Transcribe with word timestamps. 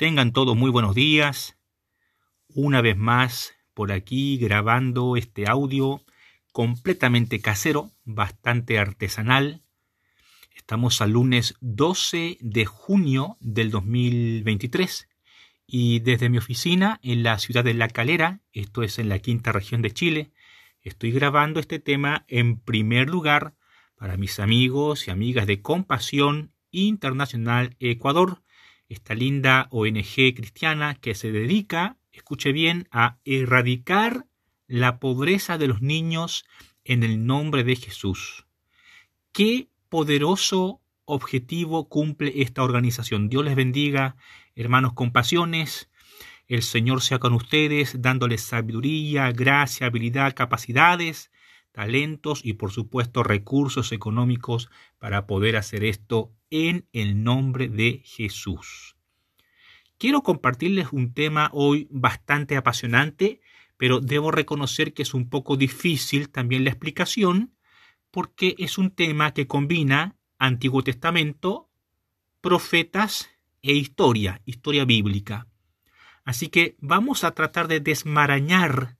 Tengan 0.00 0.32
todos 0.32 0.56
muy 0.56 0.70
buenos 0.70 0.94
días. 0.94 1.58
Una 2.48 2.80
vez 2.80 2.96
más 2.96 3.52
por 3.74 3.92
aquí 3.92 4.38
grabando 4.38 5.14
este 5.14 5.46
audio 5.46 6.00
completamente 6.52 7.42
casero, 7.42 7.90
bastante 8.04 8.78
artesanal. 8.78 9.60
Estamos 10.56 11.02
al 11.02 11.10
lunes 11.10 11.54
12 11.60 12.38
de 12.40 12.64
junio 12.64 13.36
del 13.40 13.70
2023 13.70 15.06
y 15.66 15.98
desde 15.98 16.30
mi 16.30 16.38
oficina 16.38 16.98
en 17.02 17.22
la 17.22 17.38
ciudad 17.38 17.62
de 17.62 17.74
La 17.74 17.88
Calera, 17.88 18.40
esto 18.54 18.82
es 18.82 18.98
en 18.98 19.10
la 19.10 19.18
quinta 19.18 19.52
región 19.52 19.82
de 19.82 19.90
Chile, 19.90 20.32
estoy 20.80 21.10
grabando 21.10 21.60
este 21.60 21.78
tema 21.78 22.24
en 22.26 22.58
primer 22.58 23.10
lugar 23.10 23.52
para 23.96 24.16
mis 24.16 24.40
amigos 24.40 25.06
y 25.06 25.10
amigas 25.10 25.46
de 25.46 25.60
Compasión 25.60 26.54
Internacional 26.70 27.76
Ecuador, 27.80 28.40
esta 28.90 29.14
linda 29.14 29.68
ONG 29.70 30.34
cristiana 30.34 30.96
que 30.96 31.14
se 31.14 31.32
dedica, 31.32 31.96
escuche 32.12 32.52
bien, 32.52 32.88
a 32.90 33.18
erradicar 33.24 34.26
la 34.66 34.98
pobreza 34.98 35.56
de 35.58 35.68
los 35.68 35.80
niños 35.80 36.44
en 36.84 37.04
el 37.04 37.24
nombre 37.24 37.64
de 37.64 37.76
Jesús. 37.76 38.46
Qué 39.32 39.68
poderoso 39.88 40.82
objetivo 41.04 41.88
cumple 41.88 42.42
esta 42.42 42.64
organización. 42.64 43.28
Dios 43.28 43.44
les 43.44 43.54
bendiga, 43.54 44.16
hermanos 44.56 44.92
con 44.92 45.12
pasiones. 45.12 45.88
El 46.48 46.62
Señor 46.62 47.00
sea 47.00 47.20
con 47.20 47.32
ustedes, 47.32 48.02
dándoles 48.02 48.42
sabiduría, 48.42 49.30
gracia, 49.30 49.86
habilidad, 49.86 50.34
capacidades, 50.34 51.30
talentos 51.72 52.40
y 52.44 52.54
por 52.54 52.72
supuesto 52.72 53.22
recursos 53.22 53.92
económicos 53.92 54.70
para 54.98 55.26
poder 55.26 55.56
hacer 55.56 55.84
esto 55.84 56.32
en 56.50 56.86
el 56.92 57.22
nombre 57.22 57.68
de 57.68 58.02
Jesús. 58.04 58.96
Quiero 59.98 60.22
compartirles 60.22 60.92
un 60.92 61.12
tema 61.12 61.50
hoy 61.52 61.86
bastante 61.90 62.56
apasionante, 62.56 63.40
pero 63.76 64.00
debo 64.00 64.30
reconocer 64.30 64.94
que 64.94 65.02
es 65.02 65.14
un 65.14 65.28
poco 65.28 65.56
difícil 65.56 66.30
también 66.30 66.64
la 66.64 66.70
explicación, 66.70 67.54
porque 68.10 68.54
es 68.58 68.78
un 68.78 68.90
tema 68.90 69.32
que 69.32 69.46
combina 69.46 70.16
Antiguo 70.38 70.82
Testamento, 70.82 71.68
profetas 72.40 73.30
e 73.62 73.74
historia, 73.74 74.40
historia 74.46 74.84
bíblica. 74.84 75.46
Así 76.24 76.48
que 76.48 76.76
vamos 76.80 77.24
a 77.24 77.32
tratar 77.32 77.68
de 77.68 77.80
desmarañar 77.80 78.96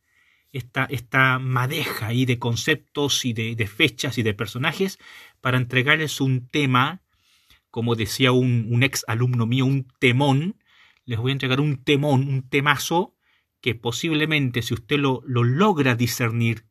esta, 0.53 0.85
esta 0.85 1.39
madeja 1.39 2.09
ahí 2.09 2.27
de 2.27 2.39
conceptos 2.39 3.25
y 3.25 3.33
de, 3.33 3.67
fechas 3.67 4.19
y 4.19 4.23
de 4.23 4.35
personajes 4.35 4.99
para 5.41 5.57
entregarles 5.57 6.21
un 6.21 6.47
tema 6.49 7.03
como 7.71 7.95
decía 7.95 8.33
un, 8.33 8.83
ex 8.83 9.05
alumno 9.07 9.47
mío, 9.47 9.65
un 9.65 9.87
temón, 10.01 10.57
les 11.05 11.19
voy 11.19 11.31
a 11.31 11.33
entregar 11.33 11.61
un 11.61 11.83
temón, 11.83 12.29
un 12.29 12.49
temazo, 12.49 13.15
que 13.61 13.75
posiblemente 13.75 14.63
si 14.63 14.75
usted 14.75 14.99
lo, 14.99 15.23
lo 15.25 15.45
logra 15.45 15.95
discernir, 15.95 16.67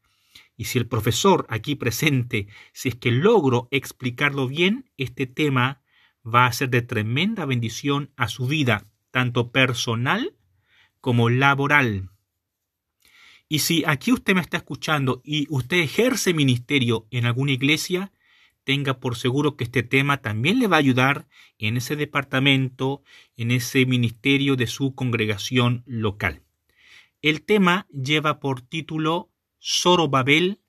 y 0.57 0.65
si 0.65 0.77
el 0.77 0.87
profesor 0.87 1.45
aquí 1.49 1.75
presente, 1.75 2.47
si 2.73 2.89
es 2.89 2.95
que 2.95 3.11
logro 3.11 3.69
explicarlo 3.71 4.47
bien, 4.47 4.91
este 4.97 5.25
tema 5.25 5.81
va 6.25 6.45
a 6.45 6.51
ser 6.51 6.69
de 6.69 6.81
tremenda 6.81 7.45
bendición 7.45 8.11
a 8.17 8.27
su 8.27 8.45
vida, 8.45 8.87
tanto 9.11 9.51
personal 9.53 10.35
como 10.99 11.29
laboral. 11.29 12.09
Y 13.51 13.59
si 13.59 13.83
aquí 13.85 14.11
usted 14.11 14.35
me 14.35 14.41
está 14.41 14.57
escuchando 14.57 15.21
y 15.25 15.47
usted 15.49 15.77
ejerce 15.77 16.35
ministerio 16.35 17.07
en 17.09 17.25
alguna 17.25 17.51
iglesia, 17.51 18.11
tenga 18.63 18.99
por 18.99 19.17
seguro 19.17 19.57
que 19.57 19.63
este 19.63 19.81
tema 19.81 20.17
también 20.21 20.59
le 20.59 20.67
va 20.67 20.75
a 20.75 20.79
ayudar 20.79 21.27
en 21.57 21.75
ese 21.75 21.95
departamento, 21.95 23.01
en 23.35 23.49
ese 23.49 23.87
ministerio 23.87 24.55
de 24.55 24.67
su 24.67 24.93
congregación 24.93 25.81
local. 25.87 26.43
El 27.23 27.41
tema 27.41 27.87
lleva 27.91 28.39
por 28.39 28.61
título 28.61 29.31
Babel 30.09 30.61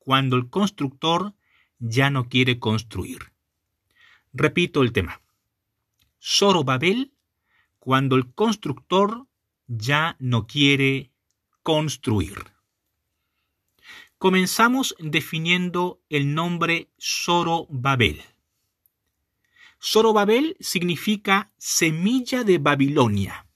cuando 0.00 0.36
el 0.36 0.50
constructor 0.50 1.34
ya 1.78 2.10
no 2.10 2.28
quiere 2.28 2.58
construir. 2.58 3.32
Repito 4.32 4.82
el 4.82 4.92
tema. 4.92 5.20
Babel 6.64 7.12
cuando 7.78 8.16
el 8.16 8.34
constructor 8.34 9.28
ya 9.68 10.16
no 10.18 10.48
quiere 10.48 11.12
construir. 11.66 12.44
Comenzamos 14.18 14.94
definiendo 15.00 16.00
el 16.08 16.32
nombre 16.32 16.92
Zorobabel. 16.96 18.22
Zorobabel 19.82 20.56
significa 20.60 21.52
semilla 21.58 22.44
de 22.44 22.58
Babilonia. 22.58 23.48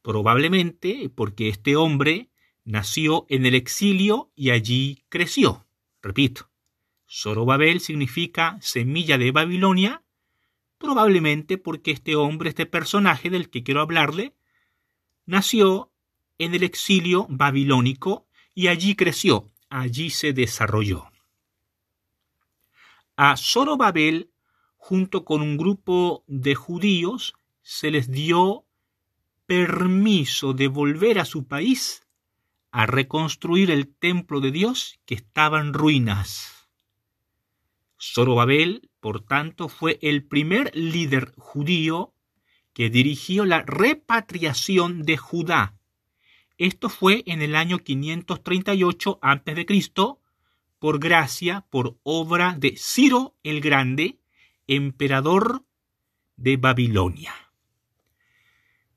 Probablemente 0.00 1.10
porque 1.14 1.50
este 1.50 1.76
hombre 1.76 2.30
nació 2.64 3.26
en 3.28 3.44
el 3.44 3.54
exilio 3.54 4.32
y 4.34 4.48
allí 4.48 5.04
creció. 5.10 5.66
Repito, 6.00 6.48
Zorobabel 7.06 7.80
significa 7.80 8.56
semilla 8.62 9.18
de 9.18 9.32
Babilonia, 9.32 10.02
probablemente 10.78 11.58
porque 11.58 11.90
este 11.90 12.16
hombre, 12.16 12.48
este 12.48 12.64
personaje 12.64 13.28
del 13.28 13.50
que 13.50 13.62
quiero 13.62 13.82
hablarle, 13.82 14.34
nació 15.26 15.92
en 16.38 16.54
el 16.54 16.62
exilio 16.62 17.26
babilónico 17.28 18.26
y 18.54 18.68
allí 18.68 18.94
creció, 18.94 19.50
allí 19.68 20.10
se 20.10 20.32
desarrolló. 20.32 21.10
A 23.16 23.36
Zorobabel, 23.36 24.30
junto 24.76 25.24
con 25.24 25.42
un 25.42 25.56
grupo 25.56 26.24
de 26.26 26.54
judíos, 26.54 27.34
se 27.62 27.90
les 27.90 28.10
dio 28.10 28.64
permiso 29.46 30.52
de 30.52 30.68
volver 30.68 31.18
a 31.18 31.24
su 31.24 31.46
país 31.46 32.06
a 32.70 32.86
reconstruir 32.86 33.70
el 33.70 33.88
templo 33.88 34.40
de 34.40 34.50
Dios 34.50 35.00
que 35.06 35.14
estaba 35.14 35.60
en 35.60 35.72
ruinas. 35.72 36.68
Zorobabel, 37.98 38.90
por 39.00 39.24
tanto, 39.24 39.68
fue 39.68 39.98
el 40.02 40.24
primer 40.24 40.74
líder 40.76 41.32
judío 41.38 42.12
que 42.74 42.90
dirigió 42.90 43.46
la 43.46 43.62
repatriación 43.62 45.02
de 45.04 45.16
Judá 45.16 45.75
esto 46.58 46.88
fue 46.88 47.22
en 47.26 47.42
el 47.42 47.54
año 47.54 47.78
538 47.78 49.18
a.C., 49.22 49.66
por 50.78 50.98
gracia, 50.98 51.66
por 51.70 51.96
obra 52.02 52.54
de 52.58 52.76
Ciro 52.76 53.34
el 53.42 53.60
Grande, 53.60 54.18
emperador 54.66 55.64
de 56.36 56.56
Babilonia. 56.56 57.34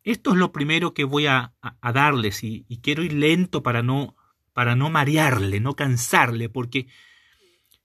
Esto 0.04 0.32
es 0.32 0.38
lo 0.38 0.52
primero 0.52 0.94
que 0.94 1.04
voy 1.04 1.28
a, 1.28 1.54
darles 1.82 2.44
y, 2.44 2.66
y, 2.68 2.80
quiero 2.80 3.04
ir 3.04 3.14
lento 3.14 3.64
para 3.64 3.82
no, 3.82 4.16
para 4.54 4.76
no 4.76 4.90
marearle, 4.90 5.60
no 5.60 5.76
cansarle, 5.76 6.50
porque 6.50 6.88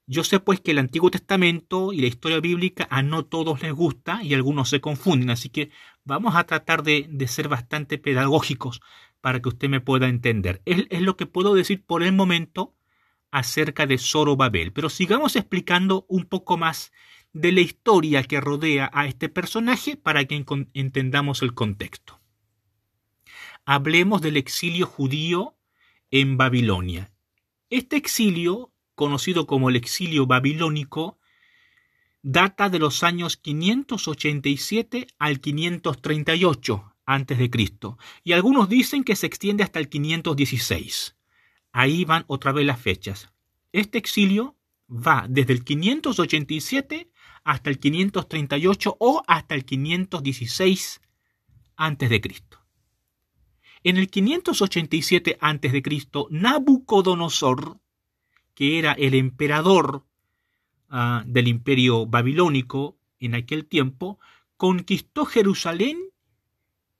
yo 0.07 0.23
sé 0.23 0.39
pues 0.39 0.59
que 0.59 0.71
el 0.71 0.79
Antiguo 0.79 1.09
Testamento 1.09 1.93
y 1.93 1.99
la 1.99 2.07
historia 2.07 2.39
bíblica 2.39 2.87
a 2.89 3.01
no 3.01 3.25
todos 3.25 3.61
les 3.61 3.73
gusta 3.73 4.23
y 4.23 4.33
algunos 4.33 4.69
se 4.69 4.81
confunden, 4.81 5.29
así 5.29 5.49
que 5.49 5.71
vamos 6.03 6.35
a 6.35 6.45
tratar 6.45 6.83
de, 6.83 7.07
de 7.09 7.27
ser 7.27 7.47
bastante 7.47 7.97
pedagógicos 7.97 8.81
para 9.25 9.41
que 9.41 9.49
usted 9.49 9.69
me 9.69 9.81
pueda 9.81 10.07
entender. 10.07 10.61
Es, 10.65 10.85
es 10.91 11.01
lo 11.01 11.17
que 11.17 11.25
puedo 11.25 11.55
decir 11.55 11.83
por 11.83 12.03
el 12.03 12.13
momento 12.13 12.75
acerca 13.31 13.87
de 13.87 13.97
Zorobabel. 13.97 14.71
Pero 14.71 14.87
sigamos 14.87 15.35
explicando 15.35 16.05
un 16.07 16.25
poco 16.25 16.57
más 16.57 16.91
de 17.33 17.51
la 17.51 17.61
historia 17.61 18.21
que 18.21 18.39
rodea 18.39 18.87
a 18.93 19.07
este 19.07 19.27
personaje 19.27 19.97
para 19.97 20.25
que 20.25 20.45
entendamos 20.75 21.41
el 21.41 21.55
contexto. 21.55 22.21
Hablemos 23.65 24.21
del 24.21 24.37
exilio 24.37 24.85
judío 24.85 25.57
en 26.11 26.37
Babilonia. 26.37 27.11
Este 27.71 27.95
exilio, 27.95 28.73
conocido 28.93 29.47
como 29.47 29.71
el 29.71 29.75
exilio 29.75 30.27
babilónico, 30.27 31.17
data 32.21 32.69
de 32.69 32.77
los 32.77 33.01
años 33.01 33.37
587 33.37 35.07
al 35.17 35.39
538 35.39 36.94
antes 37.05 37.37
de 37.37 37.49
Cristo, 37.49 37.97
y 38.23 38.33
algunos 38.33 38.69
dicen 38.69 39.03
que 39.03 39.15
se 39.15 39.27
extiende 39.27 39.63
hasta 39.63 39.79
el 39.79 39.89
516. 39.89 41.15
Ahí 41.71 42.05
van 42.05 42.25
otra 42.27 42.51
vez 42.51 42.65
las 42.65 42.79
fechas. 42.79 43.29
Este 43.71 43.97
exilio 43.97 44.55
va 44.89 45.25
desde 45.29 45.53
el 45.53 45.63
587 45.63 47.09
hasta 47.43 47.69
el 47.69 47.79
538 47.79 48.97
o 48.99 49.23
hasta 49.27 49.55
el 49.55 49.65
516 49.65 51.01
antes 51.75 52.09
de 52.09 52.21
Cristo. 52.21 52.59
En 53.83 53.97
el 53.97 54.09
587 54.09 55.37
antes 55.39 55.71
de 55.71 55.83
Cristo, 55.83 56.27
Nabucodonosor, 56.31 57.79
que 58.55 58.79
era 58.79 58.93
el 58.93 59.13
emperador 59.13 60.05
ah, 60.89 61.23
del 61.27 61.47
imperio 61.47 62.07
babilónico 62.07 62.97
en 63.19 63.35
aquel 63.35 63.65
tiempo, 63.65 64.19
conquistó 64.57 65.25
Jerusalén 65.25 65.99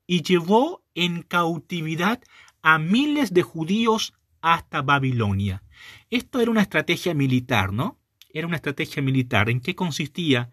y 0.06 0.22
llevó 0.22 0.84
en 0.94 1.22
cautividad 1.22 2.22
a 2.62 2.78
miles 2.78 3.32
de 3.32 3.42
judíos 3.42 4.14
hasta 4.40 4.82
Babilonia. 4.82 5.62
Esto 6.10 6.40
era 6.40 6.50
una 6.50 6.62
estrategia 6.62 7.14
militar, 7.14 7.72
¿no? 7.72 7.98
Era 8.32 8.46
una 8.46 8.56
estrategia 8.56 9.02
militar. 9.02 9.50
¿En 9.50 9.60
qué 9.60 9.74
consistía? 9.74 10.50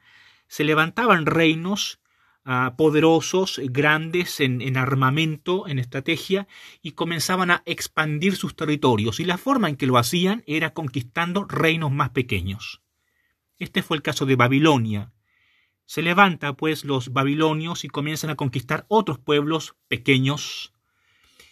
Se 0.48 0.64
levantaban 0.64 1.26
reinos 1.26 2.00
ah, 2.46 2.76
poderosos, 2.78 3.62
grandes 3.66 4.40
en, 4.40 4.62
en, 4.62 4.78
armamento, 4.78 5.68
en 5.68 5.80
estrategia, 5.80 6.48
y 6.82 6.92
comenzaban 6.92 7.52
a 7.52 7.64
expandir 7.66 8.36
sus 8.36 8.56
territorios. 8.56 9.20
Y 9.20 9.26
la 9.26 9.38
forma 9.38 9.70
en 9.70 9.76
que 9.76 9.88
lo 9.88 9.98
hacían 9.98 10.44
era 10.48 10.74
conquistando 10.74 11.46
reinos 11.46 11.92
más 11.92 12.10
pequeños. 12.10 12.82
Este 13.60 13.82
fue 13.82 13.98
el 13.98 14.04
caso 14.04 14.26
de 14.26 14.36
Babilonia. 14.36 15.13
Se 15.94 16.02
levanta 16.02 16.54
pues 16.54 16.86
los 16.86 17.14
babilonios 17.14 17.84
y 17.84 17.88
comienzan 17.88 18.32
a 18.32 18.36
conquistar 18.36 18.88
otros 18.88 19.20
pueblos 19.20 19.76
pequeños 19.88 20.74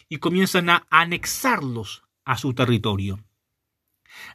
y 0.09 0.17
comienzan 0.17 0.71
a 0.71 0.87
anexarlos 0.89 2.05
a 2.25 2.39
su 2.39 2.55
territorio. 2.55 3.23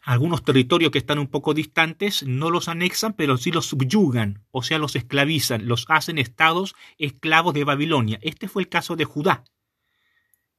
Algunos 0.04 0.44
territorios 0.44 0.92
que 0.92 0.98
están 0.98 1.18
un 1.18 1.26
poco 1.26 1.54
distantes 1.54 2.22
no 2.22 2.50
los 2.50 2.68
anexan, 2.68 3.14
pero 3.14 3.36
sí 3.36 3.50
los 3.50 3.66
subyugan, 3.66 4.44
o 4.52 4.62
sea, 4.62 4.78
los 4.78 4.94
esclavizan, 4.94 5.66
los 5.66 5.86
hacen 5.88 6.18
estados 6.18 6.76
esclavos 6.98 7.52
de 7.52 7.64
Babilonia. 7.64 8.20
Este 8.22 8.46
fue 8.46 8.62
el 8.62 8.68
caso 8.68 8.94
de 8.94 9.06
Judá. 9.06 9.42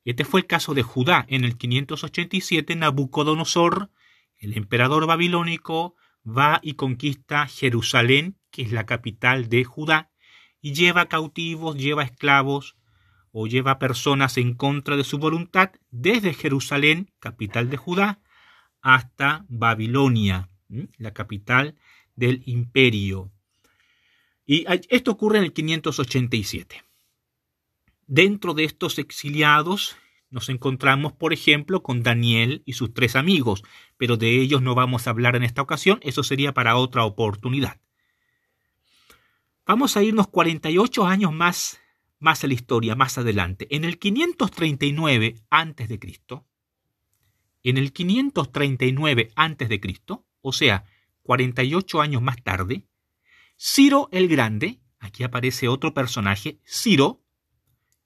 Este 0.04 0.26
fue 0.26 0.42
el 0.42 0.46
caso 0.46 0.74
de 0.74 0.84
Judá. 0.84 1.26
En 1.30 1.46
el 1.46 1.58
587 1.58 2.76
Nabucodonosor, 2.76 3.92
el 4.40 4.58
emperador 4.58 5.08
babilónico, 5.08 5.96
va 6.27 6.59
y 6.62 6.74
conquista 6.74 7.47
Jerusalén, 7.47 8.38
que 8.51 8.63
es 8.63 8.71
la 8.71 8.85
capital 8.85 9.50
de 9.50 9.63
Judá, 9.63 10.12
y 10.62 10.74
lleva 10.74 11.07
cautivos, 11.07 11.77
lleva 11.77 12.03
esclavos 12.03 12.75
o 13.31 13.47
lleva 13.47 13.79
personas 13.79 14.38
en 14.38 14.53
contra 14.56 14.95
de 14.95 15.03
su 15.03 15.19
voluntad 15.19 15.71
desde 15.91 16.33
Jerusalén, 16.33 17.12
capital 17.19 17.69
de 17.69 17.77
Judá, 17.77 18.19
hasta 18.81 19.45
Babilonia, 19.47 20.50
la 20.97 21.13
capital 21.13 21.75
del 22.15 22.41
imperio. 22.45 23.31
Y 24.45 24.65
esto 24.89 25.12
ocurre 25.12 25.39
en 25.39 25.44
el 25.44 25.53
587. 25.53 26.83
Dentro 28.07 28.53
de 28.53 28.63
estos 28.63 28.97
exiliados 28.97 29.97
nos 30.29 30.50
encontramos, 30.50 31.13
por 31.13 31.33
ejemplo, 31.33 31.83
con 31.83 32.03
Daniel 32.03 32.63
y 32.65 32.74
sus 32.74 32.94
tres 32.94 33.15
amigos, 33.15 33.63
pero 33.97 34.18
de 34.18 34.41
ellos 34.41 34.62
no 34.62 34.75
vamos 34.75 35.07
a 35.07 35.12
hablar 35.12 35.35
en 35.35 35.44
esta 35.44 35.62
ocasión, 35.62 36.00
eso 36.01 36.24
sería 36.24 36.53
para 36.53 36.75
otra 36.75 37.06
oportunidad. 37.06 37.79
Vamos 39.65 39.97
a 39.97 40.03
irnos 40.03 40.27
48 40.27 41.06
años 41.06 41.33
más, 41.33 41.79
más 42.19 42.44
a 42.44 42.47
la 42.47 42.53
historia, 42.53 42.95
más 42.95 43.18
adelante. 43.18 43.68
En 43.69 43.83
el 43.83 44.00
539 44.00 45.35
a.C., 45.50 46.00
en 47.63 47.77
el 47.77 47.91
539 47.91 49.31
a.C., 49.35 49.81
o 50.41 50.53
sea, 50.53 50.85
48 51.24 52.01
años 52.01 52.21
más 52.21 52.41
tarde, 52.41 52.88
Ciro 53.57 54.07
el 54.12 54.29
Grande, 54.29 54.79
aquí 55.00 55.24
aparece 55.24 55.68
otro 55.68 55.94
personaje, 55.94 56.59
Ciro, 56.65 57.21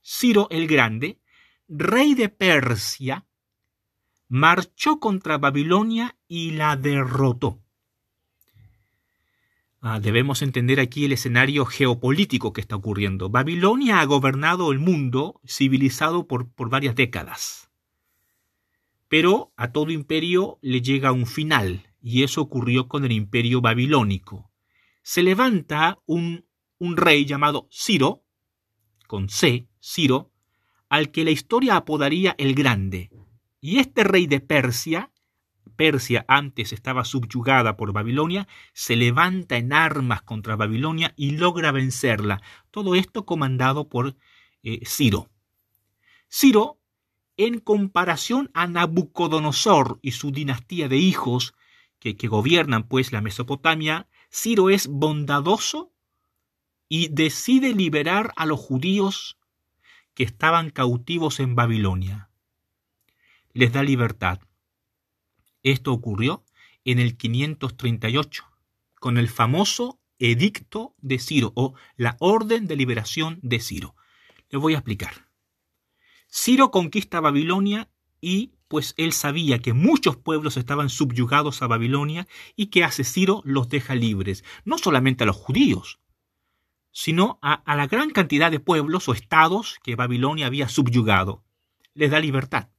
Ciro 0.01 0.47
el 0.49 0.67
Grande, 0.67 1.20
rey 1.71 2.15
de 2.15 2.27
Persia, 2.27 3.25
marchó 4.27 4.99
contra 4.99 5.37
Babilonia 5.37 6.17
y 6.27 6.51
la 6.51 6.75
derrotó. 6.75 7.63
Ah, 9.79 9.99
debemos 9.99 10.41
entender 10.41 10.81
aquí 10.81 11.05
el 11.05 11.13
escenario 11.13 11.65
geopolítico 11.65 12.51
que 12.51 12.61
está 12.61 12.75
ocurriendo. 12.75 13.29
Babilonia 13.29 14.01
ha 14.01 14.05
gobernado 14.05 14.71
el 14.71 14.79
mundo 14.79 15.39
civilizado 15.47 16.27
por, 16.27 16.51
varias 16.69 16.95
décadas. 16.95 17.71
Pero 19.07 19.53
a 19.55 19.71
todo 19.71 19.91
imperio 19.91 20.59
le 20.61 20.81
llega 20.81 21.13
un 21.13 21.25
final, 21.25 21.87
y 22.01 22.23
eso 22.23 22.41
ocurrió 22.41 22.87
con 22.89 23.05
el 23.05 23.13
imperio 23.13 23.61
babilónico. 23.61 24.51
Se 25.03 25.23
levanta 25.23 25.99
un 26.05 26.45
rey 26.79 27.25
llamado 27.25 27.67
Ciro, 27.71 28.23
con 29.07 29.29
C, 29.29 29.67
Ciro, 29.81 30.30
al 30.91 31.09
que 31.09 31.23
la 31.23 31.31
historia 31.31 31.77
apodaría 31.77 32.35
el 32.37 32.53
Grande. 32.53 33.09
Y 33.61 33.79
este 33.79 34.03
rey 34.03 34.27
de 34.27 34.41
Persia, 34.41 35.09
Persia 35.77 36.25
antes 36.27 36.73
estaba 36.73 37.05
subyugada 37.05 37.77
por 37.77 37.93
Babilonia, 37.93 38.45
se 38.73 38.97
levanta 38.97 39.55
en 39.55 39.71
armas 39.71 40.21
contra 40.21 40.57
Babilonia 40.57 41.13
y 41.15 41.31
logra 41.37 41.71
vencerla. 41.71 42.41
Todo 42.71 42.95
esto 42.95 43.25
comandado 43.25 43.87
por 43.87 44.17
eh, 44.63 44.81
Ciro. 44.85 45.29
Ciro 46.29 46.77
en 47.37 47.59
comparación 47.59 48.51
a 48.53 48.67
Nabucodonosor 48.67 49.97
y 50.01 50.11
su 50.11 50.31
dinastía 50.31 50.89
de 50.89 50.97
hijos 50.97 51.53
que, 51.99 52.17
que 52.17 52.27
gobiernan 52.27 52.83
pues 52.83 53.13
la 53.13 53.21
Mesopotamia, 53.21 54.09
Ciro 54.29 54.69
es 54.69 54.87
bondadoso 54.87 55.93
y 56.89 57.07
decide 57.07 57.73
liberar 57.73 58.33
a 58.35 58.45
los 58.45 58.59
judíos 58.59 59.37
que 60.13 60.23
estaban 60.23 60.69
cautivos 60.69 61.39
en 61.39 61.55
Babilonia. 61.55 62.29
Les 63.53 63.71
da 63.71 63.83
libertad. 63.83 64.39
Esto 65.63 65.93
ocurrió 65.93 66.43
en 66.85 66.99
el 66.99 67.17
538, 67.17 68.45
con 68.99 69.17
el 69.17 69.29
famoso 69.29 69.99
Edicto 70.19 70.95
de 70.99 71.19
Ciro 71.19 71.51
o 71.55 71.73
la 71.97 72.15
Orden 72.19 72.67
de 72.67 72.75
Liberación 72.75 73.39
de 73.41 73.59
Ciro. 73.59 73.95
Les 74.49 74.61
voy 74.61 74.73
a 74.73 74.77
explicar. 74.77 75.27
Ciro 76.29 76.71
conquista 76.71 77.19
Babilonia 77.19 77.89
y 78.21 78.53
pues 78.67 78.93
él 78.97 79.11
sabía 79.11 79.59
que 79.59 79.73
muchos 79.73 80.15
pueblos 80.15 80.55
estaban 80.55 80.89
subyugados 80.89 81.61
a 81.61 81.67
Babilonia 81.67 82.27
y 82.55 82.67
que 82.67 82.83
hace 82.83 83.03
Ciro 83.03 83.41
los 83.43 83.67
deja 83.67 83.95
libres, 83.95 84.45
no 84.63 84.77
solamente 84.77 85.23
a 85.23 85.27
los 85.27 85.35
judíos, 85.35 85.99
sino 86.91 87.39
a, 87.41 87.63
la 87.75 87.87
gran 87.87 88.09
cantidad 88.11 88.51
de 88.51 88.59
pueblos 88.59 89.07
o 89.07 89.13
estados 89.13 89.79
que 89.83 89.95
Babilonia 89.95 90.47
había 90.47 90.67
subyugado. 90.67 91.43
Les 91.93 92.11
da 92.11 92.19
libertad. 92.19 92.69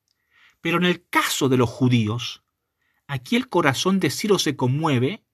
Pero 0.61 0.77
en 0.79 0.85
el 0.85 1.07
caso 1.09 1.49
de 1.49 1.57
los 1.57 1.69
judíos, 1.69 2.43
aquí 3.07 3.37
el 3.37 3.49
corazón 3.49 4.01
de 4.01 4.11
Ciro 4.11 4.39
se 4.39 4.57
conmueve 4.57 5.25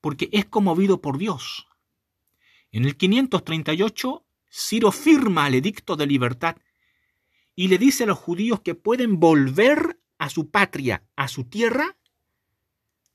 porque 0.00 0.28
es 0.32 0.46
conmovido 0.46 1.00
por 1.00 1.18
Dios. 1.18 1.68
En 2.72 2.84
el 2.84 2.96
538, 2.96 4.26
Ciro 4.50 4.92
firma 4.92 5.46
el 5.46 5.54
edicto 5.54 5.96
de 5.96 6.06
libertad 6.06 6.56
y 7.54 7.68
le 7.68 7.78
dice 7.78 8.04
a 8.04 8.06
los 8.06 8.18
judíos 8.18 8.60
que 8.60 8.74
pueden 8.74 9.20
volver 9.20 10.00
a 10.18 10.28
su 10.28 10.50
patria, 10.50 11.04
a 11.16 11.28
su 11.28 11.44
tierra, 11.44 11.96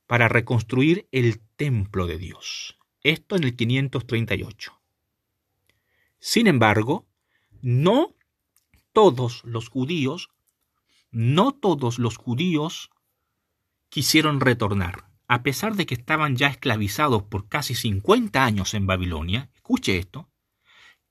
para 0.07 0.27
reconstruir 0.27 1.07
el 1.11 1.39
templo 1.55 2.07
de 2.07 2.17
Dios. 2.17 2.79
Esto 3.03 3.35
en 3.35 3.43
el 3.43 3.55
538. 3.55 4.78
Sin 6.19 6.47
embargo, 6.47 7.07
no 7.61 8.15
todos 8.93 9.43
los 9.45 9.69
judíos, 9.69 10.29
no 11.11 11.53
todos 11.53 11.99
los 11.99 12.17
judíos 12.17 12.89
quisieron 13.89 14.39
retornar. 14.39 15.09
A 15.27 15.43
pesar 15.43 15.75
de 15.75 15.85
que 15.85 15.93
estaban 15.93 16.35
ya 16.35 16.47
esclavizados 16.47 17.23
por 17.23 17.47
casi 17.47 17.75
50 17.75 18.43
años 18.43 18.73
en 18.73 18.87
Babilonia, 18.87 19.49
escuche 19.53 19.97
esto, 19.97 20.29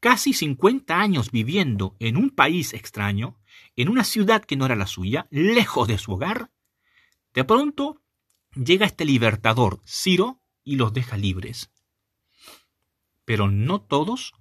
casi 0.00 0.33
50 0.33 1.00
años 1.00 1.30
viviendo 1.30 1.97
en 2.00 2.16
un 2.16 2.30
país 2.30 2.75
extraño, 2.75 3.38
en 3.76 3.88
una 3.88 4.04
ciudad 4.04 4.44
que 4.44 4.56
no 4.56 4.66
era 4.66 4.76
la 4.76 4.87
suya, 4.87 5.26
lejos 5.30 5.88
de 5.88 5.99
su 5.99 6.12
hogar, 6.12 6.50
de 7.33 7.44
pronto 7.44 8.02
llega 8.54 8.87
este 8.87 9.04
libertador, 9.04 9.80
Ciro, 9.87 10.40
y 10.64 10.76
los 10.76 10.92
deja 10.92 11.16
libres. 11.16 11.71
Pero 13.25 13.50
no 13.50 13.80
todos 13.80 14.35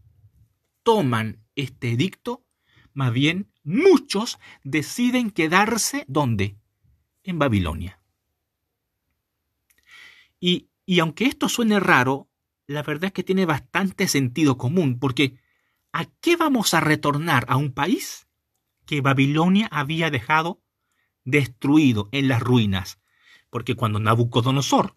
toman 0.88 1.44
este 1.56 1.92
edicto, 1.92 2.46
más 2.94 3.12
bien 3.12 3.52
muchos 3.66 4.40
deciden 4.64 5.32
quedarse 5.32 6.06
¿dónde? 6.08 6.56
En 7.24 7.38
Babilonia. 7.40 8.00
Y, 10.40 10.70
y 10.86 11.00
aunque 11.00 11.26
esto 11.26 11.50
suene 11.50 11.82
raro, 11.82 12.30
la 12.68 12.84
verdad 12.84 13.08
es 13.08 13.12
que 13.12 13.24
tiene 13.24 13.46
bastante 13.46 14.08
sentido 14.08 14.58
común, 14.58 14.98
porque 14.98 15.38
¿A 15.92 16.06
qué 16.22 16.36
vamos 16.36 16.74
a 16.74 16.80
retornar? 16.80 17.46
¿A 17.50 17.58
un 17.58 17.74
país 17.74 18.28
que 18.86 19.02
Babilonia 19.02 19.68
había 19.72 20.12
dejado 20.12 20.62
destruido 21.24 22.10
en 22.12 22.28
las 22.28 22.42
ruinas? 22.42 23.00
Porque 23.50 23.76
cuando 23.76 24.00
Nabucodonosor 24.00 24.96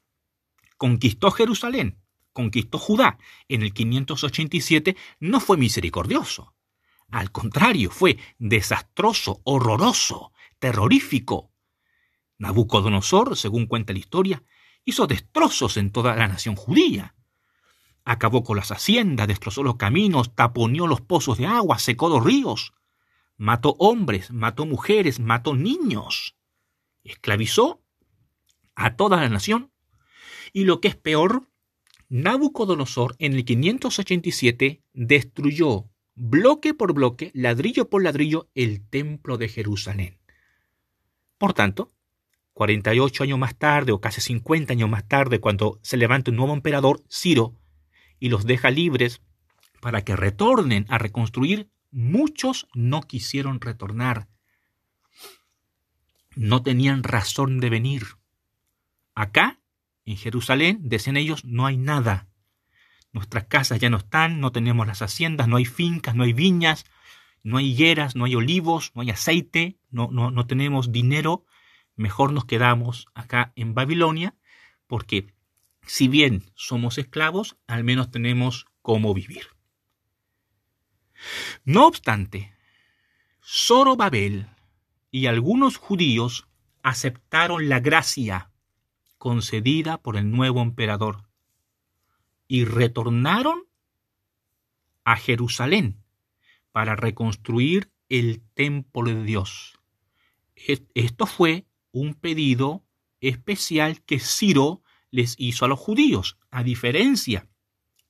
conquistó 0.77 1.31
Jerusalén, 1.31 2.00
conquistó 2.33 2.79
Judá 2.79 3.19
en 3.49 3.63
el 3.63 3.73
587, 3.73 4.97
no 5.21 5.41
fue 5.41 5.57
misericordioso. 5.57 6.55
Al 7.11 7.33
contrario, 7.33 7.91
fue 7.91 8.19
desastroso, 8.39 9.41
horroroso, 9.45 10.33
terrorífico. 10.59 11.53
Nabucodonosor, 12.39 13.37
según 13.37 13.67
cuenta 13.67 13.93
la 13.93 13.99
historia, 13.99 14.43
hizo 14.85 15.07
destrozos 15.07 15.77
en 15.77 15.91
toda 15.91 16.15
la 16.15 16.29
nación 16.29 16.57
judía 16.57 17.15
acabó 18.05 18.43
con 18.43 18.57
las 18.57 18.71
haciendas, 18.73 19.29
destrozó 19.29 19.63
los 19.63 19.77
caminos, 19.77 20.35
taponeó 20.35 20.87
los 20.87 21.01
pozos 21.01 21.39
de 21.39 21.47
agua, 21.47 21.79
secó 21.79 22.09
los 22.09 22.25
ríos, 22.25 22.73
mató 23.37 23.77
hombres, 23.79 24.31
mató 24.33 24.67
mujeres, 24.67 25.21
mató 25.21 25.55
niños, 25.55 26.37
esclavizó 27.05 27.83
a 28.75 28.97
toda 28.97 29.19
la 29.19 29.29
nación 29.29 29.73
y 30.53 30.65
lo 30.65 30.81
que 30.81 30.89
es 30.89 30.97
peor, 30.97 31.49
Nabucodonosor 32.11 33.15
en 33.21 33.35
el 33.35 33.45
587 33.45 34.83
destruyó 34.93 35.89
bloque 36.17 36.75
por 36.75 36.93
bloque, 36.93 37.31
ladrillo 37.35 37.89
por 37.89 38.03
ladrillo, 38.03 38.51
el 38.57 38.85
templo 38.87 39.39
de 39.39 39.49
Jerusalén. 39.49 40.19
Por 41.39 41.55
tanto, 41.55 41.93
48 42.55 43.23
años 43.23 43.39
más 43.39 43.57
tarde, 43.57 43.93
o 43.93 44.01
casi 44.01 44.21
50 44.21 44.73
años 44.73 44.91
más 44.91 45.07
tarde, 45.07 45.39
cuando 45.39 45.79
se 45.83 45.97
levanta 45.97 46.33
un 46.33 46.37
nuevo 46.37 46.53
emperador, 46.53 47.01
Ciro, 47.09 47.55
y 48.19 48.29
los 48.29 48.45
deja 48.45 48.71
libres 48.71 49.23
para 49.81 50.03
que 50.03 50.17
retornen 50.17 50.87
a 50.89 50.99
reconstruir, 50.99 51.71
muchos 51.93 52.67
no 52.75 53.03
quisieron 53.03 53.61
retornar. 53.61 54.27
No 56.35 56.65
tenían 56.65 57.05
razón 57.05 57.61
de 57.61 57.71
venir. 57.71 58.03
Acá, 59.15 59.60
en 60.11 60.17
Jerusalén, 60.17 60.79
decían 60.83 61.17
ellos, 61.17 61.45
no 61.45 61.67
hay 61.67 61.77
nada. 61.77 62.29
Nuestras 63.13 63.45
casas 63.45 63.79
ya 63.79 63.91
no 63.91 63.99
están, 63.99 64.41
no 64.41 64.51
tenemos 64.51 64.87
las 64.87 65.03
haciendas, 65.03 65.47
no 65.47 65.57
hay 65.57 65.65
fincas, 65.65 66.15
no 66.15 66.25
hay 66.25 66.33
viñas, 66.33 66.85
no 67.43 67.59
hay 67.59 67.71
higueras, 67.71 68.17
no 68.17 68.25
hay 68.25 68.35
olivos, 68.35 68.93
no 68.95 69.03
hay 69.03 69.11
aceite, 69.11 69.79
no, 69.91 70.09
no, 70.11 70.31
no 70.31 70.47
tenemos 70.47 70.91
dinero. 70.91 71.45
Mejor 71.95 72.33
nos 72.33 72.45
quedamos 72.45 73.07
acá 73.15 73.53
en 73.55 73.75
Babilonia 73.75 74.35
porque 74.87 75.33
si 75.87 76.09
bien 76.09 76.45
somos 76.55 76.99
esclavos, 76.99 77.57
al 77.69 77.85
menos 77.85 78.11
tenemos 78.11 78.67
cómo 78.83 79.15
vivir. 79.15 79.47
No 81.65 81.87
obstante, 81.87 82.53
Zorobabel 83.45 84.49
y 85.11 85.27
algunos 85.27 85.77
judíos 85.77 86.49
aceptaron 86.83 87.69
la 87.69 87.81
gracia 87.81 88.50
concedida 89.21 89.99
por 89.99 90.17
el 90.17 90.31
nuevo 90.31 90.63
emperador 90.63 91.29
y 92.49 92.65
retornaron 92.65 93.67
a 95.05 95.17
Jerusalén 95.17 96.03
para 96.73 96.97
reconstruir 96.97 97.93
el 98.09 98.41
templo 98.55 99.05
de 99.05 99.23
Dios. 99.23 99.79
Esto 100.95 101.27
fue 101.27 101.67
un 101.93 102.15
pedido 102.15 102.83
especial 103.21 104.01
que 104.05 104.21
Ciro 104.21 104.83
les 105.11 105.35
hizo 105.37 105.67
a 105.67 105.69
los 105.69 105.79
judíos, 105.79 106.39
a 106.51 106.63
diferencia 106.63 107.47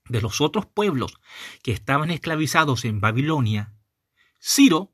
de 0.08 0.20
los 0.20 0.40
otros 0.40 0.66
pueblos 0.66 1.18
que 1.64 1.72
estaban 1.72 2.12
esclavizados 2.12 2.84
en 2.84 3.00
Babilonia. 3.00 3.74
Ciro 4.38 4.92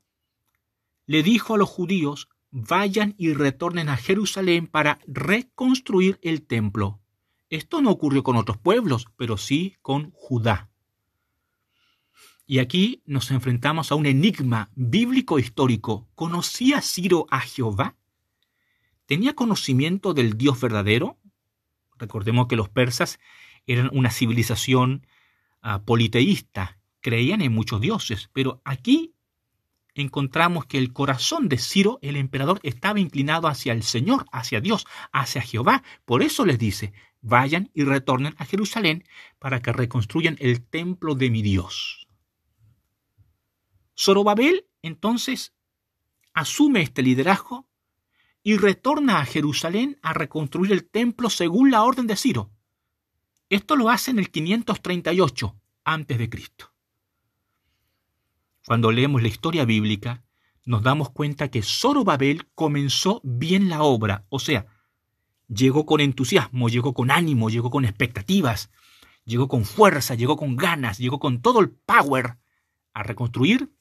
le 1.05 1.21
dijo 1.21 1.53
a 1.53 1.57
los 1.59 1.69
judíos, 1.69 2.27
vayan 2.51 3.15
y 3.17 3.33
retornen 3.33 3.89
a 3.89 3.97
Jerusalén 3.97 4.67
para 4.67 4.99
reconstruir 5.07 6.19
el 6.21 6.43
templo. 6.43 6.99
Esto 7.49 7.81
no 7.81 7.91
ocurrió 7.91 8.23
con 8.23 8.35
otros 8.35 8.57
pueblos, 8.57 9.07
pero 9.15 9.37
sí 9.37 9.77
con 9.81 10.11
Judá. 10.11 10.69
Y 12.45 12.59
aquí 12.59 13.01
nos 13.05 13.31
enfrentamos 13.31 13.91
a 13.91 13.95
un 13.95 14.05
enigma 14.05 14.69
bíblico 14.75 15.37
histórico. 15.37 16.07
¿Conocía 16.15 16.81
Ciro 16.81 17.27
a 17.29 17.41
Jehová? 17.41 17.95
¿Tenía 19.05 19.35
conocimiento 19.35 20.13
del 20.13 20.37
Dios 20.37 20.59
verdadero? 20.59 21.17
Recordemos 21.97 22.47
que 22.47 22.55
los 22.55 22.69
persas 22.69 23.19
eran 23.65 23.89
una 23.91 24.11
civilización 24.11 25.05
uh, 25.63 25.83
politeísta, 25.83 26.79
creían 27.01 27.41
en 27.41 27.53
muchos 27.53 27.81
dioses, 27.81 28.29
pero 28.33 28.61
aquí 28.63 29.13
encontramos 30.01 30.65
que 30.65 30.77
el 30.77 30.93
corazón 30.93 31.49
de 31.49 31.57
Ciro, 31.57 31.99
el 32.01 32.15
emperador, 32.15 32.59
estaba 32.63 32.99
inclinado 32.99 33.47
hacia 33.47 33.73
el 33.73 33.83
Señor, 33.83 34.25
hacia 34.31 34.61
Dios, 34.61 34.85
hacia 35.11 35.41
Jehová. 35.41 35.83
Por 36.05 36.23
eso 36.23 36.45
les 36.45 36.59
dice, 36.59 36.93
vayan 37.21 37.69
y 37.73 37.83
retornen 37.83 38.35
a 38.37 38.45
Jerusalén 38.45 39.03
para 39.39 39.61
que 39.61 39.73
reconstruyan 39.73 40.37
el 40.39 40.63
templo 40.63 41.15
de 41.15 41.29
mi 41.29 41.41
Dios. 41.41 42.07
Zorobabel 43.97 44.67
entonces 44.81 45.53
asume 46.33 46.81
este 46.81 47.01
liderazgo 47.01 47.67
y 48.43 48.57
retorna 48.57 49.19
a 49.19 49.25
Jerusalén 49.25 49.99
a 50.01 50.13
reconstruir 50.13 50.71
el 50.71 50.87
templo 50.87 51.29
según 51.29 51.71
la 51.71 51.83
orden 51.83 52.07
de 52.07 52.15
Ciro. 52.15 52.51
Esto 53.49 53.75
lo 53.75 53.89
hace 53.89 54.11
en 54.11 54.19
el 54.19 54.29
538 54.29 55.55
antes 55.83 56.17
de 56.17 56.29
Cristo. 56.29 56.76
Cuando 58.67 58.91
leemos 58.91 59.21
la 59.21 59.29
historia 59.29 59.63
bíblica, 59.63 60.25
nos 60.65 60.83
damos 60.83 61.09
cuenta 61.11 61.47
que 61.47 61.61
Zorobabel 61.61 62.49
comenzó 62.53 63.21
bien 63.23 63.69
la 63.69 63.83
obra, 63.83 64.25
o 64.27 64.39
sea, 64.39 64.65
llegó 65.47 65.85
con 65.85 66.01
entusiasmo, 66.01 66.67
llegó 66.67 66.93
con 66.93 67.09
ánimo, 67.09 67.49
llegó 67.49 67.71
con 67.71 67.85
expectativas, 67.85 68.69
llegó 69.23 69.47
con 69.47 69.63
fuerza, 69.63 70.15
llegó 70.15 70.35
con 70.35 70.57
ganas, 70.57 70.97
llegó 70.97 71.17
con 71.17 71.41
todo 71.41 71.61
el 71.61 71.69
power 71.69 72.39
a 72.93 73.03
reconstruir 73.03 73.71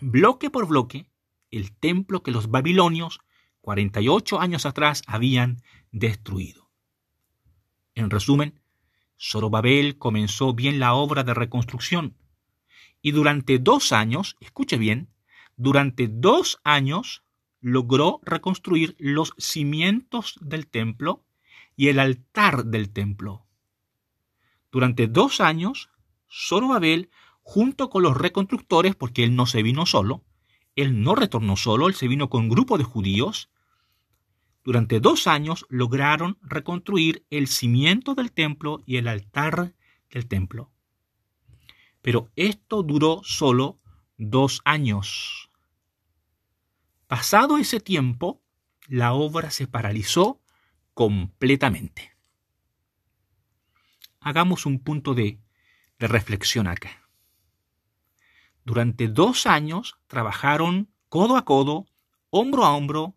bloque 0.00 0.50
por 0.50 0.66
bloque 0.66 1.08
el 1.52 1.70
templo 1.70 2.24
que 2.24 2.32
los 2.32 2.50
babilonios 2.50 3.20
48 3.60 4.40
años 4.40 4.66
atrás 4.66 5.02
habían 5.06 5.62
destruido. 5.92 6.68
En 7.94 8.10
resumen, 8.10 8.60
Zorobabel 9.16 9.98
comenzó 9.98 10.52
bien 10.52 10.80
la 10.80 10.94
obra 10.94 11.22
de 11.22 11.32
reconstrucción 11.32 12.16
y 13.02 13.12
durante 13.12 13.58
dos 13.58 13.92
años, 13.92 14.36
escuche 14.40 14.78
bien, 14.78 15.08
durante 15.56 16.08
dos 16.08 16.60
años 16.64 17.22
logró 17.60 18.20
reconstruir 18.22 18.94
los 18.98 19.34
cimientos 19.38 20.38
del 20.40 20.66
templo 20.66 21.24
y 21.76 21.88
el 21.88 21.98
altar 21.98 22.66
del 22.66 22.90
templo. 22.90 23.46
Durante 24.70 25.06
dos 25.06 25.40
años, 25.40 25.90
Zorobabel, 26.30 27.10
junto 27.42 27.90
con 27.90 28.02
los 28.02 28.16
reconstructores, 28.16 28.94
porque 28.94 29.24
él 29.24 29.36
no 29.36 29.46
se 29.46 29.62
vino 29.62 29.86
solo, 29.86 30.24
él 30.74 31.02
no 31.02 31.14
retornó 31.14 31.56
solo, 31.56 31.88
él 31.88 31.94
se 31.94 32.08
vino 32.08 32.28
con 32.28 32.42
un 32.42 32.48
grupo 32.50 32.76
de 32.76 32.84
judíos, 32.84 33.50
durante 34.66 34.98
dos 34.98 35.28
años 35.28 35.64
lograron 35.68 36.38
reconstruir 36.42 37.24
el 37.30 37.46
cimiento 37.46 38.16
del 38.16 38.32
templo 38.32 38.82
y 38.84 38.96
el 38.96 39.06
altar 39.06 39.74
del 40.10 40.26
templo. 40.26 40.72
Pero 42.06 42.30
esto 42.36 42.84
duró 42.84 43.20
solo 43.24 43.80
dos 44.16 44.60
años. 44.64 45.50
Pasado 47.08 47.58
ese 47.58 47.80
tiempo, 47.80 48.40
la 48.86 49.12
obra 49.12 49.50
se 49.50 49.66
paralizó 49.66 50.40
completamente. 50.94 52.16
Hagamos 54.20 54.66
un 54.66 54.78
punto 54.78 55.14
de, 55.14 55.40
de 55.98 56.06
reflexión 56.06 56.68
acá. 56.68 57.08
Durante 58.64 59.08
dos 59.08 59.44
años 59.44 59.98
trabajaron 60.06 60.88
codo 61.08 61.36
a 61.36 61.44
codo, 61.44 61.86
hombro 62.30 62.64
a 62.64 62.76
hombro, 62.76 63.16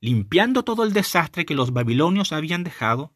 limpiando 0.00 0.64
todo 0.64 0.84
el 0.84 0.92
desastre 0.92 1.46
que 1.46 1.54
los 1.54 1.72
babilonios 1.72 2.32
habían 2.32 2.62
dejado, 2.62 3.14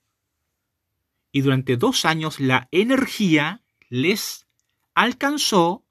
y 1.33 1.43
durante 1.43 1.77
dos 1.77 2.07
años 2.07 2.41
la 2.41 2.67
energía 2.71 3.63
les 3.91 4.47
alcanzó 4.95 5.85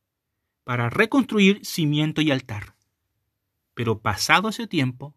para 0.63 0.89
reconstruir 0.89 1.65
cimiento 1.65 2.21
y 2.21 2.31
altar. 2.31 2.75
Pero 3.73 4.01
pasado 4.01 4.49
ese 4.49 4.67
tiempo, 4.67 5.15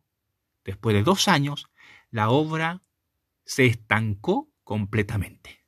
después 0.64 0.94
de 0.94 1.02
dos 1.02 1.28
años, 1.28 1.68
la 2.10 2.30
obra 2.30 2.82
se 3.44 3.66
estancó 3.66 4.48
completamente. 4.64 5.62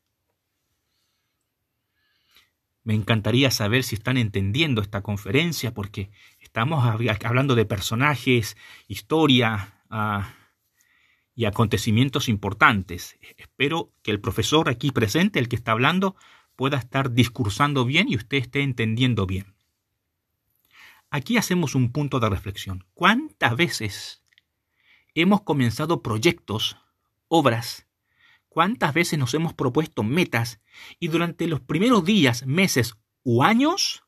Me 2.85 2.95
encantaría 2.95 3.51
saber 3.51 3.83
si 3.83 3.95
están 3.95 4.19
entendiendo 4.19 4.83
esta 4.83 5.03
conferencia 5.03 5.73
porque 5.73 6.11
estamos 6.39 6.85
hablando 7.25 7.55
de 7.55 7.65
personajes, 7.65 8.59
historia 8.89 9.83
ah, 9.89 10.35
y 11.35 11.47
acontecimientos 11.47 12.29
importantes. 12.29 13.19
Espero 13.39 13.93
que 14.03 14.11
el 14.11 14.21
profesor 14.21 14.69
aquí 14.69 14.91
presente, 14.91 15.39
el 15.39 15.49
que 15.49 15.57
está 15.57 15.73
hablando, 15.73 16.15
pueda 16.57 16.79
estar 16.79 17.13
discursando 17.13 17.85
bien 17.85 18.09
y 18.09 18.17
usted 18.17 18.39
esté 18.39 18.63
entendiendo 18.63 19.27
bien. 19.27 19.55
Aquí 21.11 21.37
hacemos 21.37 21.75
un 21.75 21.93
punto 21.93 22.19
de 22.21 22.29
reflexión. 22.29 22.85
¿Cuántas 22.95 23.57
veces 23.57 24.25
hemos 25.15 25.43
comenzado 25.43 26.03
proyectos, 26.03 26.77
obras? 27.29 27.87
¿Cuántas 28.49 28.95
veces 28.95 29.19
nos 29.19 29.35
hemos 29.35 29.55
propuesto 29.55 30.03
metas 30.03 30.61
y 30.99 31.09
durante 31.09 31.47
los 31.47 31.61
primeros 31.61 32.05
días, 32.05 32.47
meses 32.47 32.97
o 33.25 33.43
años 33.43 34.03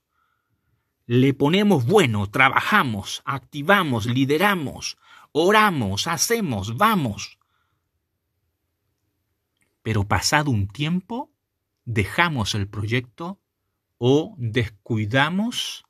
le 1.06 1.32
ponemos 1.34 1.86
bueno, 1.86 2.28
trabajamos, 2.28 3.22
activamos, 3.24 4.06
lideramos, 4.06 4.98
oramos, 5.30 6.08
hacemos, 6.08 6.76
vamos? 6.76 7.38
Pero 9.82 10.08
pasado 10.08 10.50
un 10.50 10.66
tiempo, 10.66 11.30
dejamos 11.86 12.54
el 12.54 12.68
proyecto 12.68 13.40
o 13.96 14.34
descuidamos 14.36 15.84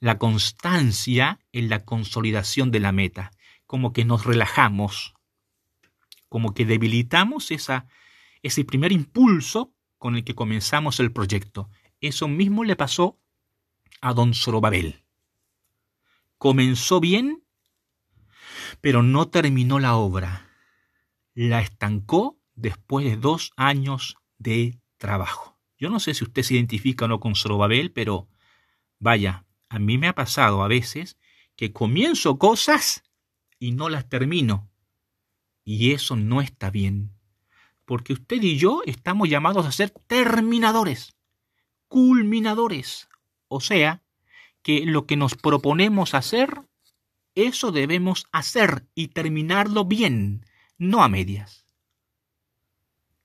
la 0.00 0.18
constancia 0.18 1.40
en 1.52 1.68
la 1.68 1.84
consolidación 1.84 2.70
de 2.70 2.80
la 2.80 2.92
meta, 2.92 3.30
como 3.66 3.92
que 3.92 4.04
nos 4.04 4.24
relajamos, 4.24 5.14
como 6.28 6.54
que 6.54 6.64
debilitamos 6.64 7.50
esa, 7.50 7.86
ese 8.42 8.64
primer 8.64 8.92
impulso 8.92 9.74
con 9.98 10.16
el 10.16 10.24
que 10.24 10.34
comenzamos 10.34 11.00
el 11.00 11.12
proyecto. 11.12 11.68
Eso 12.00 12.28
mismo 12.28 12.64
le 12.64 12.76
pasó 12.76 13.18
a 14.00 14.12
don 14.12 14.34
Zorobabel. 14.34 15.04
Comenzó 16.38 17.00
bien, 17.00 17.42
pero 18.80 19.02
no 19.02 19.28
terminó 19.28 19.78
la 19.78 19.96
obra. 19.96 20.50
La 21.34 21.60
estancó 21.62 22.38
después 22.54 23.06
de 23.06 23.16
dos 23.16 23.52
años 23.56 24.16
de 24.38 24.78
trabajo. 25.04 25.58
Yo 25.78 25.90
no 25.90 26.00
sé 26.00 26.14
si 26.14 26.24
usted 26.24 26.42
se 26.42 26.54
identifica 26.54 27.04
o 27.04 27.08
no 27.08 27.20
con 27.20 27.34
Zorobabel, 27.34 27.92
pero 27.92 28.26
vaya, 28.98 29.44
a 29.68 29.78
mí 29.78 29.98
me 29.98 30.08
ha 30.08 30.14
pasado 30.14 30.62
a 30.62 30.68
veces 30.68 31.18
que 31.56 31.74
comienzo 31.74 32.38
cosas 32.38 33.02
y 33.58 33.72
no 33.72 33.90
las 33.90 34.08
termino. 34.08 34.70
Y 35.62 35.92
eso 35.92 36.16
no 36.16 36.40
está 36.40 36.70
bien. 36.70 37.10
Porque 37.84 38.14
usted 38.14 38.42
y 38.42 38.56
yo 38.56 38.80
estamos 38.86 39.28
llamados 39.28 39.66
a 39.66 39.72
ser 39.72 39.90
terminadores, 39.90 41.14
culminadores. 41.88 43.10
O 43.48 43.60
sea, 43.60 44.02
que 44.62 44.86
lo 44.86 45.04
que 45.04 45.18
nos 45.18 45.34
proponemos 45.34 46.14
hacer, 46.14 46.62
eso 47.34 47.72
debemos 47.72 48.26
hacer 48.32 48.86
y 48.94 49.08
terminarlo 49.08 49.84
bien, 49.84 50.46
no 50.78 51.04
a 51.04 51.10
medias. 51.10 51.66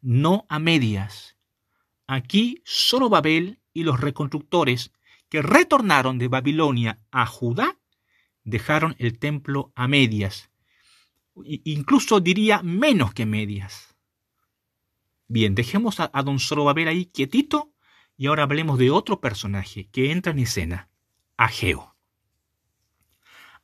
No 0.01 0.45
a 0.49 0.59
medias. 0.59 1.38
Aquí 2.11 2.63
solo 2.65 3.07
Babel 3.07 3.59
y 3.71 3.83
los 3.83 3.99
reconstructores 3.99 4.91
que 5.29 5.43
retornaron 5.43 6.17
de 6.17 6.27
Babilonia 6.27 6.99
a 7.11 7.27
Judá 7.27 7.77
dejaron 8.43 8.95
el 8.97 9.19
templo 9.19 9.71
a 9.75 9.87
medias, 9.87 10.49
incluso 11.35 12.19
diría 12.19 12.63
menos 12.63 13.13
que 13.13 13.27
medias. 13.27 13.95
Bien, 15.27 15.53
dejemos 15.53 15.99
a, 15.99 16.09
don 16.23 16.39
Zorobabel 16.39 16.87
ahí 16.87 17.05
quietito 17.05 17.75
y 18.17 18.25
ahora 18.25 18.41
hablemos 18.41 18.79
de 18.79 18.89
otro 18.89 19.21
personaje 19.21 19.87
que 19.91 20.11
entra 20.11 20.31
en 20.31 20.39
escena, 20.39 20.89
Ageo. 21.37 21.95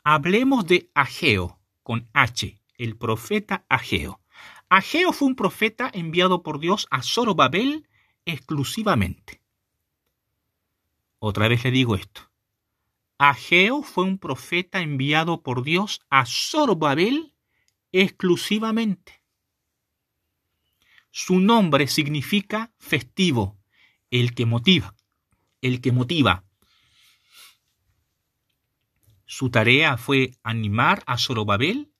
Hablemos 0.03 0.67
de 0.67 0.91
Ageo 0.93 1.59
con 1.81 2.07
H, 2.13 2.61
el 2.77 2.95
profeta 2.95 3.65
Ageo. 3.69 4.21
Ageo 4.69 5.13
fue 5.13 5.29
un 5.29 5.35
profeta 5.35 5.89
enviado 5.91 6.43
por 6.43 6.59
Dios 6.59 6.85
a 6.91 7.01
Zorobabel 7.01 7.87
exclusivamente. 8.25 9.41
Otra 11.20 11.48
vez 11.48 11.63
le 11.63 11.72
digo 11.72 11.96
esto. 11.96 12.29
Ageo 13.17 13.82
fue 13.82 14.03
un 14.03 14.17
profeta 14.17 14.82
enviado 14.82 15.41
por 15.41 15.63
Dios 15.63 16.01
a 16.10 16.25
Zorobabel 16.25 17.34
exclusivamente. 17.91 19.22
Su 21.12 21.39
nombre 21.39 21.88
significa 21.88 22.74
festivo, 22.77 23.58
el 24.12 24.36
que 24.36 24.46
motiva, 24.46 24.96
el 25.62 25.79
que 25.79 25.94
motiva. 25.94 26.44
Su 29.25 29.50
tarea 29.50 29.98
fue 29.98 30.32
animar 30.44 31.03
a 31.08 31.17
Zorobabel 31.17 31.91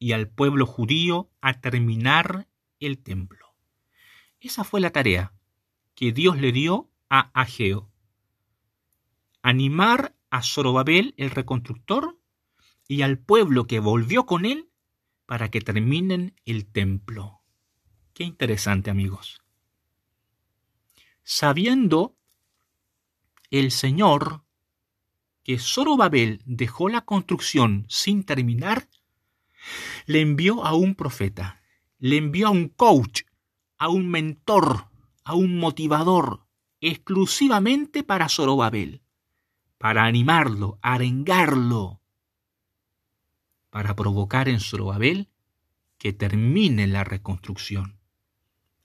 y 0.00 0.12
al 0.12 0.28
pueblo 0.28 0.66
judío 0.66 1.30
a 1.40 1.60
terminar 1.60 2.48
el 2.80 2.98
templo. 2.98 3.54
Esa 4.40 4.64
fue 4.64 4.80
la 4.80 4.90
tarea 4.90 5.32
que 5.94 6.12
Dios 6.12 6.40
le 6.40 6.52
dio 6.52 6.90
a 7.08 7.30
Ageo. 7.40 7.90
Animar 9.42 10.14
a 10.30 10.42
Zorobabel 10.42 11.14
el 11.16 11.30
reconstructor 11.30 12.18
y 12.88 13.02
al 13.02 13.18
pueblo 13.18 13.66
que 13.66 13.78
volvió 13.78 14.26
con 14.26 14.44
él 14.44 14.70
para 15.26 15.50
que 15.50 15.60
terminen 15.60 16.34
el 16.44 16.66
templo. 16.66 17.40
Qué 18.12 18.24
interesante 18.24 18.90
amigos. 18.90 19.42
Sabiendo 21.22 22.16
el 23.50 23.70
Señor 23.70 24.44
que 25.42 25.58
Zorobabel 25.58 26.42
dejó 26.44 26.88
la 26.88 27.02
construcción 27.02 27.86
sin 27.88 28.24
terminar, 28.24 28.88
le 30.06 30.20
envió 30.20 30.64
a 30.64 30.74
un 30.74 30.94
profeta, 30.94 31.62
le 31.98 32.16
envió 32.16 32.48
a 32.48 32.50
un 32.50 32.68
coach, 32.68 33.22
a 33.78 33.88
un 33.88 34.08
mentor, 34.08 34.88
a 35.24 35.34
un 35.34 35.58
motivador, 35.58 36.46
exclusivamente 36.80 38.02
para 38.02 38.28
Zorobabel 38.28 39.04
para 39.84 40.06
animarlo, 40.06 40.78
arengarlo, 40.80 42.00
para 43.68 43.94
provocar 43.94 44.48
en 44.48 44.58
Zorobabel 44.58 45.28
que 45.98 46.14
termine 46.14 46.86
la 46.86 47.04
reconstrucción. 47.04 47.98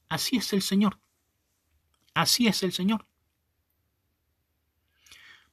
Así 0.10 0.36
es 0.36 0.52
el 0.52 0.62
Señor. 0.62 1.00
Así 2.14 2.48
es 2.48 2.64
el 2.64 2.74
Señor. 2.74 3.08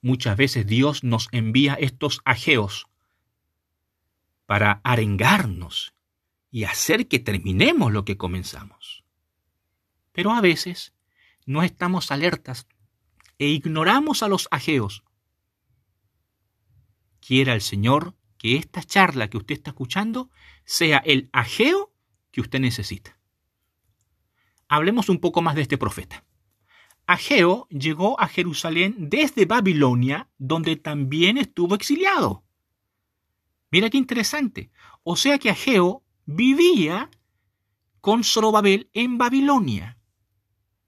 Muchas 0.00 0.36
veces 0.36 0.66
Dios 0.66 1.04
nos 1.04 1.28
envía 1.30 1.74
estos 1.74 2.22
ajeos 2.24 2.88
para 4.46 4.80
arengarnos 4.82 5.94
y 6.50 6.64
hacer 6.64 7.06
que 7.06 7.20
terminemos 7.20 7.92
lo 7.92 8.04
que 8.04 8.16
comenzamos. 8.16 9.04
Pero 10.16 10.32
a 10.32 10.40
veces 10.40 10.92
no 11.44 11.62
estamos 11.62 12.10
alertas 12.10 12.66
e 13.38 13.46
ignoramos 13.46 14.24
a 14.24 14.28
los 14.28 14.48
ajeos 14.50 15.04
quiera 17.26 17.54
el 17.54 17.60
Señor 17.60 18.14
que 18.38 18.56
esta 18.56 18.82
charla 18.84 19.28
que 19.28 19.36
usted 19.36 19.54
está 19.54 19.70
escuchando 19.70 20.30
sea 20.64 20.98
el 20.98 21.28
ajeo 21.32 21.92
que 22.30 22.40
usted 22.40 22.60
necesita. 22.60 23.18
Hablemos 24.68 25.08
un 25.08 25.18
poco 25.18 25.42
más 25.42 25.56
de 25.56 25.62
este 25.62 25.78
profeta. 25.78 26.24
Ageo 27.06 27.66
llegó 27.68 28.20
a 28.20 28.28
Jerusalén 28.28 28.94
desde 28.98 29.44
Babilonia, 29.44 30.28
donde 30.38 30.76
también 30.76 31.38
estuvo 31.38 31.74
exiliado. 31.74 32.44
Mira 33.70 33.90
qué 33.90 33.98
interesante. 33.98 34.70
O 35.02 35.16
sea 35.16 35.38
que 35.38 35.50
Ageo 35.50 36.04
vivía 36.26 37.10
con 38.00 38.22
Zorobabel 38.22 38.90
en 38.92 39.18
Babilonia. 39.18 39.95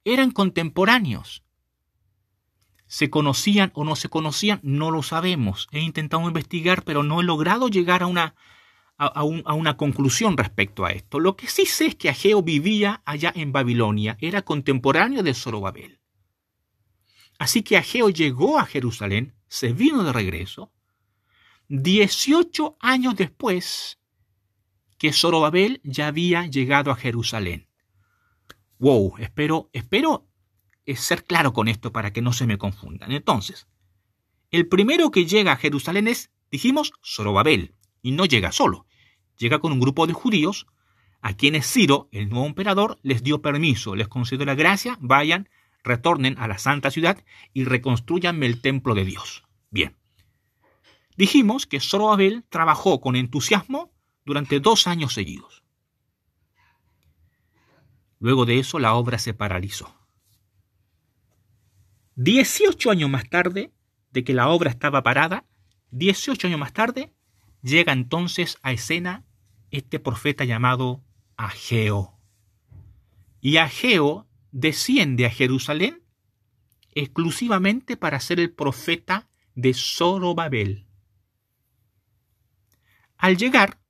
Eran 0.08 0.30
contemporáneos. 0.30 1.44
¿Se 2.86 3.10
conocían 3.10 3.70
o 3.74 3.84
no 3.84 3.94
se 3.94 4.08
conocían? 4.08 4.58
No 4.62 4.90
lo 4.90 5.02
sabemos. 5.02 5.68
He 5.70 5.80
intentado 5.80 6.26
investigar, 6.26 6.82
pero 6.82 7.02
no 7.02 7.20
he 7.20 7.24
logrado 7.24 7.68
llegar 7.68 8.02
a 8.02 8.06
una, 8.06 8.34
a, 8.96 9.22
una 9.22 9.76
conclusión 9.76 10.38
respecto 10.38 10.86
a 10.86 10.92
esto. 10.92 11.20
Lo 11.20 11.36
que 11.36 11.46
sí 11.46 11.66
sé 11.66 11.88
es 11.88 11.94
que 11.94 12.08
Ageo 12.08 12.42
vivía 12.42 13.02
allá 13.04 13.34
en 13.36 13.52
Babilonia, 13.52 14.16
era 14.18 14.40
contemporáneo 14.40 15.22
de 15.22 15.34
Zorobabel. 15.34 16.00
Así 17.38 17.62
que 17.62 17.76
Ageo 17.76 18.08
llegó 18.08 18.58
a 18.58 18.64
Jerusalén, 18.64 19.34
se 19.46 19.74
vino 19.74 20.04
de 20.04 20.14
regreso, 20.14 20.72
18 21.68 22.78
años 22.80 23.14
después 23.14 23.98
que 24.96 25.12
Zorobabel 25.12 25.82
ya 25.84 26.06
había 26.06 26.46
llegado 26.46 26.90
a 26.90 26.96
Jerusalén. 26.96 27.67
Wow, 28.78 29.14
espero, 29.18 29.70
espero 29.72 30.28
es 30.86 31.00
ser 31.00 31.24
claro 31.24 31.52
con 31.52 31.68
esto 31.68 31.92
para 31.92 32.12
que 32.12 32.22
no 32.22 32.32
se 32.32 32.46
me 32.46 32.58
confundan. 32.58 33.12
Entonces, 33.12 33.66
el 34.50 34.68
primero 34.68 35.10
que 35.10 35.26
llega 35.26 35.52
a 35.52 35.56
Jerusalén 35.56 36.08
es, 36.08 36.30
dijimos, 36.50 36.92
Zorobabel, 37.04 37.74
y 38.02 38.12
no 38.12 38.24
llega 38.24 38.52
solo. 38.52 38.86
Llega 39.36 39.58
con 39.58 39.72
un 39.72 39.80
grupo 39.80 40.06
de 40.06 40.14
judíos 40.14 40.66
a 41.20 41.34
quienes 41.34 41.70
Ciro, 41.70 42.08
el 42.12 42.28
nuevo 42.28 42.46
emperador, 42.46 42.98
les 43.02 43.22
dio 43.22 43.42
permiso, 43.42 43.96
les 43.96 44.08
concedió 44.08 44.46
la 44.46 44.54
gracia, 44.54 44.96
vayan, 45.00 45.48
retornen 45.82 46.38
a 46.38 46.48
la 46.48 46.58
santa 46.58 46.90
ciudad 46.90 47.22
y 47.52 47.64
reconstruyanme 47.64 48.46
el 48.46 48.60
templo 48.60 48.94
de 48.94 49.04
Dios. 49.04 49.44
Bien. 49.70 49.96
Dijimos 51.16 51.66
que 51.66 51.80
Zorobabel 51.80 52.44
trabajó 52.48 53.00
con 53.00 53.16
entusiasmo 53.16 53.92
durante 54.24 54.60
dos 54.60 54.86
años 54.86 55.14
seguidos. 55.14 55.64
Luego 58.20 58.46
de 58.46 58.59
eso 58.59 58.78
la 58.78 58.94
obra 58.94 59.18
se 59.18 59.35
paralizó. 59.35 59.94
18 62.16 62.90
años 62.90 63.11
más 63.11 63.28
tarde 63.28 63.72
de 64.11 64.24
que 64.24 64.35
la 64.35 64.48
obra 64.48 64.70
estaba 64.70 65.02
parada, 65.02 65.44
18 65.92 66.48
años 66.48 66.59
más 66.59 66.72
tarde, 66.72 67.14
llega 67.62 67.92
entonces 67.92 68.59
a 68.62 68.72
escena 68.72 69.24
este 69.70 70.00
profeta 70.00 70.44
llamado 70.44 71.04
Ageo. 71.37 72.18
Y 73.40 73.59
Ageo 73.59 74.26
desciende 74.50 75.26
a 75.26 75.31
Jerusalén 75.31 76.02
exclusivamente 76.94 77.96
para 77.96 78.18
ser 78.18 78.40
el 78.40 78.52
profeta 78.52 79.28
de 79.54 79.74
Zorobabel. 79.74 80.87
Al 83.16 83.37
llegar 83.37 83.81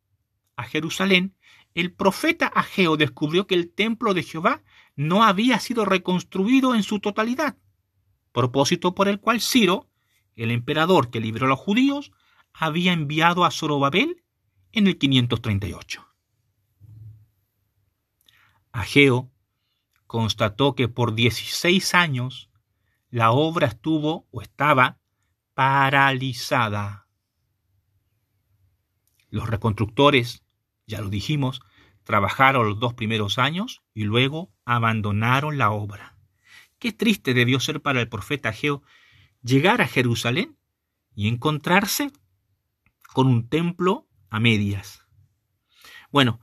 a 0.57 0.65
Jerusalén, 0.65 1.35
el 1.81 1.93
profeta 1.93 2.47
Ageo 2.47 2.97
descubrió 2.97 3.47
que 3.47 3.55
el 3.55 3.71
templo 3.71 4.15
de 4.15 4.23
Jehová 4.23 4.63
no 4.97 5.25
había 5.25 5.61
sido 5.61 5.85
reconstruido 5.85 6.75
en 6.75 6.83
su 6.83 7.01
totalidad 7.01 7.57
propósito 8.39 8.95
por 8.95 9.09
el 9.09 9.19
cual 9.19 9.41
Ciro, 9.41 9.91
el 10.37 10.53
emperador 10.53 11.11
que 11.11 11.19
libró 11.19 11.47
a 11.47 11.49
los 11.49 11.59
judíos, 11.59 12.13
había 12.53 12.93
enviado 12.93 13.45
a 13.45 13.51
Zorobabel 13.51 14.23
en 14.71 14.87
el 14.87 14.97
538. 14.97 16.07
Ageo 18.71 19.33
constató 20.07 20.77
que 20.77 20.87
por 20.87 21.17
16 21.17 21.95
años 21.95 22.49
la 23.11 23.33
obra 23.33 23.67
estuvo 23.67 24.29
o 24.31 24.41
estaba 24.41 25.01
paralizada. 25.55 27.09
Los 29.31 29.49
reconstructores, 29.49 30.45
ya 30.87 31.01
lo 31.01 31.11
dijimos, 31.11 31.61
trabajaron 32.09 32.67
los 32.67 32.81
dos 32.81 32.95
primeros 32.95 33.37
años 33.39 33.83
y 33.93 34.05
luego 34.05 34.51
abandonaron 34.65 35.59
la 35.59 35.73
obra. 35.73 36.17
Qué 36.79 36.91
triste 36.91 37.35
debió 37.35 37.61
ser 37.61 37.83
para 37.83 38.01
el 38.01 38.09
profeta 38.09 38.49
Ageo 38.49 38.83
llegar 39.43 39.83
a 39.83 39.87
Jerusalén 39.87 40.57
y 41.15 41.29
encontrarse 41.29 42.11
con 43.13 43.27
un 43.27 43.47
templo 43.51 44.09
a 44.31 44.41
medias. 44.41 45.05
Bueno, 46.11 46.41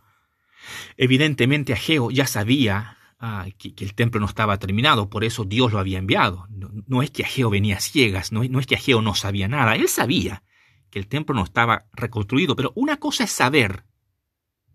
evidentemente 0.98 1.74
Ageo 1.74 2.12
ya 2.12 2.28
sabía 2.28 3.00
ah, 3.18 3.48
que, 3.58 3.74
el 3.80 3.96
templo 3.96 4.20
no 4.20 4.28
estaba 4.28 4.60
terminado, 4.60 5.10
por 5.10 5.24
eso 5.24 5.46
Dios 5.46 5.74
lo 5.74 5.80
había 5.80 5.98
enviado. 5.98 6.46
No, 6.86 7.02
es 7.02 7.10
que 7.10 7.24
Ageo 7.24 7.50
venía 7.50 7.80
ciegas, 7.80 8.32
no, 8.32 8.44
no 8.44 8.60
es 8.60 8.68
que 8.68 8.76
Ageo 8.76 9.02
no 9.02 9.16
sabía 9.16 9.48
nada, 9.48 9.74
él 9.74 9.90
sabía 9.90 10.44
que 10.92 11.00
el 11.00 11.08
templo 11.08 11.34
no 11.34 11.44
estaba 11.44 11.88
reconstruido, 11.92 12.56
pero 12.56 12.72
una 12.76 12.98
cosa 12.98 13.24
es 13.24 13.32
saber 13.32 13.84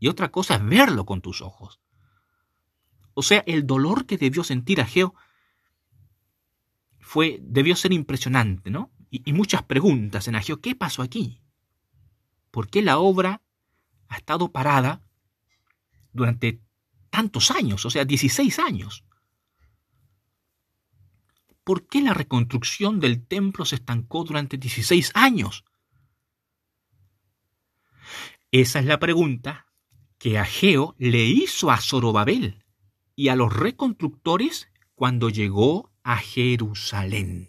y 0.00 0.08
otra 0.08 0.30
cosa 0.30 0.56
es 0.56 0.64
verlo 0.64 1.04
con 1.04 1.20
tus 1.20 1.42
ojos. 1.42 1.78
O 3.12 3.22
sea, 3.22 3.44
el 3.46 3.66
dolor 3.66 4.06
que 4.06 4.16
debió 4.16 4.42
sentir 4.42 4.80
Ageo 4.80 5.14
fue, 6.98 7.38
debió 7.42 7.76
ser 7.76 7.92
impresionante, 7.92 8.70
¿no? 8.70 8.90
Y, 9.10 9.32
muchas 9.32 9.62
preguntas 9.64 10.26
en 10.26 10.36
Ageo, 10.36 10.60
¿qué 10.60 10.74
pasó 10.74 11.02
aquí? 11.02 11.42
¿Por 12.50 12.70
qué 12.70 12.80
la 12.80 12.98
obra 12.98 13.42
ha 14.08 14.16
estado 14.16 14.50
parada 14.52 15.02
durante 16.12 16.62
tantos 17.10 17.50
años, 17.50 17.84
o 17.84 17.90
sea, 17.90 18.04
16 18.04 18.58
años? 18.58 19.04
¿Por 21.62 21.88
qué 21.88 22.00
la 22.00 22.14
reconstrucción 22.14 23.00
del 23.00 23.26
templo 23.26 23.64
se 23.64 23.74
estancó 23.74 24.24
durante 24.24 24.56
16 24.56 25.10
años? 25.14 25.64
Esa 28.50 28.78
es 28.78 28.86
la 28.86 28.98
pregunta 28.98 29.69
que 30.20 30.38
Ageo 30.38 30.94
le 30.98 31.24
hizo 31.24 31.70
a 31.70 31.78
Zorobabel 31.78 32.62
y 33.16 33.28
a 33.28 33.36
los 33.36 33.56
reconstructores 33.56 34.68
cuando 34.94 35.30
llegó 35.30 35.90
a 36.02 36.18
Jerusalén. 36.18 37.48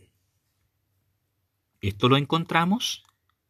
Esto 1.82 2.08
lo 2.08 2.16
encontramos 2.16 3.04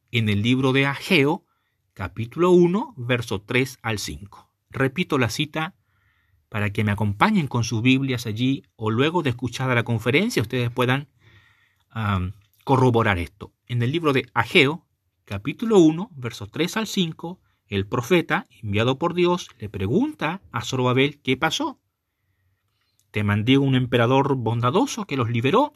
en 0.09 0.27
el 0.27 0.41
libro 0.41 0.73
de 0.73 0.87
Ageo, 0.87 1.45
capítulo 1.93 2.49
1, 2.49 2.95
verso 2.97 3.41
3 3.43 3.77
al 3.83 3.99
5. 3.99 4.49
Repito 4.71 5.19
la 5.19 5.29
cita 5.29 5.75
para 6.49 6.71
que 6.73 6.83
me 6.83 6.91
acompañen 6.91 7.47
con 7.47 7.63
sus 7.63 7.83
Biblias 7.83 8.25
allí 8.25 8.63
o 8.75 8.89
luego 8.89 9.21
de 9.21 9.29
escuchar 9.29 9.73
la 9.75 9.83
conferencia 9.83 10.41
ustedes 10.41 10.71
puedan 10.71 11.09
corroborar 12.63 13.19
esto. 13.19 13.53
En 13.67 13.83
el 13.83 13.91
libro 13.91 14.13
de 14.13 14.27
Ageo, 14.33 14.87
capítulo 15.25 15.77
1, 15.77 16.09
verso 16.15 16.47
3 16.47 16.77
al 16.77 16.87
5, 16.87 17.39
el 17.71 17.87
profeta, 17.87 18.47
enviado 18.61 18.99
por 18.99 19.13
Dios, 19.13 19.49
le 19.57 19.69
pregunta 19.69 20.41
a 20.51 20.61
Zorobabel 20.61 21.21
qué 21.21 21.37
pasó. 21.37 21.79
Te 23.11 23.23
mandé 23.23 23.57
un 23.57 23.75
emperador 23.75 24.35
bondadoso 24.35 25.05
que 25.05 25.15
los 25.15 25.29
liberó. 25.29 25.71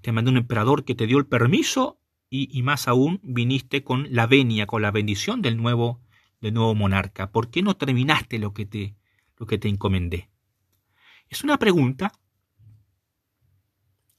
Te 0.00 0.12
mandé 0.12 0.30
un 0.30 0.38
emperador 0.38 0.86
que 0.86 0.94
te 0.94 1.06
dio 1.06 1.18
el 1.18 1.26
permiso 1.26 2.00
y, 2.30 2.62
más 2.62 2.88
aún 2.88 3.20
viniste 3.22 3.84
con 3.84 4.06
la 4.14 4.26
venia, 4.26 4.66
con 4.66 4.80
la 4.80 4.90
bendición 4.90 5.42
del 5.42 5.58
nuevo, 5.58 6.00
del 6.40 6.54
nuevo 6.54 6.74
monarca. 6.74 7.32
¿Por 7.32 7.50
qué 7.50 7.60
no 7.60 7.76
terminaste 7.76 8.38
lo 8.38 8.54
que 8.54 8.64
te, 8.64 8.96
lo 9.36 9.46
que 9.46 9.58
te 9.58 9.68
encomendé? 9.68 10.30
Es 11.28 11.44
una 11.44 11.58
pregunta. 11.58 12.12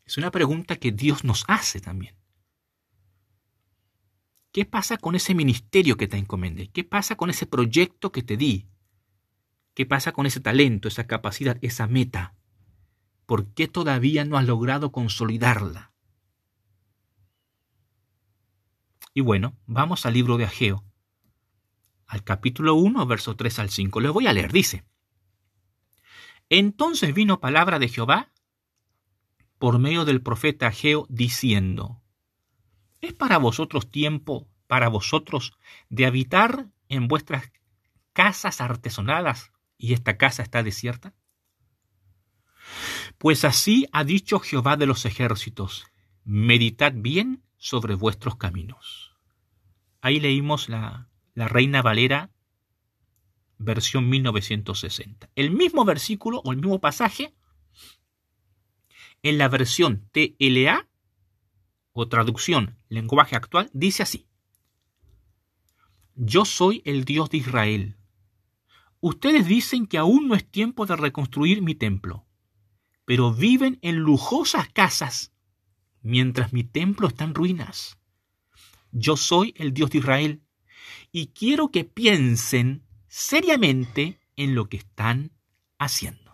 Es 0.05 0.17
una 0.17 0.29
pregunta 0.29 0.75
que 0.75 0.91
Dios 0.91 1.23
nos 1.23 1.45
hace 1.47 1.79
también. 1.79 2.20
¿Qué 4.51 4.65
pasa 4.65 4.97
con 4.97 5.15
ese 5.15 5.33
ministerio 5.33 5.95
que 5.95 6.07
te 6.07 6.17
encomendé? 6.17 6.69
¿Qué 6.69 6.83
pasa 6.83 7.15
con 7.15 7.29
ese 7.29 7.45
proyecto 7.45 8.11
que 8.11 8.21
te 8.21 8.35
di? 8.35 8.67
¿Qué 9.73 9.85
pasa 9.85 10.11
con 10.11 10.25
ese 10.25 10.41
talento, 10.41 10.89
esa 10.89 11.07
capacidad, 11.07 11.57
esa 11.61 11.87
meta? 11.87 12.35
¿Por 13.25 13.53
qué 13.53 13.69
todavía 13.69 14.25
no 14.25 14.37
has 14.37 14.45
logrado 14.45 14.91
consolidarla? 14.91 15.93
Y 19.13 19.21
bueno, 19.21 19.57
vamos 19.65 20.05
al 20.05 20.13
libro 20.13 20.37
de 20.37 20.45
Ageo, 20.45 20.83
al 22.05 22.23
capítulo 22.23 22.75
1, 22.75 23.05
verso 23.05 23.37
3 23.37 23.59
al 23.59 23.69
5. 23.69 24.01
Les 24.01 24.11
voy 24.11 24.27
a 24.27 24.33
leer, 24.33 24.51
dice. 24.51 24.83
Entonces 26.49 27.13
vino 27.13 27.39
palabra 27.39 27.79
de 27.79 27.87
Jehová 27.87 28.33
por 29.57 29.79
medio 29.79 30.03
del 30.03 30.21
profeta 30.21 30.67
Ageo 30.67 31.05
diciendo, 31.09 32.00
¿es 33.01 33.13
para 33.13 33.37
vosotros 33.37 33.89
tiempo, 33.89 34.47
para 34.67 34.87
vosotros, 34.87 35.53
de 35.89 36.05
habitar 36.05 36.67
en 36.87 37.07
vuestras 37.07 37.51
casas 38.13 38.61
artesonadas 38.61 39.51
y 39.77 39.93
esta 39.93 40.17
casa 40.17 40.43
está 40.43 40.63
desierta? 40.63 41.13
Pues 43.17 43.43
así 43.43 43.87
ha 43.91 44.03
dicho 44.03 44.39
Jehová 44.39 44.77
de 44.77 44.85
los 44.85 45.05
ejércitos, 45.05 45.85
meditad 46.23 46.93
bien 46.95 47.43
sobre 47.57 47.95
vuestros 47.95 48.35
caminos. 48.35 49.17
Ahí 50.01 50.19
leímos 50.19 50.69
la, 50.69 51.09
la 51.33 51.47
Reina 51.47 51.81
Valera, 51.81 52.31
versión 53.57 54.09
1960. 54.09 55.29
El 55.35 55.51
mismo 55.51 55.85
versículo 55.85 56.41
o 56.43 56.51
el 56.51 56.57
mismo 56.57 56.79
pasaje 56.79 57.33
en 59.23 59.37
la 59.37 59.47
versión 59.47 60.09
TLA 60.11 60.87
o 61.93 62.07
traducción 62.07 62.77
lenguaje 62.89 63.35
actual 63.35 63.69
dice 63.73 64.03
así. 64.03 64.27
Yo 66.15 66.45
soy 66.45 66.81
el 66.85 67.05
Dios 67.05 67.29
de 67.29 67.37
Israel, 67.37 67.97
Ustedes 69.03 69.47
dicen 69.47 69.87
que 69.87 69.97
aún 69.97 70.27
no 70.27 70.35
es 70.35 70.47
tiempo 70.47 70.85
de 70.85 70.95
reconstruir 70.95 71.63
mi 71.63 71.73
templo, 71.73 72.27
pero 73.03 73.33
viven 73.33 73.79
en 73.81 73.95
lujosas 73.95 74.69
casas 74.69 75.33
mientras 76.03 76.53
mi 76.53 76.63
templo 76.63 77.07
está 77.07 77.23
en 77.23 77.33
ruinas. 77.33 77.97
Yo 78.91 79.17
soy 79.17 79.55
el 79.57 79.73
Dios 79.73 79.89
de 79.89 79.97
Israel 79.97 80.43
y 81.11 81.27
quiero 81.27 81.71
que 81.71 81.83
piensen 81.83 82.85
seriamente 83.07 84.19
en 84.35 84.53
lo 84.53 84.69
que 84.69 84.77
están 84.77 85.31
haciendo. 85.79 86.30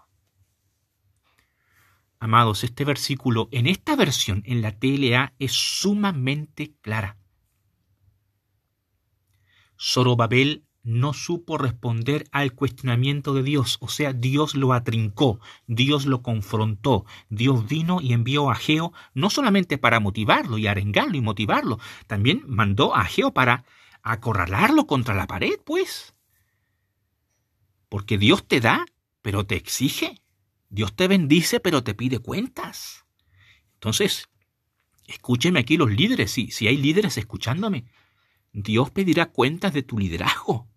Amados, 2.19 2.63
este 2.63 2.83
versículo 2.83 3.47
en 3.51 3.67
esta 3.67 3.95
versión, 3.95 4.41
en 4.45 4.61
la 4.61 4.71
TLA, 4.71 5.33
es 5.37 5.51
sumamente 5.51 6.73
clara. 6.81 7.17
Zorobabel 9.79 10.63
no 10.81 11.13
supo 11.13 11.57
responder 11.57 12.27
al 12.31 12.53
cuestionamiento 12.53 13.33
de 13.33 13.43
Dios, 13.43 13.77
o 13.81 13.89
sea, 13.89 14.13
Dios 14.13 14.55
lo 14.55 14.73
atrincó, 14.73 15.39
Dios 15.67 16.05
lo 16.05 16.23
confrontó, 16.23 17.05
Dios 17.29 17.67
vino 17.67 17.99
y 18.01 18.13
envió 18.13 18.49
a 18.49 18.55
Geo 18.55 18.93
no 19.13 19.29
solamente 19.29 19.77
para 19.77 19.99
motivarlo 19.99 20.57
y 20.57 20.65
arengarlo 20.65 21.17
y 21.17 21.21
motivarlo, 21.21 21.77
también 22.07 22.43
mandó 22.47 22.95
a 22.95 23.03
Geo 23.03 23.33
para 23.33 23.65
acorralarlo 24.01 24.87
contra 24.87 25.13
la 25.13 25.27
pared, 25.27 25.59
pues. 25.65 26.15
Porque 27.89 28.17
Dios 28.17 28.47
te 28.47 28.61
da, 28.61 28.85
pero 29.21 29.45
te 29.45 29.55
exige. 29.55 30.21
Dios 30.69 30.95
te 30.95 31.07
bendice, 31.07 31.59
pero 31.59 31.83
te 31.83 31.93
pide 31.93 32.19
cuentas. 32.19 33.05
Entonces, 33.75 34.29
escúcheme 35.05 35.59
aquí 35.59 35.77
los 35.77 35.91
líderes, 35.91 36.31
si, 36.31 36.51
si 36.51 36.67
hay 36.67 36.77
líderes 36.77 37.17
escuchándome. 37.17 37.85
Dios 38.53 38.91
pedirá 38.91 39.27
cuentas 39.27 39.73
de 39.73 39.83
tu 39.83 39.97
liderazgo. 39.97 40.67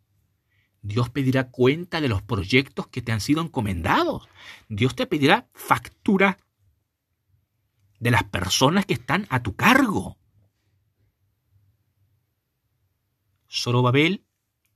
Dios 0.82 1.10
pedirá 1.10 1.50
cuenta 1.50 2.00
de 2.00 2.08
los 2.08 2.22
proyectos 2.22 2.88
que 2.88 3.02
te 3.02 3.12
han 3.12 3.20
sido 3.20 3.42
encomendados. 3.42 4.28
Dios 4.68 4.94
te 4.94 5.06
pedirá 5.06 5.48
factura 5.52 6.38
de 7.98 8.10
las 8.10 8.24
personas 8.24 8.86
que 8.86 8.94
están 8.94 9.26
a 9.28 9.42
tu 9.42 9.54
cargo. 9.56 10.18
Zorobabel 13.50 14.24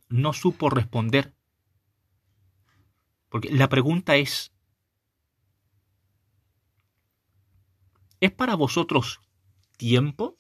no 0.09 0.33
supo 0.33 0.69
responder. 0.69 1.35
Porque 3.29 3.51
la 3.51 3.69
pregunta 3.69 4.17
es, 4.17 4.54
¿es 8.25 8.33
para 8.33 8.55
vosotros 8.55 9.21
tiempo 9.77 10.39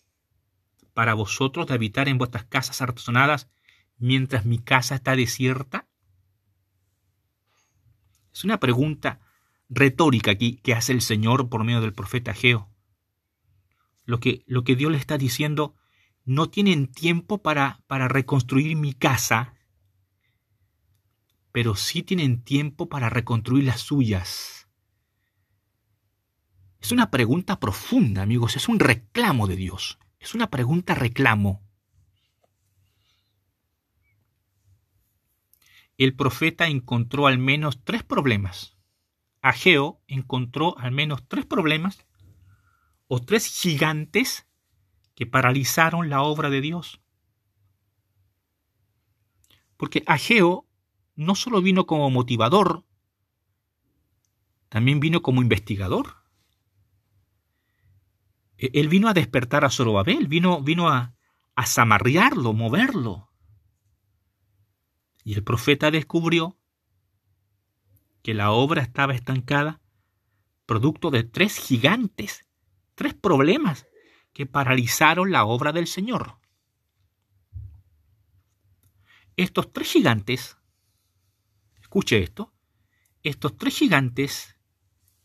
para 0.92 1.14
vosotros 1.14 1.66
de 1.66 1.75
habitar 1.75 2.09
en 2.09 2.18
vuestras 2.18 2.44
casas 2.44 2.81
artesonadas 2.81 3.49
mientras 3.99 4.44
mi 4.44 4.59
casa 4.59 4.94
está 4.94 5.16
desierta? 5.16 5.88
Es 8.33 8.44
una 8.44 8.61
pregunta 8.61 9.20
retórica 9.68 10.31
aquí 10.31 10.57
que 10.62 10.75
hace 10.75 10.92
el 10.92 11.01
Señor 11.01 11.49
por 11.49 11.64
medio 11.64 11.81
del 11.81 11.92
profeta 11.92 12.33
Geo. 12.33 12.70
Lo 14.05 14.20
que, 14.20 14.44
lo 14.47 14.62
que 14.62 14.77
Dios 14.77 14.92
le 14.92 14.99
está 14.99 15.18
diciendo, 15.18 15.75
no 16.25 16.49
tienen 16.49 16.87
tiempo 16.87 17.42
para, 17.42 17.83
para 17.87 18.07
reconstruir 18.07 18.77
mi 18.77 18.92
casa 18.92 19.55
pero 21.55 21.77
sí 21.77 22.03
tienen 22.03 22.42
tiempo 22.42 22.88
para 22.88 23.11
reconstruir 23.11 23.62
las 23.62 23.81
suyas. 23.81 24.63
Es 26.85 26.92
una 26.92 27.11
pregunta 27.11 27.59
profunda, 27.61 28.20
amigos, 28.20 28.57
es 28.57 28.68
un 28.68 28.79
reclamo 28.79 29.47
de 29.47 29.57
Dios. 29.57 29.99
Es 30.20 30.35
una 30.35 30.51
pregunta 30.51 30.94
reclamo. 30.94 31.62
El 35.97 36.14
profeta 36.14 36.66
encontró 36.66 37.27
al 37.27 37.38
menos 37.38 37.83
tres 37.85 38.03
problemas. 38.03 38.77
Ageo 39.40 40.03
encontró 40.09 40.77
al 40.77 40.90
menos 40.90 41.27
tres 41.27 41.47
problemas 41.47 42.05
o 43.09 43.18
tres 43.18 43.47
gigantes 43.47 44.47
que 45.14 45.25
paralizaron 45.25 46.11
la 46.11 46.20
obra 46.20 46.51
de 46.51 46.61
Dios. 46.61 47.01
Porque 49.79 50.03
Ageo 50.07 50.66
no 51.14 51.35
solo 51.35 51.62
vino 51.62 51.87
como 51.87 52.11
motivador, 52.11 52.85
también 54.68 55.01
vino 55.01 55.23
como 55.23 55.40
investigador. 55.40 56.23
E-, 58.59 58.71
él 58.75 58.88
vino 58.88 59.09
a 59.09 59.14
despertar 59.14 59.64
a 59.64 59.71
Zorobabel, 59.71 60.29
vino, 60.29 60.62
vino 60.62 60.88
a, 60.88 61.14
a 61.57 61.85
moverlo. 62.53 63.31
Y 65.25 65.35
el 65.35 65.43
profeta 65.43 65.90
descubrió 65.90 66.59
que 68.23 68.35
la 68.35 68.51
obra 68.51 68.83
estaba 68.83 69.14
estancada, 69.14 69.81
producto 70.67 71.11
de 71.11 71.25
tres 71.25 71.59
gigantes, 71.59 72.47
tres 72.95 73.14
problemas 73.14 73.87
que 74.33 74.47
paralizaron 74.47 75.31
la 75.31 75.45
obra 75.45 75.73
del 75.73 75.87
Señor. 75.87 76.38
Estos 79.37 79.73
tres 79.73 79.90
gigantes, 79.90 80.57
escuche 81.81 82.23
esto, 82.23 82.53
estos 83.23 83.57
tres 83.57 83.77
gigantes 83.77 84.57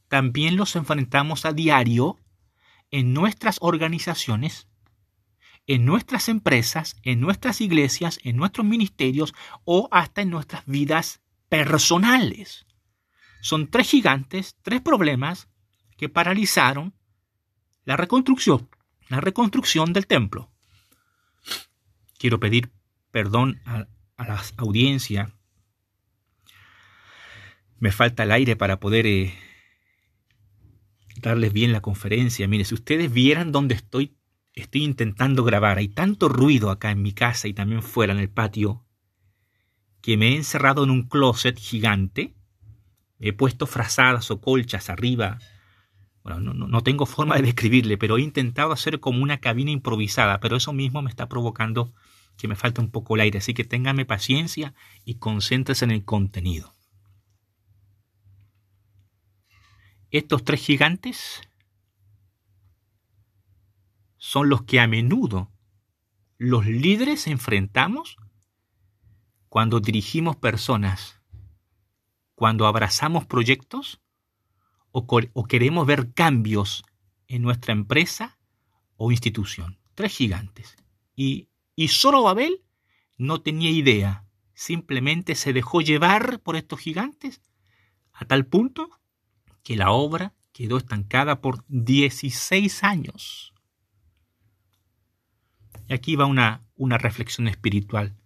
también 0.08 0.56
los 0.56 0.76
enfrentamos 0.76 1.46
a 1.46 1.54
diario 1.54 2.18
en 2.91 3.13
nuestras 3.13 3.58
organizaciones, 3.62 4.67
en 5.67 5.86
nuestras 5.86 6.30
empresas, 6.30 6.97
en 7.04 7.19
nuestras 7.19 7.62
iglesias, 7.62 8.19
en 8.23 8.36
nuestros 8.38 8.65
ministerios 8.65 9.34
o 9.65 9.88
hasta 9.91 10.21
en 10.21 10.30
nuestras 10.30 10.65
vidas 10.65 11.21
personales. 11.49 12.65
Son 13.41 13.67
tres 13.67 13.89
gigantes, 13.89 14.56
tres 14.62 14.82
problemas 14.82 15.47
que 15.97 16.10
paralizaron 16.10 16.93
la 17.86 17.97
reconstrucción 17.97 18.69
la 19.10 19.19
reconstrucción 19.19 19.91
del 19.91 20.08
templo. 20.08 20.49
Quiero 22.17 22.39
pedir 22.39 22.71
perdón 23.12 23.60
a, 23.65 23.88
la 24.17 24.41
audiencia. 24.58 25.34
Me 27.80 27.91
falta 27.91 28.23
el 28.23 28.32
aire 28.32 28.56
para 28.56 28.80
poder 28.80 29.08
eh, 29.08 29.34
darles 31.21 31.53
bien 31.53 31.71
la 31.71 31.82
conferencia. 31.82 32.47
Mire, 32.47 32.65
si 32.65 32.73
ustedes 32.73 33.12
vieran 33.12 33.51
dónde 33.51 33.75
estoy, 33.75 34.17
estoy 34.53 34.84
intentando 34.84 35.43
grabar. 35.43 35.77
Hay 35.77 35.89
tanto 35.89 36.29
ruido 36.29 36.71
acá 36.71 36.91
en 36.91 37.01
mi 37.01 37.13
casa 37.13 37.47
y 37.47 37.53
también 37.53 37.82
fuera 37.82 38.13
en 38.13 38.19
el 38.19 38.29
patio 38.29 38.86
que 40.01 40.17
me 40.17 40.29
he 40.29 40.36
encerrado 40.36 40.84
en 40.84 40.89
un 40.89 41.03
closet 41.03 41.58
gigante. 41.58 42.36
He 43.19 43.34
puesto 43.34 43.67
frazadas 43.67 44.32
o 44.32 44.39
colchas 44.39 44.89
arriba 44.89 45.39
no, 46.39 46.84
tengo 46.84 47.05
forma 47.05 47.36
de 47.36 47.43
describirle, 47.43 47.97
pero 47.97 48.17
he 48.17 48.21
intentado 48.21 48.71
hacer 48.71 48.99
como 48.99 49.23
una 49.23 49.39
cabina 49.39 49.71
improvisada, 49.71 50.39
pero 50.39 50.58
eso 50.58 50.73
mismo 50.73 51.01
me 51.01 51.10
está 51.10 51.27
provocando 51.27 51.93
que 52.38 52.47
me 52.47 52.55
falte 52.55 52.82
un 52.82 52.91
poco 52.91 53.15
el 53.15 53.21
aire, 53.21 53.39
así 53.39 53.53
que 53.53 53.63
téngame 53.63 54.05
paciencia 54.05 54.73
y 55.05 55.15
concéntrese 55.15 55.86
en 55.86 55.91
el 55.91 56.05
contenido. 56.05 56.73
Estos 60.12 60.43
tres 60.43 60.65
gigantes 60.65 61.41
son 64.17 64.50
los 64.50 64.63
que 64.63 64.80
a 64.80 64.88
menudo 64.88 65.52
los 66.39 66.65
líderes 66.65 67.28
enfrentamos 67.28 68.17
cuando 69.50 69.80
dirigimos 69.80 70.36
personas, 70.36 71.22
cuando 72.34 72.65
abrazamos 72.65 73.28
proyectos 73.28 74.02
o, 74.91 75.06
queremos 75.48 75.86
ver 75.86 76.12
cambios 76.13 76.84
en 77.28 77.43
nuestra 77.43 77.74
empresa 77.74 78.39
o 78.98 79.12
institución. 79.12 79.78
Tres 79.93 80.15
gigantes. 80.15 80.76
Y, 81.15 81.50
y 81.76 81.89
solo 81.89 82.24
Babel 82.24 82.63
no 83.17 83.41
tenía 83.41 83.69
idea. 83.69 84.26
Simplemente 84.56 85.36
se 85.36 85.54
dejó 85.54 85.82
llevar 85.82 86.39
por 86.39 86.56
estos 86.56 86.80
gigantes 86.80 87.43
a 88.12 88.26
tal 88.26 88.48
punto 88.48 88.98
que 89.69 89.75
la 89.75 89.91
obra 89.91 90.34
quedó 90.51 90.77
estancada 90.77 91.41
por 91.41 91.63
16 91.67 92.84
años. 92.84 93.53
Y 95.88 95.93
aquí 95.93 96.15
va 96.15 96.25
una, 96.25 96.65
una 96.75 96.97
reflexión 96.97 97.47
espiritual. 97.47 98.17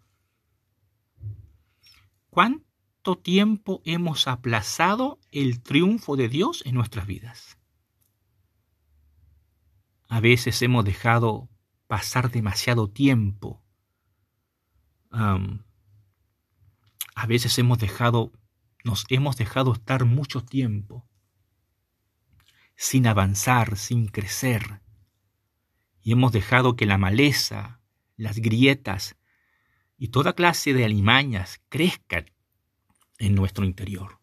¿Cuánto 2.29 3.17
tiempo 3.17 3.82
hemos 3.84 4.29
aplazado 4.29 5.19
el 5.32 5.62
triunfo 5.62 6.15
de 6.15 6.29
Dios 6.29 6.63
en 6.65 6.75
nuestras 6.75 7.08
vidas? 7.08 7.58
A 10.08 10.21
veces 10.21 10.62
hemos 10.62 10.86
dejado 10.86 11.49
pasar 11.88 12.32
demasiado 12.32 12.89
tiempo. 12.89 13.62
a 15.12 15.38
veces 17.27 17.60
hemos 17.60 17.79
dejado, 17.79 18.32
nos 18.86 19.03
hemos 19.10 19.36
dejado 19.36 19.73
estar 19.73 20.06
mucho 20.06 20.41
tiempo 20.45 21.06
sin 22.75 23.07
avanzar, 23.07 23.77
sin 23.77 24.07
crecer. 24.07 24.81
Y 26.01 26.12
hemos 26.12 26.31
dejado 26.31 26.75
que 26.75 26.86
la 26.86 26.97
maleza, 26.97 27.79
las 28.17 28.39
grietas 28.39 29.15
y 29.97 30.09
toda 30.09 30.33
clase 30.33 30.73
de 30.73 30.86
alimañas 30.86 31.62
crezcan 31.69 32.31
en 33.17 33.36
nuestro 33.36 33.65
interior. 33.65 34.19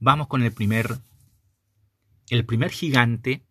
Vamos 0.00 0.28
con 0.28 0.42
el 0.42 0.52
primer 0.52 0.98
el 2.30 2.44
primer 2.44 2.70
gigante 2.70 3.44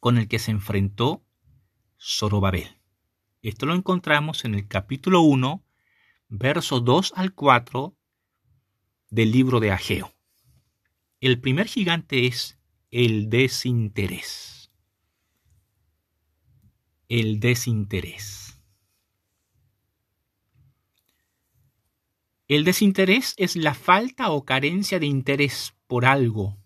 con 0.00 0.18
el 0.18 0.28
que 0.28 0.38
se 0.38 0.50
enfrentó 0.50 1.24
Zorobabel. 1.98 2.80
Esto 3.40 3.66
lo 3.66 3.74
encontramos 3.74 4.44
en 4.44 4.54
el 4.54 4.66
capítulo 4.66 5.22
1, 5.22 5.64
verso 6.32 6.80
2 6.80 7.12
al 7.16 7.34
4 7.34 7.96
del 9.10 9.32
libro 9.32 9.60
de 9.60 9.70
Ageo. 9.70 10.12
El 11.20 11.40
primer 11.40 11.68
gigante 11.68 12.26
es 12.26 12.58
el 12.90 13.30
desinterés 13.30 14.52
el 17.12 17.40
desinterés. 17.40 18.58
El 22.48 22.64
desinterés 22.64 23.34
es 23.36 23.54
la 23.54 23.74
falta 23.74 24.30
o 24.30 24.46
carencia 24.46 24.98
de 24.98 25.04
interés 25.04 25.74
por 25.86 26.06
algo. 26.06 26.56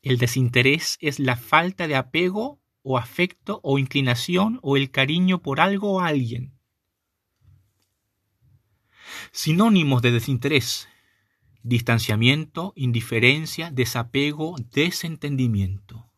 El 0.00 0.16
desinterés 0.16 0.96
es 1.02 1.18
la 1.18 1.36
falta 1.36 1.86
de 1.88 1.96
apego 1.96 2.62
o 2.80 2.96
afecto 2.96 3.60
o 3.62 3.78
inclinación 3.78 4.60
o 4.62 4.78
el 4.78 4.90
cariño 4.90 5.42
por 5.42 5.60
algo 5.60 5.92
o 5.92 6.00
alguien. 6.00 6.58
Sinónimos 9.32 10.02
de 10.02 10.10
desinterés. 10.10 10.88
Distanciamiento, 11.62 12.72
indiferencia, 12.74 13.70
desapego, 13.70 14.56
desentendimiento. 14.72 16.10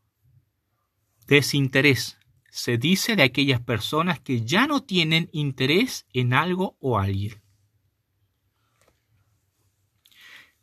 Desinterés. 1.26 2.18
Se 2.48 2.78
dice 2.78 3.16
de 3.16 3.22
aquellas 3.22 3.60
personas 3.60 4.20
que 4.20 4.42
ya 4.42 4.66
no 4.66 4.82
tienen 4.82 5.28
interés 5.32 6.06
en 6.12 6.32
algo 6.32 6.76
o 6.80 6.98
alguien. 6.98 7.42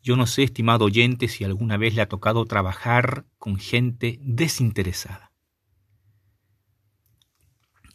Yo 0.02 0.16
no 0.16 0.26
sé, 0.26 0.44
estimado 0.44 0.86
oyente, 0.86 1.28
si 1.28 1.44
alguna 1.44 1.78
vez 1.78 1.94
le 1.94 2.02
ha 2.02 2.10
tocado 2.10 2.46
trabajar 2.46 3.26
con 3.38 3.58
gente 3.58 4.18
desinteresada. 4.22 5.32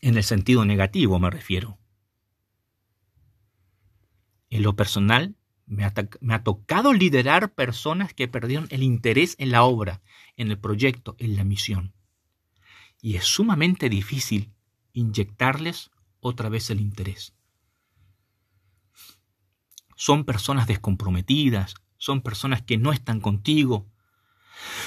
En 0.01 0.17
el 0.17 0.23
sentido 0.23 0.65
negativo 0.65 1.19
me 1.19 1.31
refiero. 1.31 1.79
En 4.55 4.63
lo 4.63 4.77
personal, 4.77 5.35
me 5.67 5.85
ha, 5.85 6.43
tocado 6.45 6.93
liderar 6.93 7.55
personas 7.55 8.15
que 8.15 8.29
perdieron 8.29 8.69
el 8.71 8.83
interés 8.83 9.35
en 9.39 9.51
la 9.51 9.65
obra, 9.65 10.01
en 10.37 10.51
el 10.51 10.59
proyecto, 10.59 11.17
en 11.19 11.37
la 11.37 11.43
misión 11.43 11.93
y 13.05 13.17
es 13.17 13.25
sumamente 13.27 13.91
difícil 13.91 14.55
inyectarles 14.95 15.91
otra 16.21 16.49
vez 16.49 16.71
el 16.71 16.81
interés. 16.81 17.35
Son 19.95 20.25
personas 20.25 20.67
descomprometidas, 20.67 21.75
son 21.99 22.23
personas 22.23 22.63
que 22.63 22.79
no 22.79 22.95
están 22.95 23.21
contigo, 23.21 23.93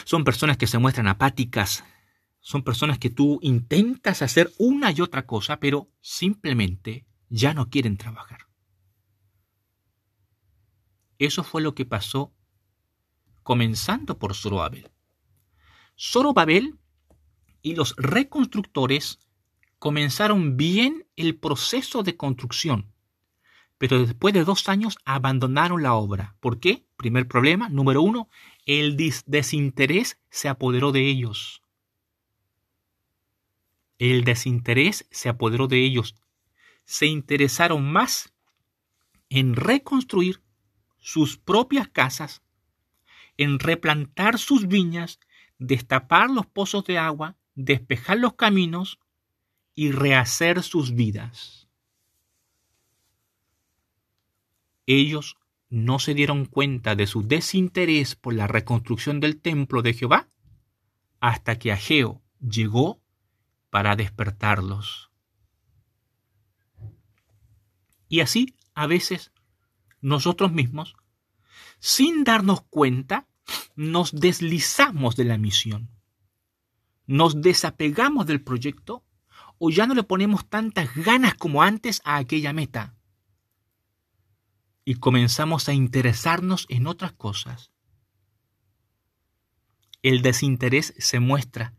son 0.04 0.24
personas 0.24 0.58
que 0.58 0.66
se 0.66 0.80
muestran 0.80 1.08
apáticas, 1.08 1.84
son 2.40 2.64
personas 2.64 2.98
que 2.98 3.12
tú 3.12 3.38
intentas 3.44 4.24
hacer 4.24 4.52
una 4.58 4.92
y 4.92 5.02
otra 5.02 5.28
cosa, 5.28 5.60
pero 5.60 5.88
simplemente 6.02 7.06
ya 7.30 7.54
no 7.54 7.70
quieren 7.70 7.98
trabajar. 7.98 8.47
Eso 11.20 11.44
fue 11.44 11.62
lo 11.62 11.74
que 11.74 11.86
pasó 11.86 12.34
comenzando 13.44 14.18
por 14.20 14.36
Zorobabel. 14.36 14.92
Zorobabel 15.98 16.78
y 17.62 17.76
los 17.76 17.96
reconstructores 17.98 19.20
comenzaron 19.80 20.58
bien 20.58 21.08
el 21.16 21.38
proceso 21.38 22.04
de 22.04 22.18
construcción, 22.18 22.94
pero 23.78 24.06
después 24.06 24.34
de 24.34 24.44
dos 24.44 24.70
años 24.70 24.98
abandonaron 25.06 25.84
la 25.84 25.94
obra. 25.94 26.36
¿Por 26.40 26.60
qué? 26.60 26.86
Primer 26.98 27.28
problema, 27.28 27.70
número 27.70 28.02
uno, 28.02 28.30
el 28.66 28.98
desinterés 28.98 30.20
se 30.30 30.50
apoderó 30.50 30.92
de 30.92 31.08
ellos. 31.08 31.62
El 34.00 34.24
desinterés 34.24 35.08
se 35.12 35.30
apoderó 35.30 35.68
de 35.68 35.84
ellos. 35.84 36.16
Se 36.86 37.06
interesaron 37.06 37.92
más 37.92 38.34
en 39.30 39.56
reconstruir 39.56 40.42
sus 41.00 41.38
propias 41.38 41.88
casas, 41.88 42.42
en 43.38 43.60
replantar 43.60 44.40
sus 44.40 44.68
viñas, 44.68 45.20
destapar 45.60 46.30
los 46.30 46.46
pozos 46.46 46.84
de 46.86 46.98
agua, 46.98 47.38
despejar 47.56 48.18
los 48.18 48.34
caminos 48.34 49.00
y 49.76 49.92
rehacer 49.92 50.64
sus 50.64 50.96
vidas. 50.96 51.68
Ellos 54.86 55.38
no 55.70 56.00
se 56.00 56.14
dieron 56.14 56.46
cuenta 56.46 56.96
de 56.96 57.08
su 57.08 57.28
desinterés 57.28 58.16
por 58.16 58.34
la 58.34 58.48
reconstrucción 58.48 59.20
del 59.20 59.40
templo 59.42 59.82
de 59.82 59.94
Jehová 59.94 60.30
hasta 61.20 61.60
que 61.60 61.72
Ageo 61.72 62.22
llegó 62.40 63.02
para 63.70 63.96
despertarlos. 63.96 65.12
Y 68.08 68.22
así, 68.22 68.56
a 68.74 68.88
veces, 68.88 69.32
nosotros 70.02 70.52
mismos, 70.52 70.96
sin 71.80 72.24
darnos 72.24 72.62
cuenta, 72.62 73.28
nos 73.76 74.12
deslizamos 74.12 75.16
de 75.16 75.26
la 75.26 75.38
misión. 75.38 75.90
Nos 77.06 77.42
desapegamos 77.42 78.26
del 78.26 78.42
proyecto 78.42 79.06
o 79.60 79.70
ya 79.70 79.88
no 79.88 79.94
le 79.94 80.04
ponemos 80.04 80.48
tantas 80.48 80.94
ganas 80.96 81.36
como 81.36 81.64
antes 81.64 82.02
a 82.04 82.18
aquella 82.18 82.54
meta. 82.54 82.96
Y 84.84 84.96
comenzamos 84.96 85.68
a 85.70 85.74
interesarnos 85.74 86.66
en 86.70 86.88
otras 86.88 87.14
cosas. 87.14 87.72
El 90.02 90.22
desinterés 90.22 90.94
se 90.98 91.20
muestra 91.20 91.74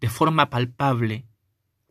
de 0.00 0.08
forma 0.08 0.48
palpable 0.48 1.26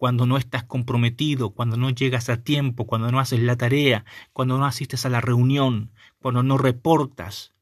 cuando 0.02 0.26
no 0.26 0.38
estás 0.38 0.64
comprometido, 0.64 1.52
cuando 1.52 1.78
no 1.78 1.92
llegas 1.92 2.30
a 2.30 2.38
tiempo, 2.38 2.88
cuando 2.88 3.12
no 3.12 3.20
haces 3.20 3.40
la 3.40 3.56
tarea, 3.56 4.04
cuando 4.34 4.58
no 4.58 4.66
asistes 4.66 5.06
a 5.06 5.10
la 5.10 5.22
reunión, 5.22 5.92
cuando 6.18 6.42
no 6.42 6.58
reportas. 6.58 7.54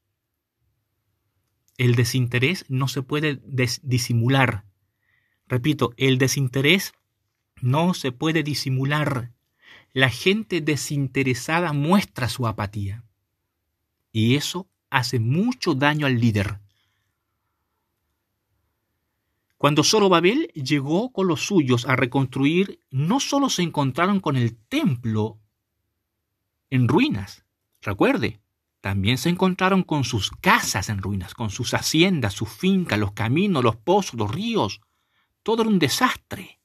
El 1.76 1.96
desinterés 1.96 2.64
no 2.70 2.88
se 2.88 3.02
puede 3.02 3.42
disimular. 3.82 4.64
Repito, 5.48 5.92
el 5.98 6.16
desinterés 6.16 6.94
no 7.60 7.92
se 7.92 8.10
puede 8.10 8.42
disimular. 8.42 9.32
La 9.92 10.08
gente 10.08 10.62
desinteresada 10.62 11.74
muestra 11.74 12.30
su 12.30 12.46
apatía. 12.46 13.04
Y 14.12 14.36
eso 14.36 14.66
hace 14.88 15.20
mucho 15.20 15.74
daño 15.74 16.06
al 16.06 16.18
líder. 16.18 16.58
Cuando 19.60 19.84
Zorobabel 19.84 20.46
llegó 20.54 21.12
con 21.12 21.26
los 21.26 21.44
suyos 21.44 21.84
a 21.84 21.94
reconstruir, 21.94 22.80
no 22.90 23.20
solo 23.20 23.50
se 23.50 23.60
encontraron 23.60 24.18
con 24.20 24.38
el 24.38 24.56
templo 24.56 25.38
en 26.70 26.88
ruinas, 26.88 27.44
recuerde, 27.82 28.40
también 28.80 29.18
se 29.18 29.28
encontraron 29.28 29.82
con 29.82 30.04
sus 30.04 30.30
casas 30.30 30.88
en 30.88 31.02
ruinas, 31.02 31.34
con 31.34 31.50
sus 31.50 31.74
haciendas, 31.74 32.32
sus 32.32 32.48
fincas, 32.48 32.98
los 32.98 33.12
caminos, 33.12 33.62
los 33.62 33.76
pozos, 33.76 34.14
los 34.14 34.34
ríos. 34.34 34.80
Todo 35.42 35.60
era 35.60 35.70
un 35.70 35.78
desastre. 35.78 36.58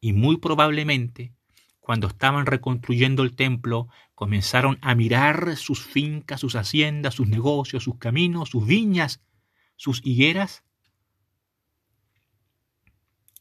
Y 0.00 0.12
muy 0.12 0.36
probablemente, 0.36 1.34
cuando 1.80 2.06
estaban 2.06 2.46
reconstruyendo 2.46 3.24
el 3.24 3.34
templo, 3.34 3.88
comenzaron 4.14 4.78
a 4.80 4.94
mirar 4.94 5.56
sus 5.56 5.80
fincas, 5.84 6.38
sus 6.38 6.54
haciendas, 6.54 7.14
sus 7.14 7.26
negocios, 7.26 7.82
sus 7.82 7.96
caminos, 7.98 8.50
sus 8.50 8.64
viñas, 8.64 9.20
sus 9.82 10.00
higueras, 10.04 10.62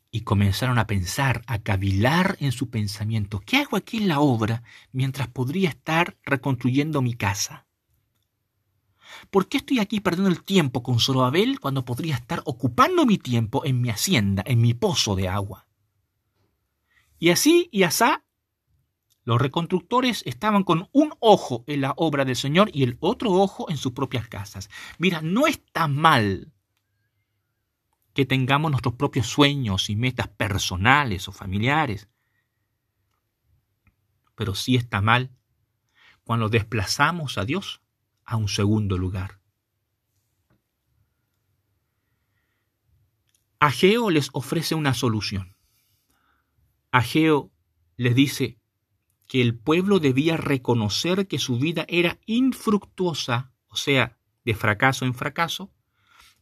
y 0.09 0.21
comenzaron 0.21 0.79
a 0.79 0.87
pensar, 0.87 1.43
a 1.45 1.59
cavilar 1.59 2.35
en 2.39 2.51
su 2.51 2.71
pensamiento, 2.71 3.39
¿qué 3.45 3.57
hago 3.57 3.77
aquí 3.77 3.97
en 3.97 4.07
la 4.07 4.21
obra 4.21 4.63
mientras 4.91 5.27
podría 5.27 5.69
estar 5.69 6.17
reconstruyendo 6.23 7.03
mi 7.03 7.13
casa? 7.13 7.67
¿Por 9.29 9.47
qué 9.49 9.57
estoy 9.57 9.77
aquí 9.77 9.99
perdiendo 9.99 10.31
el 10.31 10.41
tiempo 10.41 10.81
con 10.81 10.99
Zorobabel 10.99 11.59
cuando 11.59 11.85
podría 11.85 12.15
estar 12.15 12.41
ocupando 12.45 13.05
mi 13.05 13.19
tiempo 13.19 13.63
en 13.63 13.79
mi 13.79 13.91
hacienda, 13.91 14.43
en 14.47 14.61
mi 14.61 14.73
pozo 14.73 15.15
de 15.15 15.29
agua? 15.29 15.67
Y 17.19 17.29
así 17.29 17.69
y 17.71 17.83
asá, 17.83 18.25
los 19.23 19.39
reconstructores 19.39 20.23
estaban 20.25 20.63
con 20.63 20.89
un 20.91 21.13
ojo 21.19 21.63
en 21.67 21.81
la 21.81 21.93
obra 21.95 22.25
del 22.25 22.35
Señor 22.35 22.69
y 22.73 22.83
el 22.83 22.97
otro 22.99 23.31
ojo 23.31 23.69
en 23.69 23.77
sus 23.77 23.91
propias 23.91 24.27
casas. 24.27 24.69
Mira, 24.97 25.21
no 25.21 25.47
está 25.47 25.87
mal 25.87 26.51
que 28.13 28.25
tengamos 28.25 28.71
nuestros 28.71 28.95
propios 28.95 29.27
sueños 29.27 29.89
y 29.89 29.95
metas 29.95 30.27
personales 30.27 31.27
o 31.27 31.31
familiares, 31.31 32.09
pero 34.35 34.55
sí 34.55 34.75
está 34.75 35.01
mal 35.01 35.31
cuando 36.23 36.49
desplazamos 36.49 37.37
a 37.37 37.45
Dios 37.45 37.81
a 38.25 38.37
un 38.37 38.47
segundo 38.47 38.97
lugar. 38.97 39.39
Ageo 43.59 44.09
les 44.09 44.29
ofrece 44.33 44.73
una 44.73 44.95
solución. 44.95 45.55
Ageo 46.91 47.51
les 47.95 48.15
dice 48.15 48.60
que 49.31 49.41
el 49.41 49.55
pueblo 49.55 50.01
debía 50.01 50.35
reconocer 50.35 51.25
que 51.25 51.39
su 51.39 51.57
vida 51.57 51.85
era 51.87 52.19
infructuosa, 52.25 53.53
o 53.69 53.77
sea, 53.77 54.17
de 54.43 54.53
fracaso 54.55 55.05
en 55.05 55.13
fracaso, 55.13 55.71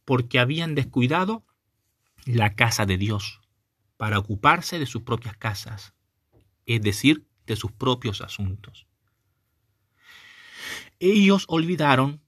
porque 0.04 0.40
habían 0.40 0.74
descuidado 0.74 1.46
la 2.24 2.56
casa 2.56 2.86
de 2.86 2.96
Dios 2.98 3.42
para 3.96 4.18
ocuparse 4.18 4.80
de 4.80 4.86
sus 4.86 5.02
propias 5.02 5.36
casas, 5.36 5.94
es 6.66 6.82
decir, 6.82 7.28
de 7.46 7.54
sus 7.54 7.70
propios 7.70 8.22
asuntos. 8.22 8.88
Ellos 10.98 11.44
olvidaron, 11.46 12.20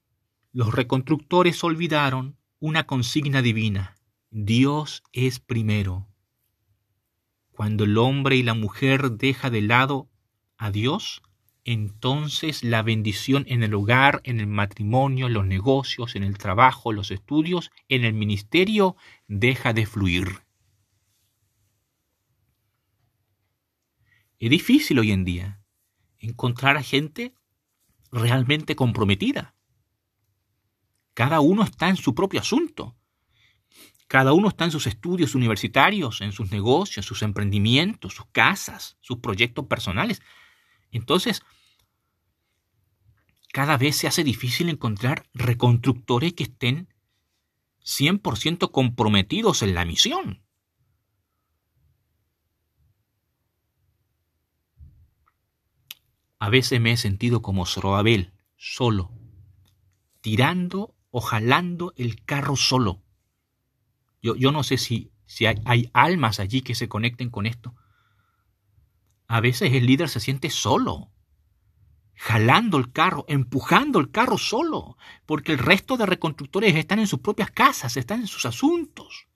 los 0.53 0.73
reconstructores 0.73 1.61
olvidaron 1.65 2.37
una 2.61 2.87
consigna 2.87 3.41
divina. 3.41 3.97
Dios 4.29 5.03
es 5.11 5.41
primero. 5.41 6.07
Cuando 7.51 7.83
el 7.83 7.97
hombre 7.97 8.37
y 8.37 8.43
la 8.43 8.53
mujer 8.53 9.11
deja 9.11 9.49
de 9.49 9.61
lado 9.61 10.09
a 10.57 10.71
Dios, 10.71 11.21
entonces 11.65 12.63
la 12.63 12.81
bendición 12.81 13.45
en 13.47 13.63
el 13.63 13.73
hogar, 13.73 14.21
en 14.25 14.39
el 14.39 14.47
matrimonio, 14.47 15.27
en 15.27 15.33
los 15.33 15.45
negocios, 15.45 16.15
en 16.15 16.23
el 16.23 16.37
trabajo, 16.37 16.91
los 16.91 17.11
estudios, 17.11 17.71
en 17.87 18.03
el 18.03 18.13
ministerio, 18.13 18.95
deja 19.27 19.73
de 19.73 19.85
fluir. 19.85 20.43
Es 24.39 24.49
difícil 24.49 24.99
hoy 24.99 25.11
en 25.11 25.23
día 25.23 25.61
encontrar 26.19 26.75
a 26.75 26.83
gente 26.83 27.33
realmente 28.11 28.75
comprometida. 28.75 29.55
Cada 31.13 31.39
uno 31.39 31.63
está 31.63 31.89
en 31.89 31.95
su 31.95 32.13
propio 32.13 32.41
asunto. 32.41 32.95
Cada 34.07 34.33
uno 34.33 34.49
está 34.49 34.65
en 34.65 34.71
sus 34.71 34.85
estudios 34.85 35.33
universitarios, 35.33 36.21
en 36.21 36.33
sus 36.33 36.51
negocios, 36.51 37.05
sus 37.05 37.23
emprendimientos, 37.23 38.13
sus 38.13 38.25
casas, 38.31 38.97
sus 38.99 39.19
proyectos 39.19 39.65
personales. 39.67 40.21
Entonces, 40.93 41.41
cada 43.51 43.77
vez 43.77 43.97
se 43.97 44.07
hace 44.07 44.23
difícil 44.23 44.69
encontrar 44.69 45.27
reconstructores 45.33 46.33
que 46.33 46.43
estén 46.43 46.87
100% 47.83 48.71
comprometidos 48.71 49.61
en 49.63 49.75
la 49.75 49.85
misión. 49.85 50.41
A 56.39 56.49
veces 56.49 56.79
me 56.79 56.91
he 56.91 56.97
sentido 56.97 57.41
como 57.41 57.65
Zorobabel, 57.65 58.33
solo, 58.55 59.11
tirando 60.21 60.95
o 61.09 61.21
jalando 61.21 61.93
el 61.95 62.23
carro 62.23 62.55
solo. 62.55 63.01
Yo, 64.21 64.51
no 64.51 64.63
sé 64.63 64.77
si, 64.77 65.11
si 65.25 65.45
hay, 65.45 65.61
hay 65.65 65.89
almas 65.93 66.39
allí 66.39 66.61
que 66.61 66.75
se 66.75 66.87
conecten 66.87 67.29
con 67.29 67.45
esto. 67.45 67.75
A 69.27 69.41
veces 69.41 69.73
el 69.73 69.85
líder 69.85 70.09
se 70.09 70.19
siente 70.19 70.49
solo. 70.49 71.09
jalando 72.15 72.77
el 72.77 72.91
carro, 72.91 73.25
empujando 73.27 73.99
el 73.99 74.11
carro 74.11 74.37
solo, 74.37 74.97
porque 75.25 75.51
el 75.51 75.57
resto 75.57 75.97
de 75.97 76.05
reconstructores 76.05 76.75
están 76.75 76.99
en 76.99 77.07
sus 77.07 77.19
propias 77.19 77.51
casas, 77.51 77.97
están 77.97 78.21
en 78.21 78.27
sus 78.27 78.45
asuntos. 78.45 79.27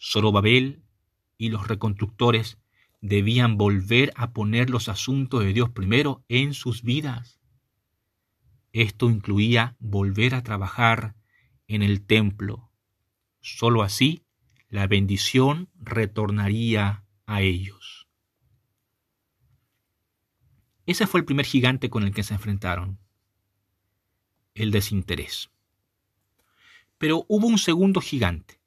Zorobabel 0.00 0.82
y 1.38 1.48
los 1.50 1.68
reconstructores 1.68 2.58
debían 3.00 3.56
volver 3.56 4.12
a 4.16 4.32
poner 4.32 4.70
los 4.70 4.88
asuntos 4.88 5.44
de 5.44 5.52
Dios 5.52 5.70
primero 5.70 6.24
en 6.28 6.54
sus 6.54 6.82
vidas. 6.82 7.40
Esto 8.72 9.08
incluía 9.08 9.76
volver 9.78 10.34
a 10.34 10.42
trabajar 10.42 11.14
en 11.68 11.82
el 11.82 12.04
templo. 12.04 12.70
Solo 13.40 13.82
así 13.82 14.24
la 14.68 14.86
bendición 14.86 15.70
retornaría 15.80 17.04
a 17.26 17.40
ellos. 17.40 18.06
Ese 20.86 21.06
fue 21.06 21.20
el 21.20 21.26
primer 21.26 21.46
gigante 21.46 21.90
con 21.90 22.02
el 22.02 22.14
que 22.14 22.22
se 22.22 22.34
enfrentaron, 22.34 22.98
el 24.54 24.70
desinterés. 24.70 25.50
Pero 26.98 27.24
hubo 27.28 27.46
un 27.46 27.58
segundo 27.58 28.00
gigante. 28.00 28.60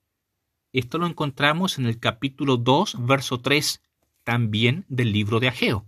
Esto 0.74 0.98
lo 0.98 1.08
encontramos 1.08 1.78
en 1.78 1.86
el 1.86 2.00
capítulo 2.00 2.58
2, 2.58 3.06
verso 3.06 3.42
3, 3.42 3.82
también 4.24 4.86
del 4.88 5.12
libro 5.12 5.40
de 5.40 5.50
Ageo. 5.50 5.86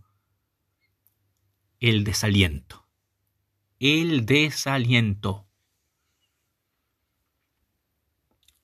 El 1.79 2.03
desaliento. 2.03 2.87
El 3.79 4.25
desaliento. 4.25 5.47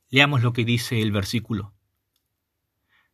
Leamos 0.09 0.41
lo 0.41 0.53
que 0.53 0.65
dice 0.65 1.01
el 1.01 1.11
versículo. 1.11 1.73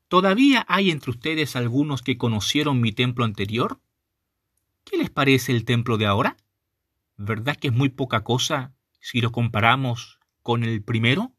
¿Todavía 0.08 0.66
hay 0.68 0.92
entre 0.92 1.12
ustedes 1.12 1.56
algunos 1.56 2.02
que 2.02 2.18
conocieron 2.18 2.80
mi 2.80 2.92
templo 2.92 3.26
anterior? 3.26 3.82
¿Qué 4.84 4.98
les 4.98 5.10
parece 5.10 5.52
el 5.52 5.66
templo 5.66 5.98
de 5.98 6.06
ahora? 6.06 6.38
¿Verdad 7.18 7.58
que 7.58 7.68
es 7.68 7.74
muy 7.74 7.90
poca 7.90 8.24
cosa 8.24 8.74
si 9.00 9.20
lo 9.20 9.32
comparamos 9.32 10.20
con 10.42 10.64
el 10.64 10.84
primero? 10.84 11.34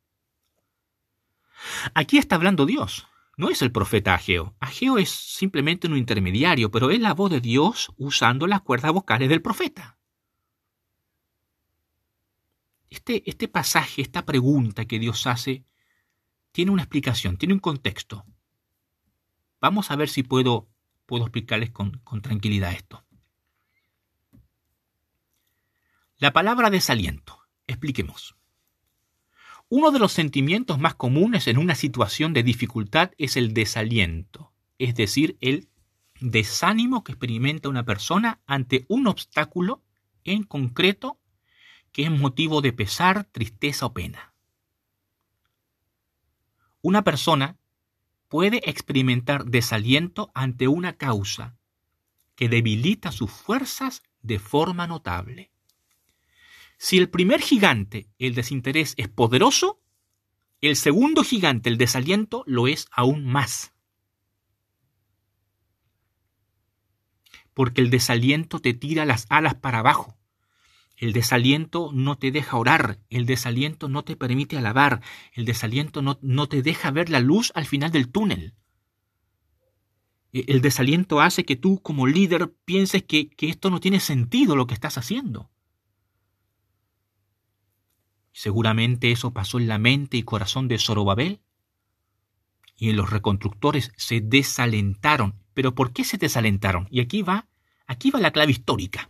Aquí 1.95 2.19
está 2.19 2.37
hablando 2.37 2.67
Dios, 2.67 3.07
no 3.37 3.51
es 3.51 3.63
el 3.63 3.73
profeta 3.73 4.15
Ageo. 4.15 4.55
Ageo 4.61 4.99
es 4.99 5.11
simplemente 5.11 5.87
un 5.87 5.97
intermediario, 5.97 6.71
pero 6.71 6.91
es 6.91 7.01
la 7.01 7.15
voz 7.15 7.31
de 7.31 7.41
Dios 7.41 7.93
usando 7.97 8.47
las 8.47 8.63
cuerdas 8.63 8.93
vocales 8.93 9.29
del 9.29 9.43
profeta. 9.43 9.96
Este, 12.91 13.28
este 13.28 13.49
pasaje, 13.49 14.03
esta 14.03 14.24
pregunta 14.24 14.84
que 14.84 14.99
Dios 14.99 15.26
hace, 15.26 15.64
tiene 16.53 16.70
una 16.70 16.82
explicación, 16.82 17.37
tiene 17.37 17.55
un 17.55 17.61
contexto. 17.61 18.24
Vamos 19.61 19.91
a 19.91 19.97
ver 19.97 20.09
si 20.09 20.22
puedo, 20.22 20.68
puedo 21.05 21.24
explicarles 21.24 21.70
con, 21.70 21.99
con 22.05 22.22
tranquilidad 22.22 22.72
esto. 22.72 23.05
La 26.18 26.32
palabra 26.32 26.70
desaliento. 26.70 27.39
Expliquemos. 27.66 28.37
Uno 29.68 29.91
de 29.91 29.99
los 29.99 30.12
sentimientos 30.12 30.78
más 30.78 30.95
comunes 30.95 31.49
en 31.49 31.59
una 31.59 31.74
situación 31.74 32.32
de 32.32 32.45
dificultad 32.45 33.11
es 33.18 33.37
el 33.37 33.53
desaliento, 33.53 34.53
es 34.78 34.95
decir, 34.95 35.37
el 35.41 35.68
desánimo 36.20 37.03
que 37.03 37.12
experimenta 37.12 37.68
una 37.68 37.84
persona 37.84 38.41
ante 38.47 38.87
un 38.89 39.09
obstáculo 39.09 39.82
en 40.24 40.45
concreto 40.45 41.18
que 41.97 42.03
es 42.03 42.11
motivo 42.11 42.61
de 42.61 42.75
pesar, 42.75 43.25
tristeza 43.25 43.87
o 43.87 43.95
pena. 43.95 44.35
Una 46.83 47.05
persona 47.05 47.57
puede 48.29 48.61
experimentar 48.69 49.47
desaliento 49.47 50.31
ante 50.35 50.69
una 50.69 50.99
causa 50.99 51.57
que 52.35 52.51
debilita 52.51 53.13
sus 53.13 53.31
fuerzas 53.31 54.03
de 54.21 54.39
forma 54.39 54.87
notable. 54.87 55.51
Si 56.77 56.99
el 56.99 57.09
primer 57.09 57.41
gigante, 57.41 58.11
el 58.19 58.35
desinterés, 58.35 58.93
es 58.99 59.09
poderoso, 59.09 59.81
el 60.61 60.77
segundo 60.77 61.25
gigante, 61.25 61.71
el 61.71 61.79
desaliento, 61.79 62.45
lo 62.47 62.69
es 62.69 62.89
aún 62.91 63.25
más. 63.25 63.73
Porque 67.55 67.81
el 67.81 67.89
desaliento 67.89 68.61
te 68.61 68.75
tira 68.75 69.07
las 69.07 69.25
alas 69.31 69.55
para 69.55 69.79
abajo. 69.79 70.19
El 70.97 71.13
desaliento 71.13 71.91
no 71.93 72.17
te 72.17 72.31
deja 72.31 72.57
orar, 72.57 72.99
el 73.11 73.27
desaliento 73.27 73.89
no 73.89 74.03
te 74.03 74.17
permite 74.17 74.57
alabar, 74.57 75.03
el 75.35 75.45
desaliento 75.45 76.01
no, 76.01 76.19
no, 76.23 76.49
te 76.49 76.63
deja 76.63 76.91
ver 76.91 77.11
la 77.11 77.21
luz 77.21 77.53
al 77.55 77.67
final 77.67 77.91
del 77.91 78.09
túnel. 78.09 78.55
E, 80.33 80.45
el 80.49 80.63
desaliento 80.63 81.21
hace 81.21 81.45
que 81.45 81.57
tú 81.57 81.81
como 81.83 82.07
líder 82.07 82.51
pienses 82.65 83.03
que, 83.03 83.29
que 83.29 83.51
esto 83.51 83.69
no 83.69 83.79
tiene 83.79 84.01
sentido 84.01 84.57
lo 84.57 84.67
que 84.67 84.75
estás 84.75 84.97
haciendo. 84.97 85.51
Seguramente 88.33 89.13
eso 89.13 89.33
pasó 89.33 89.59
en 89.59 89.69
la 89.69 89.79
mente 89.79 90.17
y 90.17 90.23
corazón 90.23 90.69
de 90.69 90.79
Zorobabel. 90.79 91.41
Y 92.77 92.91
en 92.91 92.97
los 92.97 93.09
reconstructores 93.09 93.93
se 93.97 94.21
desalentaron. 94.21 95.43
¿Pero 95.55 95.75
por 95.75 95.93
qué 95.93 96.05
se 96.05 96.19
desalentaron? 96.19 96.87
Y 96.91 97.01
aquí 97.01 97.23
va, 97.23 97.49
aquí 97.87 98.11
va 98.11 98.21
la 98.21 98.33
clave 98.33 98.53
histórica. 98.53 99.09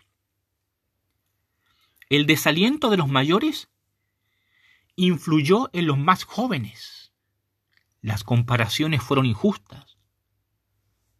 El 2.09 2.26
desaliento 2.26 2.88
de 2.88 2.96
los 2.96 3.09
mayores 3.09 3.68
influyó 4.94 5.70
en 5.72 5.86
los 5.86 5.98
más 5.98 6.22
jóvenes. 6.22 7.12
Las 8.00 8.22
comparaciones 8.22 9.02
fueron 9.02 9.26
injustas. 9.26 9.98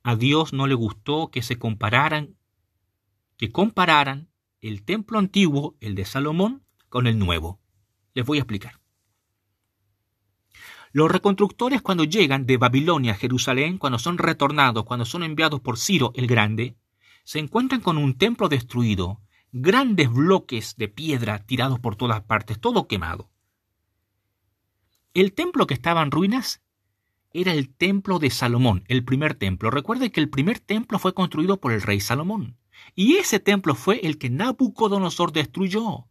A 0.05 0.15
Dios 0.15 0.53
no 0.53 0.69
le 0.69 0.75
gustó 0.75 1.33
que 1.33 1.43
se 1.43 1.59
compararan, 1.59 2.37
que 3.37 3.51
compararan 3.51 4.31
el 4.61 4.85
templo 4.85 5.19
antiguo, 5.19 5.77
el 5.81 5.97
de 5.97 6.05
Salomón, 6.05 6.65
con 6.89 7.09
el 7.09 7.19
nuevo. 7.19 7.61
Les 8.15 8.25
voy 8.25 8.39
a 8.39 8.43
explicar. 8.43 8.81
Los 10.93 11.11
reconstructores 11.11 11.83
cuando 11.83 12.05
llegan 12.05 12.47
de 12.47 12.59
Babilonia 12.59 13.13
a 13.13 13.17
Jerusalén, 13.17 13.79
cuando 13.79 13.99
son 13.99 14.19
retornados, 14.19 14.85
cuando 14.85 15.05
son 15.05 15.25
enviados 15.25 15.61
por 15.61 15.79
Ciro 15.79 16.13
el 16.15 16.29
Grande, 16.29 16.77
se 17.25 17.41
encuentran 17.41 17.81
con 17.81 17.99
un 17.99 18.17
templo 18.17 18.49
destruido, 18.49 19.21
grandes 19.53 20.13
bloques 20.13 20.77
de 20.77 20.89
piedra 20.89 21.45
tirados 21.45 21.81
por 21.81 21.97
todas 21.97 22.23
partes, 22.23 22.61
todo 22.61 22.87
quemado. 22.87 23.31
El 25.15 25.33
templo 25.33 25.67
que 25.67 25.75
estaba 25.75 26.03
en 26.03 26.11
ruinas 26.11 26.63
era 27.33 27.53
el 27.53 27.69
templo 27.69 28.19
de 28.19 28.31
Salomón, 28.31 28.85
el 28.89 29.05
primer 29.05 29.35
templo. 29.35 29.71
Recuerde 29.71 30.11
que 30.11 30.21
el 30.21 30.29
primer 30.29 30.59
templo 30.59 30.99
fue 30.99 31.15
construido 31.15 31.59
por 31.59 31.73
el 31.73 31.83
rey 31.83 32.01
Salomón. 32.01 32.57
Y 32.95 33.17
ese 33.17 33.41
templo 33.41 33.75
fue 33.75 34.01
el 34.07 34.19
que 34.19 34.31
Nabucodonosor 34.31 35.33
destruyó 35.33 36.07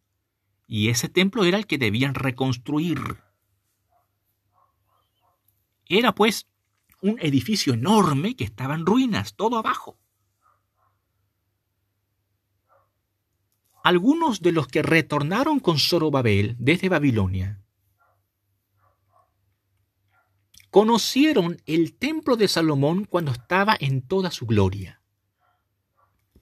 y 0.68 0.90
ese 0.90 1.10
templo 1.10 1.46
era 1.46 1.58
el 1.58 1.68
que 1.68 1.78
debían 1.78 2.16
reconstruir. 2.16 3.00
Era 5.88 6.16
pues 6.16 6.48
un 7.02 7.20
edificio 7.20 7.74
enorme 7.74 8.36
que 8.36 8.44
estaba 8.44 8.74
en 8.74 8.86
ruinas, 8.86 9.36
todo 9.36 9.58
abajo. 9.58 9.98
Algunos 13.86 14.42
de 14.42 14.52
los 14.52 14.68
que 14.68 14.82
retornaron 14.82 15.60
con 15.60 15.78
Zorobabel 15.78 16.56
desde 16.58 16.90
Babilonia 16.90 17.62
conocieron 20.72 21.62
el 21.68 21.94
templo 21.94 22.36
de 22.36 22.48
Salomón 22.48 23.06
cuando 23.06 23.32
estaba 23.32 23.78
en 23.80 24.02
toda 24.02 24.32
su 24.32 24.48
gloria. 24.48 25.04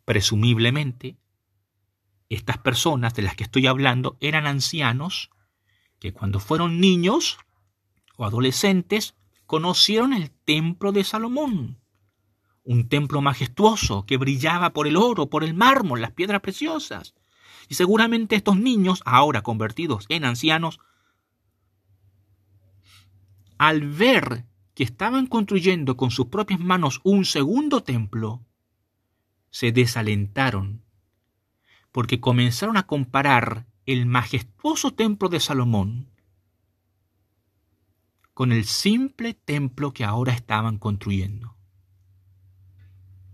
Presumiblemente, 0.06 1.18
estas 2.30 2.60
personas 2.60 3.14
de 3.14 3.24
las 3.24 3.36
que 3.36 3.44
estoy 3.44 3.68
hablando 3.68 4.16
eran 4.22 4.48
ancianos 4.48 5.30
que 6.00 6.14
cuando 6.14 6.40
fueron 6.40 6.80
niños 6.80 7.40
o 8.16 8.24
adolescentes 8.24 9.16
conocieron 9.48 10.14
el 10.14 10.32
templo 10.32 10.94
de 10.94 11.04
Salomón, 11.04 11.82
un 12.64 12.88
templo 12.88 13.20
majestuoso 13.20 14.06
que 14.06 14.16
brillaba 14.16 14.72
por 14.72 14.88
el 14.88 14.96
oro, 14.96 15.30
por 15.30 15.44
el 15.44 15.54
mármol, 15.54 16.00
las 16.00 16.14
piedras 16.14 16.40
preciosas. 16.40 17.14
Y 17.70 17.76
seguramente 17.76 18.36
estos 18.36 18.58
niños, 18.58 19.02
ahora 19.06 19.42
convertidos 19.42 20.06
en 20.10 20.26
ancianos, 20.26 20.80
al 23.58 23.88
ver 23.88 24.46
que 24.74 24.84
estaban 24.84 25.28
construyendo 25.28 25.96
con 25.98 26.12
sus 26.12 26.28
propias 26.28 26.60
manos 26.60 27.00
un 27.04 27.26
segundo 27.26 27.84
templo, 27.84 28.42
se 29.52 29.72
desalentaron 29.72 30.84
porque 31.92 32.20
comenzaron 32.20 32.76
a 32.76 32.88
comparar 32.88 33.68
el 33.86 34.08
majestuoso 34.08 34.92
templo 34.92 35.30
de 35.30 35.40
Salomón 35.40 36.10
con 38.34 38.52
el 38.52 38.66
simple 38.66 39.36
templo 39.36 39.94
que 39.94 40.04
ahora 40.04 40.34
estaban 40.34 40.80
construyendo. 40.80 41.56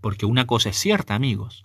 Porque 0.02 0.26
una 0.26 0.46
cosa 0.46 0.68
es 0.68 0.76
cierta, 0.76 1.14
amigos, 1.14 1.64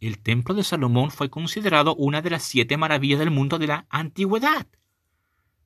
el 0.00 0.18
templo 0.18 0.54
de 0.54 0.64
Salomón 0.64 1.10
fue 1.10 1.30
considerado 1.30 1.94
una 1.96 2.22
de 2.22 2.30
las 2.30 2.44
siete 2.44 2.76
maravillas 2.76 3.18
del 3.18 3.30
mundo 3.30 3.58
de 3.58 3.66
la 3.66 3.86
antigüedad, 3.90 4.66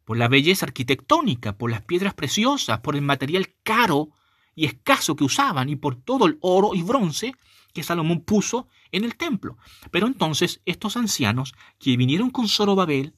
por 0.04 0.16
la 0.16 0.28
belleza 0.28 0.66
arquitectónica, 0.66 1.56
por 1.56 1.70
las 1.70 1.82
piedras 1.82 2.14
preciosas, 2.14 2.80
por 2.80 2.96
el 2.96 3.02
material 3.02 3.54
caro 3.62 4.10
y 4.54 4.66
escaso 4.66 5.16
que 5.16 5.24
usaban 5.24 5.68
y 5.68 5.76
por 5.76 5.96
todo 5.96 6.26
el 6.26 6.38
oro 6.40 6.74
y 6.74 6.82
bronce 6.82 7.34
que 7.72 7.82
Salomón 7.82 8.20
puso 8.20 8.68
en 8.90 9.04
el 9.04 9.16
templo. 9.16 9.56
Pero 9.90 10.06
entonces 10.06 10.60
estos 10.64 10.96
ancianos 10.96 11.54
que 11.78 11.96
vinieron 11.96 12.30
con 12.30 12.48
Zorobabel 12.48 13.14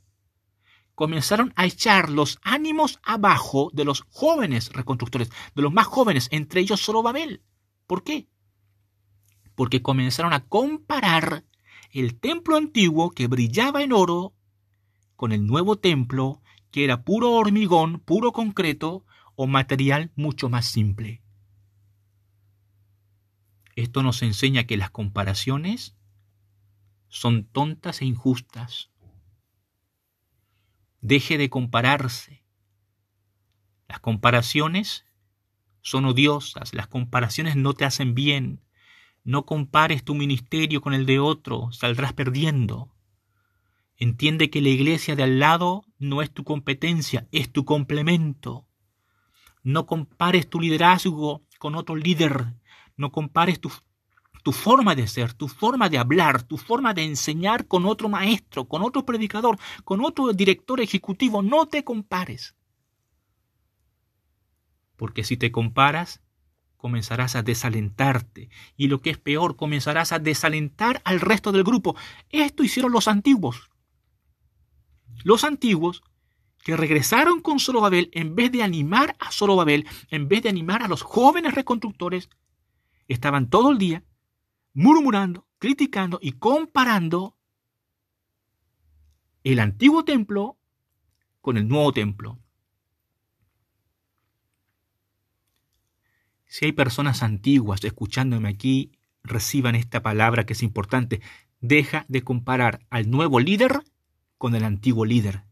comenzaron 0.95 1.53
a 1.57 1.67
echar 1.67 2.11
los 2.11 2.39
ánimos 2.43 3.01
abajo 3.03 3.71
de 3.73 3.85
los 3.85 4.05
jóvenes 4.11 4.73
reconstructores, 4.73 5.31
de 5.55 5.63
los 5.63 5.73
más 5.73 5.87
jóvenes, 5.87 6.29
entre 6.31 6.61
ellos 6.61 6.85
Zorobabel. 6.85 7.43
¿Por 7.87 8.05
qué? 8.05 8.29
Porque 9.55 9.83
comenzaron 9.83 10.33
a 10.33 10.45
comparar 10.47 11.45
el 11.91 12.19
templo 12.19 12.57
antiguo 12.57 13.11
que 13.11 13.29
brillaba 13.29 13.83
en 13.83 13.93
oro 13.93 14.35
con 15.17 15.33
el 15.33 15.47
nuevo 15.47 15.77
templo 15.77 16.43
que 16.71 16.85
era 16.85 17.05
puro 17.05 17.31
hormigón, 17.31 18.01
puro 18.01 18.33
concreto 18.33 19.05
o 19.37 19.47
material 19.47 20.11
mucho 20.17 20.49
más 20.49 20.67
simple. 20.67 21.23
Esto 23.77 24.03
nos 24.03 24.23
enseña 24.23 24.65
que 24.65 24.77
las 24.77 24.91
comparaciones 24.91 25.97
son 27.09 27.45
tontas 27.45 28.03
e 28.03 28.07
injustas. 28.07 28.91
Deje 31.01 31.39
de 31.39 31.51
compararse. 31.51 32.45
Las 33.89 34.01
comparaciones 34.01 35.05
son 35.81 36.07
odiosas, 36.07 36.75
las 36.75 36.89
comparaciones 36.89 37.57
no 37.57 37.75
te 37.75 37.85
hacen 37.85 38.15
bien. 38.15 38.63
No 39.25 39.47
compares 39.47 40.05
tu 40.05 40.15
ministerio 40.15 40.83
con 40.83 40.93
el 40.93 41.07
de 41.07 41.19
otro, 41.19 41.73
saldrás 41.73 42.13
perdiendo. 42.13 42.95
Entiende 43.97 44.51
que 44.51 44.61
la 44.61 44.69
iglesia 44.69 45.17
de 45.17 45.23
al 45.23 45.39
lado 45.39 45.87
no 45.99 46.21
es 46.21 46.31
tu 46.31 46.45
competencia, 46.45 47.27
es 47.33 47.51
tu 47.51 47.65
complemento. 47.65 48.67
No 49.63 49.87
compares 49.87 50.51
tu 50.51 50.61
liderazgo 50.61 51.43
con 51.59 51.75
otro 51.75 51.97
líder. 51.97 52.55
No 52.99 53.11
compares 53.11 53.61
tu, 53.61 53.71
forma 54.53 54.95
de 54.95 55.07
ser, 55.07 55.33
tu 55.33 55.49
forma 55.49 55.89
de 55.89 55.97
hablar, 55.97 56.43
tu 56.43 56.59
forma 56.59 56.93
de 56.93 57.05
enseñar 57.05 57.67
con 57.67 57.87
otro 57.87 58.11
maestro, 58.11 58.69
con 58.69 58.83
otro 58.83 59.07
predicador, 59.07 59.59
con 59.85 60.05
otro 60.05 60.35
director 60.35 60.83
ejecutivo. 60.83 61.43
No 61.43 61.67
te 61.67 61.83
compares. 61.83 62.55
Porque 64.97 65.25
si 65.25 65.39
te 65.39 65.51
comparas, 65.51 66.21
comenzarás 66.85 67.35
a 67.35 67.43
desalentarte. 67.43 68.51
Y 68.77 68.89
lo 68.89 69.01
que 69.01 69.09
es 69.09 69.17
peor, 69.17 69.57
comenzarás 69.57 70.13
a 70.13 70.19
desalentar 70.19 71.01
al 71.07 71.19
resto 71.19 71.51
del 71.51 71.65
grupo. 71.65 71.97
Esto 72.29 72.63
hicieron 72.63 72.93
los 72.93 73.09
antiguos. 73.09 73.71
Los 75.23 75.45
antiguos 75.45 76.03
que 76.63 76.77
regresaron 76.77 77.41
con 77.41 77.59
Zorobabel, 77.59 78.11
en 78.13 78.37
vez 78.37 78.53
de 78.53 78.63
animar 78.63 79.17
a 79.19 79.33
Zorobabel, 79.33 79.87
en 80.11 80.29
vez 80.29 80.43
de 80.43 80.51
animar 80.51 80.83
a 80.83 80.89
los 80.89 81.01
jóvenes 81.01 81.55
reconstructores, 81.55 82.29
estaban 83.09 83.49
todo 83.49 83.71
el 83.71 83.79
día 83.79 84.05
murmurando, 84.75 85.47
criticando 85.59 86.19
y 86.21 86.33
comparando 86.33 87.39
el 89.43 89.59
antiguo 89.59 90.05
templo 90.05 90.59
con 91.41 91.57
el 91.57 91.67
nuevo 91.67 91.95
templo. 91.95 92.44
Si 96.55 96.67
hay 96.67 96.73
personas 96.73 97.23
antiguas 97.23 97.83
escuchándome 97.83 98.49
aquí, 98.49 98.93
reciban 99.25 99.75
esta 99.75 100.03
palabra 100.03 100.47
que 100.47 100.53
es 100.53 100.63
importante. 100.63 101.21
Deja 101.61 102.05
de 102.07 102.23
comparar 102.23 102.87
al 102.91 103.11
nuevo 103.11 103.41
líder 103.41 103.83
con 104.39 104.55
el 104.55 104.63
antiguo 104.63 105.05
líder 105.05 105.45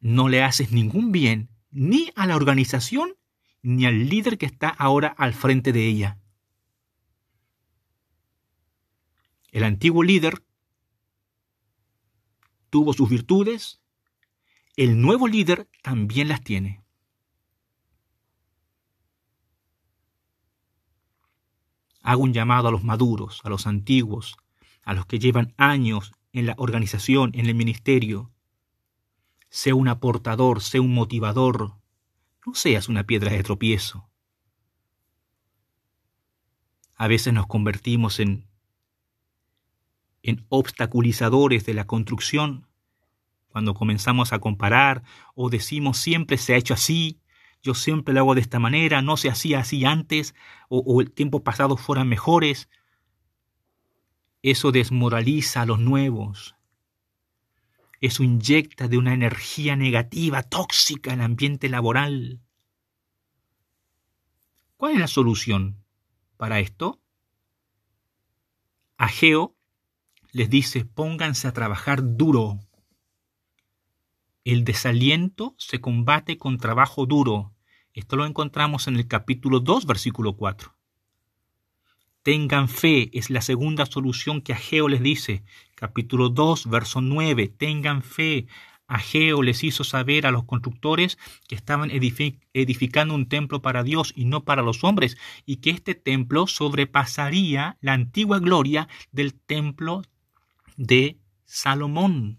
no 0.00 0.28
le 0.28 0.42
haces 0.42 0.72
ningún 0.72 1.12
bien 1.12 1.48
ni 1.70 2.10
a 2.14 2.26
la 2.26 2.36
organización 2.36 3.14
ni 3.62 3.86
al 3.86 4.08
líder 4.08 4.38
que 4.38 4.46
está 4.46 4.68
ahora 4.68 5.08
al 5.08 5.34
frente 5.34 5.72
de 5.72 5.86
ella. 5.86 6.18
El 9.50 9.64
antiguo 9.64 10.02
líder 10.02 10.42
tuvo 12.70 12.92
sus 12.92 13.08
virtudes, 13.08 13.80
el 14.76 15.00
nuevo 15.00 15.26
líder 15.26 15.68
también 15.82 16.28
las 16.28 16.42
tiene. 16.42 16.82
Hago 22.08 22.22
un 22.22 22.32
llamado 22.32 22.68
a 22.68 22.70
los 22.70 22.84
maduros, 22.84 23.42
a 23.44 23.50
los 23.50 23.66
antiguos, 23.66 24.38
a 24.82 24.94
los 24.94 25.04
que 25.04 25.18
llevan 25.18 25.52
años 25.58 26.12
en 26.32 26.46
la 26.46 26.54
organización, 26.56 27.32
en 27.34 27.44
el 27.44 27.54
ministerio, 27.54 28.30
Sé 29.50 29.74
un 29.74 29.88
aportador, 29.88 30.62
sé 30.62 30.80
un 30.80 30.94
motivador. 30.94 31.74
No 32.46 32.54
seas 32.54 32.88
una 32.88 33.04
piedra 33.04 33.32
de 33.32 33.42
tropiezo. 33.42 34.08
A 36.94 37.08
veces 37.08 37.34
nos 37.34 37.46
convertimos 37.46 38.20
en, 38.20 38.48
en 40.22 40.46
obstaculizadores 40.48 41.66
de 41.66 41.74
la 41.74 41.86
construcción 41.86 42.68
cuando 43.48 43.74
comenzamos 43.74 44.32
a 44.32 44.38
comparar 44.38 45.02
o 45.34 45.50
decimos 45.50 45.98
siempre 45.98 46.38
se 46.38 46.54
ha 46.54 46.56
hecho 46.56 46.72
así, 46.72 47.20
yo 47.68 47.74
siempre 47.74 48.14
lo 48.14 48.20
hago 48.20 48.34
de 48.34 48.40
esta 48.40 48.58
manera, 48.58 49.02
no 49.02 49.18
se 49.18 49.28
hacía 49.28 49.60
así 49.60 49.84
antes 49.84 50.34
o, 50.70 51.02
el 51.02 51.12
tiempo 51.12 51.44
pasado 51.44 51.76
fueran 51.76 52.08
mejores. 52.08 52.70
Eso 54.40 54.72
desmoraliza 54.72 55.60
a 55.60 55.66
los 55.66 55.78
nuevos, 55.78 56.56
eso 58.00 58.22
inyecta 58.22 58.88
de 58.88 58.96
una 58.96 59.12
energía 59.12 59.76
negativa, 59.76 60.42
tóxica 60.42 61.12
el 61.12 61.20
ambiente 61.20 61.68
laboral. 61.68 62.40
¿Cuál 64.78 64.94
es 64.94 65.00
la 65.00 65.08
solución 65.08 65.84
para 66.38 66.60
esto? 66.60 67.02
Ageo 68.96 69.54
les 70.32 70.48
dice, 70.48 70.86
pónganse 70.86 71.48
a 71.48 71.52
trabajar 71.52 72.16
duro. 72.16 72.60
El 74.44 74.64
desaliento 74.64 75.54
se 75.58 75.82
combate 75.82 76.38
con 76.38 76.56
trabajo 76.56 77.04
duro. 77.04 77.52
Esto 77.98 78.14
lo 78.14 78.26
encontramos 78.26 78.86
en 78.86 78.94
el 78.94 79.08
capítulo 79.08 79.58
2, 79.58 79.84
versículo 79.84 80.36
4. 80.36 80.72
Tengan 82.22 82.68
fe 82.68 83.10
es 83.12 83.28
la 83.28 83.40
segunda 83.40 83.86
solución 83.86 84.40
que 84.40 84.52
Ageo 84.52 84.86
les 84.86 85.02
dice. 85.02 85.42
Capítulo 85.74 86.28
2, 86.28 86.70
verso 86.70 87.00
9. 87.00 87.48
Tengan 87.48 88.04
fe. 88.04 88.46
Ageo 88.86 89.42
les 89.42 89.64
hizo 89.64 89.82
saber 89.82 90.28
a 90.28 90.30
los 90.30 90.44
constructores 90.44 91.18
que 91.48 91.56
estaban 91.56 91.90
edificando 91.90 93.16
un 93.16 93.28
templo 93.28 93.62
para 93.62 93.82
Dios 93.82 94.12
y 94.14 94.26
no 94.26 94.44
para 94.44 94.62
los 94.62 94.84
hombres, 94.84 95.16
y 95.44 95.56
que 95.56 95.70
este 95.70 95.96
templo 95.96 96.46
sobrepasaría 96.46 97.78
la 97.80 97.94
antigua 97.94 98.38
gloria 98.38 98.86
del 99.10 99.34
templo 99.34 100.02
de 100.76 101.18
Salomón. 101.46 102.38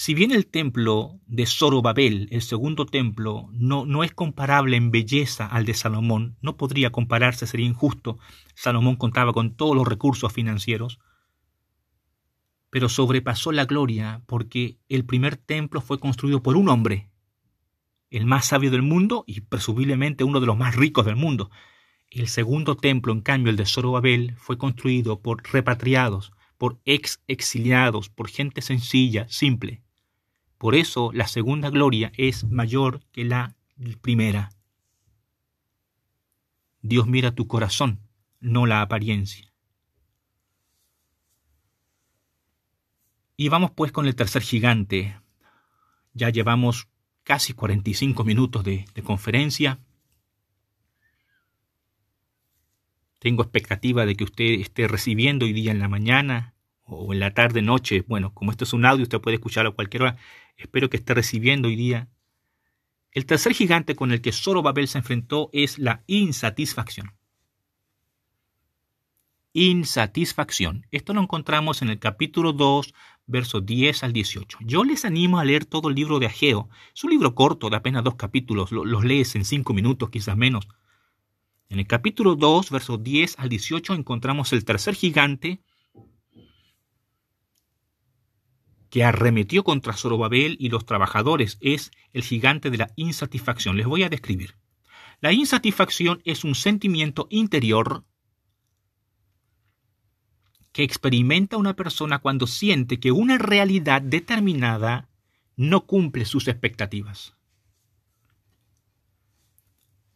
Si 0.00 0.14
bien 0.14 0.30
el 0.30 0.46
templo 0.46 1.18
de 1.26 1.44
Zorobabel, 1.44 2.28
el 2.30 2.42
segundo 2.42 2.86
templo, 2.86 3.48
no, 3.52 3.84
no 3.84 4.04
es 4.04 4.12
comparable 4.12 4.76
en 4.76 4.92
belleza 4.92 5.44
al 5.44 5.64
de 5.64 5.74
Salomón, 5.74 6.36
no 6.40 6.56
podría 6.56 6.92
compararse, 6.92 7.48
sería 7.48 7.66
injusto. 7.66 8.16
Salomón 8.54 8.94
contaba 8.94 9.32
con 9.32 9.56
todos 9.56 9.74
los 9.74 9.88
recursos 9.88 10.32
financieros, 10.32 11.00
pero 12.70 12.88
sobrepasó 12.88 13.50
la 13.50 13.64
gloria 13.64 14.22
porque 14.26 14.78
el 14.88 15.04
primer 15.04 15.36
templo 15.36 15.80
fue 15.80 15.98
construido 15.98 16.44
por 16.44 16.56
un 16.56 16.68
hombre, 16.68 17.10
el 18.08 18.24
más 18.24 18.46
sabio 18.46 18.70
del 18.70 18.82
mundo 18.82 19.24
y 19.26 19.40
presumiblemente 19.40 20.22
uno 20.22 20.38
de 20.38 20.46
los 20.46 20.56
más 20.56 20.76
ricos 20.76 21.06
del 21.06 21.16
mundo. 21.16 21.50
El 22.08 22.28
segundo 22.28 22.76
templo, 22.76 23.12
en 23.12 23.20
cambio, 23.20 23.50
el 23.50 23.56
de 23.56 23.66
Zorobabel, 23.66 24.36
fue 24.36 24.58
construido 24.58 25.22
por 25.22 25.42
repatriados, 25.52 26.32
por 26.56 26.80
ex 26.84 27.20
exiliados, 27.26 28.10
por 28.10 28.28
gente 28.28 28.62
sencilla, 28.62 29.26
simple. 29.28 29.82
Por 30.58 30.74
eso 30.74 31.12
la 31.12 31.28
segunda 31.28 31.70
gloria 31.70 32.10
es 32.16 32.44
mayor 32.44 33.04
que 33.12 33.24
la 33.24 33.54
primera. 34.00 34.50
Dios 36.82 37.06
mira 37.06 37.32
tu 37.32 37.46
corazón, 37.46 38.00
no 38.40 38.66
la 38.66 38.82
apariencia. 38.82 39.52
Y 43.36 43.48
vamos 43.48 43.70
pues 43.70 43.92
con 43.92 44.06
el 44.06 44.16
tercer 44.16 44.42
gigante. 44.42 45.20
Ya 46.12 46.30
llevamos 46.30 46.88
casi 47.22 47.52
45 47.52 48.24
minutos 48.24 48.64
de, 48.64 48.84
de 48.94 49.02
conferencia. 49.02 49.78
Tengo 53.20 53.44
expectativa 53.44 54.06
de 54.06 54.16
que 54.16 54.24
usted 54.24 54.60
esté 54.60 54.88
recibiendo 54.88 55.46
hoy 55.46 55.52
día 55.52 55.70
en 55.70 55.78
la 55.78 55.88
mañana 55.88 56.57
o 56.88 57.12
en 57.12 57.20
la 57.20 57.32
tarde, 57.34 57.62
noche. 57.62 58.04
Bueno, 58.08 58.32
como 58.34 58.50
esto 58.50 58.64
es 58.64 58.72
un 58.72 58.84
audio, 58.84 59.02
usted 59.02 59.20
puede 59.20 59.36
escucharlo 59.36 59.70
a 59.70 59.74
cualquier 59.74 60.02
hora 60.02 60.16
espero 60.58 60.90
que 60.90 60.96
esté 60.96 61.14
recibiendo 61.14 61.68
hoy 61.68 61.76
día. 61.76 62.08
El 63.12 63.26
tercer 63.26 63.54
gigante 63.54 63.96
con 63.96 64.12
el 64.12 64.20
que 64.20 64.32
Babel 64.62 64.88
se 64.88 64.98
enfrentó 64.98 65.48
es 65.52 65.78
la 65.78 66.02
insatisfacción. 66.06 67.14
Insatisfacción. 69.54 70.86
Esto 70.90 71.14
lo 71.14 71.22
encontramos 71.22 71.80
en 71.80 71.88
el 71.88 71.98
capítulo 71.98 72.52
2, 72.52 72.92
versos 73.26 73.64
10 73.64 74.04
al 74.04 74.12
18. 74.12 74.58
Yo 74.60 74.84
les 74.84 75.04
animo 75.04 75.38
a 75.38 75.44
leer 75.44 75.64
todo 75.64 75.88
el 75.88 75.94
libro 75.94 76.18
de 76.18 76.26
Ageo. 76.26 76.68
Es 76.94 77.02
un 77.02 77.10
libro 77.10 77.34
corto, 77.34 77.70
de 77.70 77.76
apenas 77.76 78.04
dos 78.04 78.16
capítulos. 78.16 78.70
Los 78.72 79.04
lees 79.04 79.34
en 79.36 79.44
cinco 79.44 79.72
minutos, 79.72 80.10
quizás 80.10 80.36
menos. 80.36 80.68
En 81.70 81.78
el 81.78 81.86
capítulo 81.86 82.34
2, 82.34 82.70
versos 82.70 83.02
10 83.02 83.38
al 83.38 83.48
18, 83.48 83.94
encontramos 83.94 84.52
el 84.52 84.64
tercer 84.64 84.94
gigante 84.94 85.60
que 88.90 89.04
arremetió 89.04 89.64
contra 89.64 89.92
Zorobabel 89.92 90.56
y 90.58 90.68
los 90.68 90.86
trabajadores. 90.86 91.58
Es 91.60 91.90
el 92.12 92.22
gigante 92.22 92.70
de 92.70 92.78
la 92.78 92.90
insatisfacción. 92.96 93.76
Les 93.76 93.86
voy 93.86 94.02
a 94.02 94.08
describir. 94.08 94.56
La 95.20 95.32
insatisfacción 95.32 96.22
es 96.24 96.44
un 96.44 96.54
sentimiento 96.54 97.26
interior 97.30 98.04
que 100.72 100.84
experimenta 100.84 101.56
una 101.56 101.74
persona 101.74 102.20
cuando 102.20 102.46
siente 102.46 103.00
que 103.00 103.10
una 103.10 103.36
realidad 103.36 104.00
determinada 104.00 105.08
no 105.56 105.86
cumple 105.86 106.24
sus 106.24 106.46
expectativas. 106.46 107.34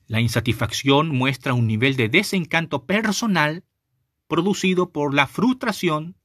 La 0.06 0.20
insatisfacción 0.20 1.08
muestra 1.08 1.54
un 1.54 1.66
nivel 1.66 1.96
de 1.96 2.08
desencanto 2.08 2.84
personal 2.84 3.64
producido 4.28 4.92
por 4.92 5.14
la 5.14 5.26
frustración 5.26 6.16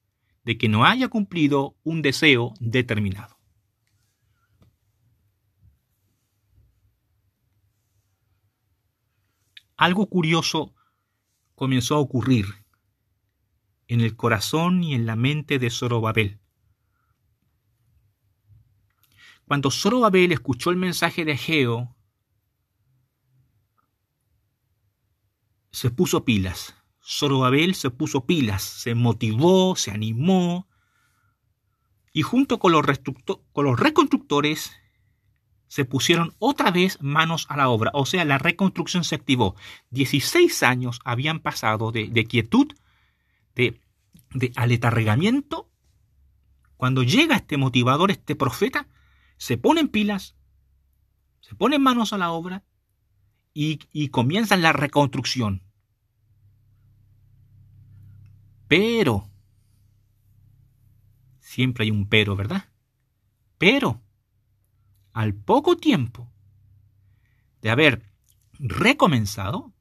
de 0.48 0.58
que 0.58 0.70
no 0.70 0.86
haya 0.86 1.10
cumplido 1.10 1.76
un 1.84 2.02
deseo 2.02 2.54
determinado. 2.62 3.38
Algo 9.76 10.08
curioso 10.08 10.74
comenzó 11.54 11.96
a 11.96 12.00
ocurrir 12.00 12.46
en 13.90 14.00
el 14.00 14.16
corazón 14.16 14.86
y 14.86 14.94
en 14.96 15.06
la 15.06 15.18
mente 15.18 15.60
de 15.60 15.70
Zorobabel. 15.70 16.40
Cuando 19.44 19.70
Zorobabel 19.70 20.32
escuchó 20.32 20.70
el 20.70 20.78
mensaje 20.78 21.26
de 21.26 21.34
Ageo, 21.34 21.94
se 25.72 25.92
puso 25.92 26.24
pilas. 26.24 26.77
Zorobabel 27.10 27.74
se 27.74 27.90
puso 27.90 28.26
pilas, 28.26 28.64
se 28.64 28.94
motivó, 28.94 29.78
se 29.78 29.92
animó, 29.92 30.68
y 32.12 32.22
junto 32.22 32.60
con 32.60 32.74
los, 32.74 32.86
con 33.54 33.66
los 33.66 33.80
reconstructores 33.80 34.74
se 35.68 35.86
pusieron 35.86 36.36
otra 36.40 36.70
vez 36.70 37.02
manos 37.02 37.46
a 37.48 37.56
la 37.56 37.70
obra, 37.70 37.92
o 37.94 38.06
sea, 38.06 38.26
la 38.26 38.38
reconstrucción 38.38 39.06
se 39.06 39.16
activó. 39.16 39.56
16 39.92 40.64
años 40.64 41.00
habían 41.06 41.40
pasado 41.40 41.94
de, 41.94 42.26
quietud, 42.26 42.74
de, 43.56 43.80
de 44.34 44.52
aletargamiento. 44.56 45.70
Cuando 46.76 47.04
llega 47.04 47.38
este 47.38 47.56
motivador, 47.56 48.12
este 48.12 48.36
profeta, 48.36 48.88
se 49.38 49.58
ponen 49.58 49.88
pilas, 49.88 50.36
se 51.40 51.56
ponen 51.56 51.82
manos 51.82 52.12
a 52.12 52.18
la 52.18 52.32
obra 52.32 52.66
y, 53.54 53.80
y 53.94 54.10
comienzan 54.10 54.62
la 54.62 54.74
reconstrucción. 54.74 55.67
Pero, 58.68 59.30
siempre 61.40 61.86
hay 61.86 61.92
un 61.92 62.08
pero, 62.08 62.36
¿verdad? 62.36 62.70
Pero, 63.58 64.02
al 65.14 65.34
poco 65.34 65.78
tiempo 65.78 66.32
de 67.62 67.70
haber 67.70 68.04
recomenzado, 68.60 69.74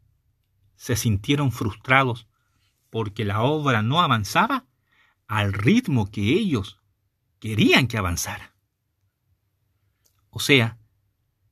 se 0.76 0.97
sintieron 0.97 1.53
frustrados 1.53 2.28
porque 2.91 3.24
la 3.24 3.43
obra 3.43 3.82
no 3.82 4.01
avanzaba 4.01 4.66
al 5.26 5.53
ritmo 5.53 6.11
que 6.11 6.32
ellos 6.32 6.80
querían 7.41 7.89
que 7.89 7.99
avanzara. 7.99 8.55
O 10.30 10.39
sea, 10.39 10.78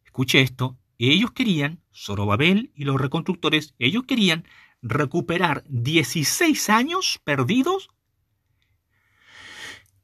escuche 0.05 0.41
esto, 0.41 0.79
ellos 0.99 1.33
querían, 1.33 1.83
Zorobabel 1.93 2.73
y 2.75 2.85
los 2.85 3.01
reconstructores, 3.01 3.75
ellos 3.79 4.05
querían 4.05 4.47
recuperar 4.85 5.65
16 5.69 6.69
años 6.69 7.19
perdidos 7.25 7.89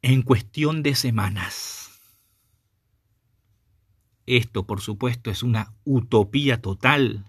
en 0.01 0.23
cuestión 0.23 0.83
de 0.83 0.95
semanas. 0.95 2.01
Esto, 4.25 4.67
por 4.67 4.81
supuesto, 4.81 5.31
es 5.31 5.43
una 5.43 5.75
utopía 5.85 6.63
total, 6.63 7.27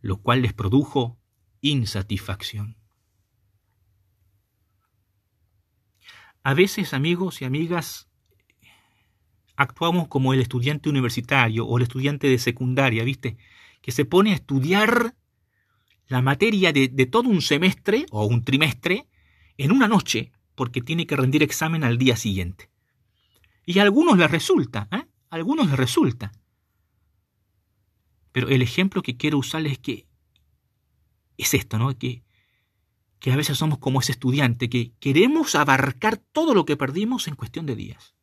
lo 0.00 0.16
cual 0.16 0.40
les 0.40 0.54
produjo 0.54 1.18
insatisfacción. 1.60 2.78
A 6.42 6.54
veces, 6.54 6.94
amigos 6.94 7.42
y 7.42 7.44
amigas, 7.44 8.08
actuamos 9.56 10.08
como 10.08 10.32
el 10.32 10.40
estudiante 10.40 10.88
universitario 10.88 11.66
o 11.66 11.76
el 11.76 11.82
estudiante 11.82 12.28
de 12.28 12.38
secundaria, 12.38 13.04
¿viste? 13.04 13.36
Que 13.82 13.92
se 13.92 14.06
pone 14.06 14.30
a 14.30 14.36
estudiar 14.36 15.14
la 16.08 16.22
materia 16.22 16.72
de, 16.72 16.88
todo 17.06 17.28
un 17.28 17.42
semestre 17.42 18.06
o 18.10 18.24
un 18.24 18.42
trimestre 18.42 19.06
en 19.58 19.72
una 19.72 19.88
noche 19.88 20.32
porque 20.54 20.80
tiene 20.80 21.06
que 21.06 21.16
rendir 21.16 21.42
examen 21.42 21.84
al 21.84 21.98
día 21.98 22.16
siguiente. 22.16 22.70
Y 23.66 23.78
a 23.78 23.82
algunos 23.82 24.16
les 24.16 24.30
resulta, 24.30 24.88
¿eh? 24.90 25.04
A 25.30 25.36
algunos 25.36 25.68
les 25.68 25.76
resulta. 25.76 26.32
Pero 28.32 28.48
el 28.48 28.62
ejemplo 28.62 29.02
que 29.02 29.16
quiero 29.16 29.38
usarles 29.38 29.72
es 29.72 29.78
que 29.78 30.08
es 31.36 31.52
esto, 31.52 31.78
¿no? 31.78 31.96
Que, 31.96 32.24
que 33.20 33.30
a 33.30 33.36
veces 33.36 33.58
somos 33.58 33.78
como 33.78 34.00
ese 34.00 34.12
estudiante, 34.12 34.70
que 34.70 34.92
queremos 35.00 35.54
abarcar 35.54 36.16
todo 36.16 36.54
lo 36.54 36.64
que 36.64 36.76
perdimos 36.76 37.28
en 37.28 37.34
cuestión 37.34 37.66
de 37.66 37.76
días. 37.76 38.14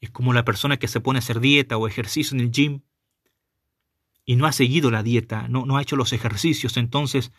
Es 0.00 0.10
como 0.10 0.32
la 0.32 0.44
persona 0.44 0.78
que 0.78 0.88
se 0.88 1.00
pone 1.00 1.18
a 1.18 1.20
hacer 1.20 1.40
dieta 1.40 1.76
o 1.76 1.86
ejercicio 1.86 2.34
en 2.34 2.40
el 2.40 2.50
gym 2.50 2.80
y 4.24 4.36
no 4.36 4.46
ha 4.46 4.52
seguido 4.52 4.90
la 4.90 5.02
dieta, 5.02 5.48
no, 5.48 5.66
no 5.66 5.76
ha 5.76 5.82
hecho 5.82 5.96
los 5.96 6.12
ejercicios, 6.12 6.76
entonces 6.76 7.32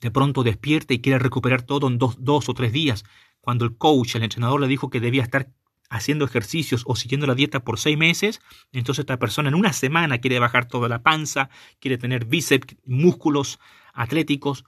de 0.00 0.10
pronto 0.10 0.42
despierta 0.42 0.94
y 0.94 1.00
quiere 1.00 1.18
recuperar 1.18 1.62
todo 1.62 1.88
en 1.88 1.98
dos, 1.98 2.16
dos 2.18 2.48
o 2.48 2.54
tres 2.54 2.72
días, 2.72 3.04
cuando 3.40 3.64
el 3.64 3.76
coach, 3.76 4.16
el 4.16 4.22
entrenador 4.22 4.60
le 4.60 4.68
dijo 4.68 4.90
que 4.90 5.00
debía 5.00 5.22
estar 5.22 5.50
haciendo 5.90 6.24
ejercicios 6.24 6.84
o 6.86 6.94
siguiendo 6.94 7.26
la 7.26 7.34
dieta 7.34 7.64
por 7.64 7.78
seis 7.78 7.98
meses, 7.98 8.40
entonces 8.72 9.00
esta 9.00 9.18
persona 9.18 9.48
en 9.48 9.56
una 9.56 9.72
semana 9.72 10.18
quiere 10.18 10.38
bajar 10.38 10.68
toda 10.68 10.88
la 10.88 11.02
panza, 11.02 11.50
quiere 11.80 11.98
tener 11.98 12.24
bíceps, 12.24 12.76
músculos 12.84 13.58
atléticos 13.92 14.64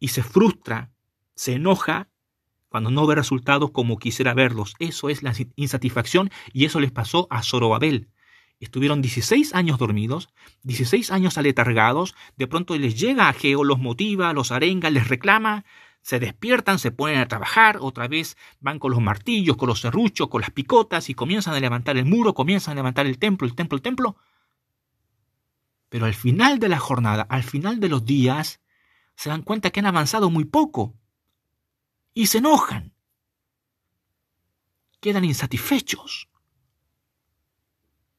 y 0.00 0.08
se 0.08 0.22
frustra, 0.22 0.90
se 1.34 1.54
enoja 1.54 2.08
cuando 2.68 2.90
no 2.90 3.06
ve 3.06 3.14
resultados 3.14 3.70
como 3.70 3.98
quisiera 3.98 4.32
verlos. 4.32 4.74
Eso 4.78 5.10
es 5.10 5.22
la 5.22 5.34
insatisfacción 5.56 6.30
y 6.54 6.64
eso 6.64 6.80
les 6.80 6.90
pasó 6.90 7.26
a 7.30 7.42
Zorobabel. 7.42 8.08
Estuvieron 8.62 9.02
16 9.02 9.56
años 9.56 9.76
dormidos, 9.76 10.28
16 10.62 11.10
años 11.10 11.36
aletargados, 11.36 12.14
de 12.36 12.46
pronto 12.46 12.78
les 12.78 12.94
llega 12.94 13.28
a 13.28 13.32
Geo, 13.32 13.64
los 13.64 13.80
motiva, 13.80 14.32
los 14.32 14.52
arenga, 14.52 14.88
les 14.88 15.08
reclama, 15.08 15.64
se 16.00 16.20
despiertan, 16.20 16.78
se 16.78 16.92
ponen 16.92 17.18
a 17.18 17.26
trabajar, 17.26 17.78
otra 17.80 18.06
vez 18.06 18.36
van 18.60 18.78
con 18.78 18.92
los 18.92 19.00
martillos, 19.00 19.56
con 19.56 19.66
los 19.68 19.80
serruchos, 19.80 20.28
con 20.28 20.42
las 20.42 20.52
picotas 20.52 21.10
y 21.10 21.14
comienzan 21.14 21.54
a 21.54 21.60
levantar 21.60 21.96
el 21.96 22.04
muro, 22.04 22.34
comienzan 22.34 22.74
a 22.74 22.74
levantar 22.76 23.06
el 23.06 23.18
templo, 23.18 23.48
el 23.48 23.56
templo, 23.56 23.74
el 23.74 23.82
templo. 23.82 24.16
Pero 25.88 26.06
al 26.06 26.14
final 26.14 26.60
de 26.60 26.68
la 26.68 26.78
jornada, 26.78 27.22
al 27.22 27.42
final 27.42 27.80
de 27.80 27.88
los 27.88 28.04
días, 28.06 28.60
se 29.16 29.28
dan 29.28 29.42
cuenta 29.42 29.70
que 29.70 29.80
han 29.80 29.86
avanzado 29.86 30.30
muy 30.30 30.44
poco 30.44 30.94
y 32.14 32.26
se 32.26 32.38
enojan. 32.38 32.94
Quedan 35.00 35.24
insatisfechos. 35.24 36.28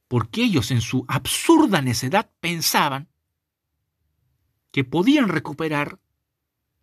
Porque 0.07 0.43
ellos 0.43 0.71
en 0.71 0.81
su 0.81 1.05
absurda 1.07 1.81
necedad 1.81 2.31
pensaban 2.39 3.09
que 4.71 4.83
podían 4.83 5.29
recuperar 5.29 5.99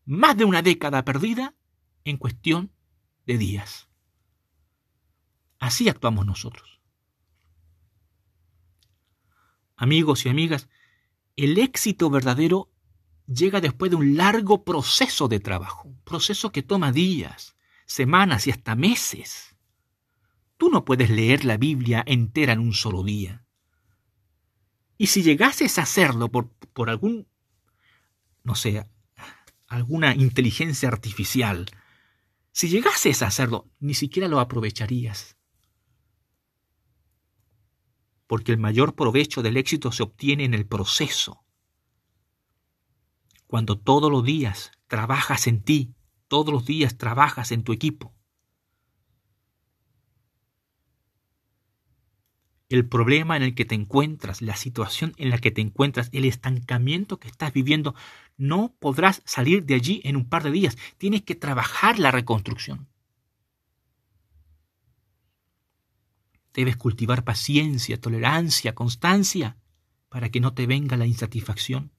más 0.05 0.37
de 0.37 0.45
una 0.45 0.62
década 0.62 1.05
perdida 1.05 1.55
en 2.05 2.16
cuestión 2.16 2.73
de 3.27 3.39
días. 3.39 3.89
Así 5.59 5.89
actuamos 5.89 6.27
nosotros. 6.27 6.81
Amigos 9.77 10.27
y 10.27 10.29
amigas, 10.29 10.68
el 11.37 11.59
éxito 11.59 12.11
verdadero 12.11 12.71
llega 13.27 13.61
después 13.61 13.91
de 13.91 13.97
un 13.97 14.16
largo 14.16 14.64
proceso 14.64 15.29
de 15.29 15.41
trabajo, 15.41 15.89
un 15.89 16.01
proceso 16.03 16.53
que 16.53 16.62
toma 16.62 16.93
días, 16.93 17.57
semanas 17.87 18.47
y 18.47 18.51
hasta 18.51 18.75
meses. 18.75 19.57
Tú 20.61 20.68
no 20.68 20.84
puedes 20.84 21.08
leer 21.08 21.46
la 21.46 21.56
Biblia 21.56 22.04
entera 22.06 22.52
en 22.52 22.58
un 22.58 22.74
solo 22.74 23.02
día. 23.02 23.46
Y 24.98 25.06
si 25.06 25.22
llegases 25.22 25.78
a 25.78 25.84
hacerlo 25.84 26.30
por, 26.30 26.50
por 26.50 26.90
algún, 26.90 27.26
no 28.44 28.54
sé, 28.54 28.86
alguna 29.68 30.14
inteligencia 30.14 30.90
artificial, 30.90 31.64
si 32.52 32.68
llegases 32.68 33.22
a 33.22 33.28
hacerlo, 33.28 33.70
ni 33.78 33.94
siquiera 33.94 34.28
lo 34.28 34.38
aprovecharías. 34.38 35.38
Porque 38.26 38.52
el 38.52 38.58
mayor 38.58 38.94
provecho 38.94 39.40
del 39.40 39.56
éxito 39.56 39.92
se 39.92 40.02
obtiene 40.02 40.44
en 40.44 40.52
el 40.52 40.66
proceso. 40.66 41.42
Cuando 43.46 43.78
todos 43.78 44.12
los 44.12 44.24
días 44.24 44.72
trabajas 44.88 45.46
en 45.46 45.62
ti, 45.62 45.94
todos 46.28 46.52
los 46.52 46.66
días 46.66 46.98
trabajas 46.98 47.50
en 47.50 47.64
tu 47.64 47.72
equipo. 47.72 48.14
El 52.71 52.87
problema 52.87 53.37
en 53.37 53.43
el 53.43 53.55
que 53.55 53.64
te 53.64 53.75
encuentras, 53.75 54.43
la 54.43 54.55
situación 54.55 55.12
en 55.16 55.29
la 55.29 55.39
que 55.39 55.51
te 55.51 55.61
encuentras, 55.61 56.09
el 56.12 56.25
estancamiento 56.25 57.18
que 57.18 57.27
estás 57.27 57.53
viviendo, 57.53 57.97
no 58.37 58.75
podrás 58.79 59.23
salir 59.27 59.64
de 59.64 59.75
allí 59.75 60.01
en 60.05 60.16
un 60.16 60.29
par 60.29 60.45
de 60.45 60.53
días. 60.53 60.79
Tienes 60.97 61.23
que 61.23 61.35
trabajar 61.35 61.99
la 61.99 62.12
reconstrucción. 62.12 62.87
Debes 66.55 66.77
cultivar 66.77 67.25
paciencia, 67.25 68.01
tolerancia, 68.01 68.75
constancia, 68.75 69.57
para 70.09 70.31
que 70.31 70.41
no 70.41 70.55
te 70.55 70.68
venga 70.68 70.97
la 70.97 71.07
insatisfacción. 71.07 71.91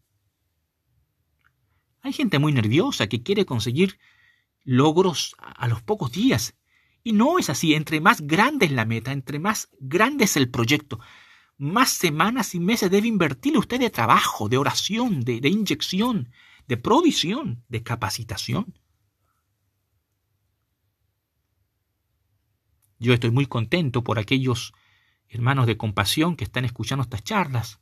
Hay 2.01 2.13
gente 2.13 2.39
muy 2.39 2.53
nerviosa 2.53 3.07
que 3.07 3.23
quiere 3.23 3.45
conseguir 3.45 3.99
logros 4.63 5.35
a 5.37 5.67
los 5.67 5.81
pocos 5.81 6.13
días 6.13 6.55
y 7.03 7.13
no 7.13 7.39
es 7.39 7.49
así. 7.49 7.73
Entre 7.73 8.01
más 8.01 8.21
grande 8.21 8.65
es 8.65 8.71
la 8.71 8.85
meta, 8.85 9.11
entre 9.11 9.39
más 9.39 9.69
grande 9.79 10.25
es 10.25 10.37
el 10.37 10.49
proyecto, 10.49 10.99
más 11.57 11.89
semanas 11.89 12.55
y 12.55 12.59
meses 12.59 12.89
debe 12.89 13.07
invertir 13.07 13.57
usted 13.57 13.79
de 13.79 13.89
trabajo, 13.89 14.49
de 14.49 14.57
oración, 14.57 15.21
de, 15.21 15.39
de 15.41 15.49
inyección, 15.49 16.31
de 16.67 16.77
provisión, 16.77 17.63
de 17.69 17.83
capacitación. 17.83 18.73
Yo 22.99 23.13
estoy 23.13 23.31
muy 23.31 23.45
contento 23.45 24.03
por 24.03 24.19
aquellos 24.19 24.73
hermanos 25.27 25.65
de 25.65 25.77
compasión 25.77 26.35
que 26.35 26.43
están 26.43 26.65
escuchando 26.65 27.03
estas 27.03 27.23
charlas. 27.23 27.79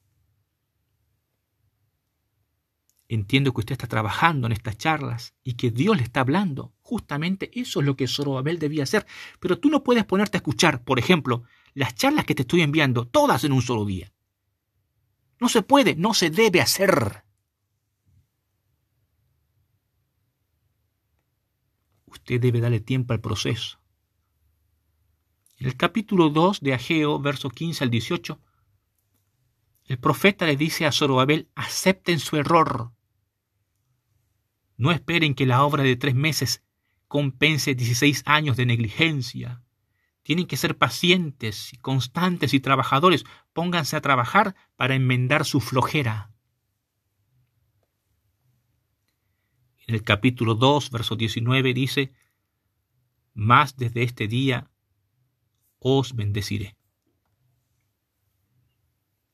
Entiendo 3.12 3.53
que 3.53 3.62
usted 3.62 3.74
está 3.74 3.88
trabajando 3.88 4.45
en 4.45 4.53
estas 4.53 4.78
charlas 4.78 5.34
y 5.43 5.55
que 5.55 5.72
Dios 5.72 5.97
le 5.97 6.03
está 6.03 6.20
hablando. 6.20 6.76
Justamente 6.82 7.49
eso 7.60 7.80
es 7.80 7.86
lo 7.88 7.95
que 7.95 8.07
Zorobabel 8.07 8.60
debía 8.60 8.84
hacer. 8.84 9.07
Pero 9.39 9.57
tú 9.57 9.72
no 9.72 9.84
puedes 9.84 10.05
ponerte 10.05 10.38
a 10.38 10.39
escuchar, 10.39 10.84
por 10.84 10.99
ejemplo, 10.99 11.41
las 11.74 11.95
charlas 11.95 12.26
que 12.26 12.36
te 12.36 12.43
estoy 12.43 12.62
enviando, 12.62 13.07
todas 13.07 13.43
en 13.43 13.51
un 13.51 13.64
solo 13.64 13.84
día. 13.84 14.14
No 15.39 15.49
se 15.49 15.64
puede, 15.64 15.95
no 15.95 16.14
se 16.14 16.30
debe 16.30 16.62
hacer. 16.62 17.24
Usted 22.05 22.39
debe 22.39 22.62
darle 22.62 22.80
tiempo 22.80 23.14
al 23.14 23.22
proceso. 23.22 23.80
En 25.57 25.66
el 25.66 25.76
capítulo 25.76 26.30
2 26.30 26.62
de 26.62 26.76
Ageo, 26.76 27.20
versos 27.20 27.53
15 27.53 27.86
al 27.86 27.89
18, 27.89 28.39
el 29.86 29.97
profeta 29.97 30.45
le 30.45 30.55
dice 30.55 30.86
a 30.86 30.91
Zorobabel, 30.91 31.49
acepten 31.55 32.20
su 32.20 32.38
error, 32.38 32.91
no 34.80 34.91
esperen 34.91 35.36
que 35.36 35.45
la 35.45 35.65
obra 35.65 35.84
de 35.84 35.97
tres 35.97 36.15
meses 36.15 36.63
compense 37.09 37.75
16 37.75 38.23
años 38.25 38.55
de 38.55 38.65
negligencia. 38.65 39.61
Tienen 40.23 40.47
que 40.47 40.55
ser 40.55 40.77
pacientes 40.77 41.73
constantes 41.82 42.53
y 42.53 42.61
trabajadores. 42.61 43.25
Pónganse 43.51 43.97
a 43.97 44.01
trabajar 44.01 44.55
para 44.77 44.95
enmendar 44.95 45.43
su 45.43 45.59
flojera. 45.59 46.32
En 49.86 49.95
el 49.95 50.03
capítulo 50.03 50.55
2, 50.55 50.91
verso 50.91 51.17
19 51.17 51.73
dice, 51.73 52.13
Más 53.34 53.75
desde 53.75 54.03
este 54.03 54.30
día 54.30 54.71
os 55.80 56.15
bendeciré. 56.15 56.77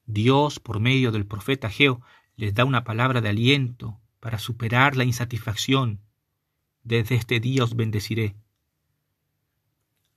Dios, 0.08 0.60
por 0.60 0.80
medio 0.80 1.12
del 1.12 1.28
profeta 1.28 1.70
Geo, 1.70 2.02
les 2.36 2.56
da 2.56 2.66
una 2.66 2.84
palabra 2.84 3.22
de 3.22 3.30
aliento, 3.30 4.02
para 4.26 4.40
superar 4.40 4.96
la 4.96 5.04
insatisfacción. 5.04 6.02
Desde 6.82 7.14
este 7.14 7.40
día 7.40 7.64
os 7.64 7.76
bendeciré. 7.76 8.36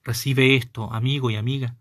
Recibe 0.02 0.56
esto, 0.56 0.90
amigo 0.94 1.28
y 1.28 1.36
amiga. 1.36 1.76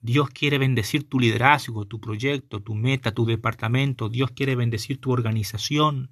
Dios 0.00 0.30
quiere 0.30 0.58
bendecir 0.58 1.08
tu 1.08 1.20
liderazgo, 1.20 1.86
tu 1.86 2.00
proyecto, 2.00 2.60
tu 2.60 2.74
meta, 2.74 3.14
tu 3.14 3.24
departamento. 3.24 4.08
Dios 4.08 4.32
quiere 4.32 4.56
bendecir 4.56 5.00
tu 5.00 5.12
organización. 5.12 6.10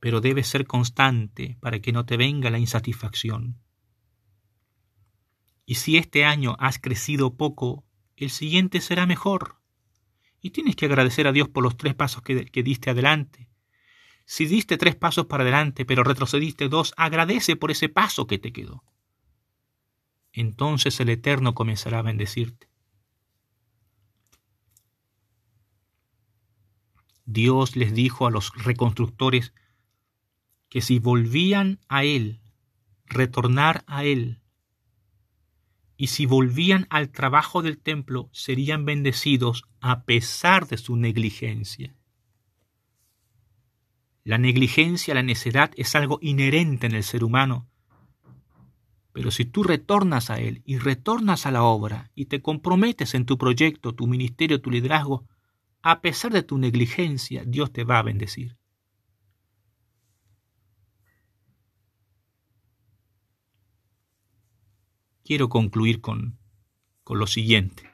Pero 0.00 0.22
debes 0.22 0.46
ser 0.46 0.66
constante 0.66 1.58
para 1.60 1.80
que 1.80 1.92
no 1.92 2.06
te 2.06 2.16
venga 2.16 2.48
la 2.48 2.58
insatisfacción. 2.58 3.60
Y 5.66 5.74
si 5.74 5.98
este 5.98 6.24
año 6.24 6.56
has 6.58 6.78
crecido 6.78 7.36
poco, 7.36 7.84
el 8.16 8.30
siguiente 8.30 8.80
será 8.80 9.04
mejor. 9.04 9.60
Y 10.46 10.50
tienes 10.50 10.76
que 10.76 10.86
agradecer 10.86 11.26
a 11.26 11.32
Dios 11.32 11.48
por 11.48 11.64
los 11.64 11.76
tres 11.76 11.96
pasos 11.96 12.22
que, 12.22 12.62
diste 12.62 12.90
adelante. 12.90 13.48
Si 14.26 14.46
diste 14.46 14.78
tres 14.78 14.94
pasos 14.94 15.26
para 15.26 15.42
adelante, 15.42 15.84
pero 15.84 16.04
retrocediste 16.04 16.68
dos, 16.68 16.94
agradece 16.96 17.56
por 17.56 17.72
ese 17.72 17.88
paso 17.88 18.28
que 18.28 18.38
te 18.38 18.52
quedó. 18.52 18.84
Entonces 20.32 21.00
el 21.00 21.08
Eterno 21.08 21.56
comenzará 21.56 21.98
a 21.98 22.02
bendecirte. 22.02 22.68
Dios 27.24 27.74
les 27.74 27.92
dijo 27.92 28.28
a 28.28 28.30
los 28.30 28.52
reconstructores 28.54 29.52
que 30.68 30.80
si 30.80 31.00
volvían 31.00 31.80
a 31.88 32.04
Él, 32.04 32.40
retornar 33.06 33.82
a 33.88 34.04
Él, 34.04 34.40
y 35.96 36.08
si 36.08 36.26
volvían 36.26 36.86
al 36.90 37.10
trabajo 37.10 37.62
del 37.62 37.78
templo 37.78 38.28
serían 38.32 38.84
bendecidos 38.84 39.64
a 39.80 40.04
pesar 40.04 40.66
de 40.66 40.76
su 40.76 40.96
negligencia. 40.96 41.94
La 44.24 44.38
negligencia, 44.38 45.14
la 45.14 45.22
necedad 45.22 45.70
es 45.76 45.94
algo 45.94 46.18
inherente 46.20 46.86
en 46.86 46.94
el 46.94 47.04
ser 47.04 47.22
humano. 47.22 47.68
Pero 49.12 49.30
si 49.30 49.44
tú 49.44 49.62
retornas 49.62 50.30
a 50.30 50.40
Él 50.40 50.62
y 50.66 50.78
retornas 50.78 51.46
a 51.46 51.50
la 51.50 51.62
obra 51.62 52.10
y 52.14 52.26
te 52.26 52.42
comprometes 52.42 53.14
en 53.14 53.24
tu 53.24 53.38
proyecto, 53.38 53.94
tu 53.94 54.06
ministerio, 54.06 54.60
tu 54.60 54.70
liderazgo, 54.70 55.26
a 55.80 56.00
pesar 56.00 56.32
de 56.32 56.42
tu 56.42 56.58
negligencia, 56.58 57.44
Dios 57.46 57.72
te 57.72 57.84
va 57.84 58.00
a 58.00 58.02
bendecir. 58.02 58.58
Quiero 65.26 65.48
concluir 65.48 66.00
con, 66.00 66.38
con 67.04 67.18
lo 67.18 67.26
siguiente. 67.26 67.90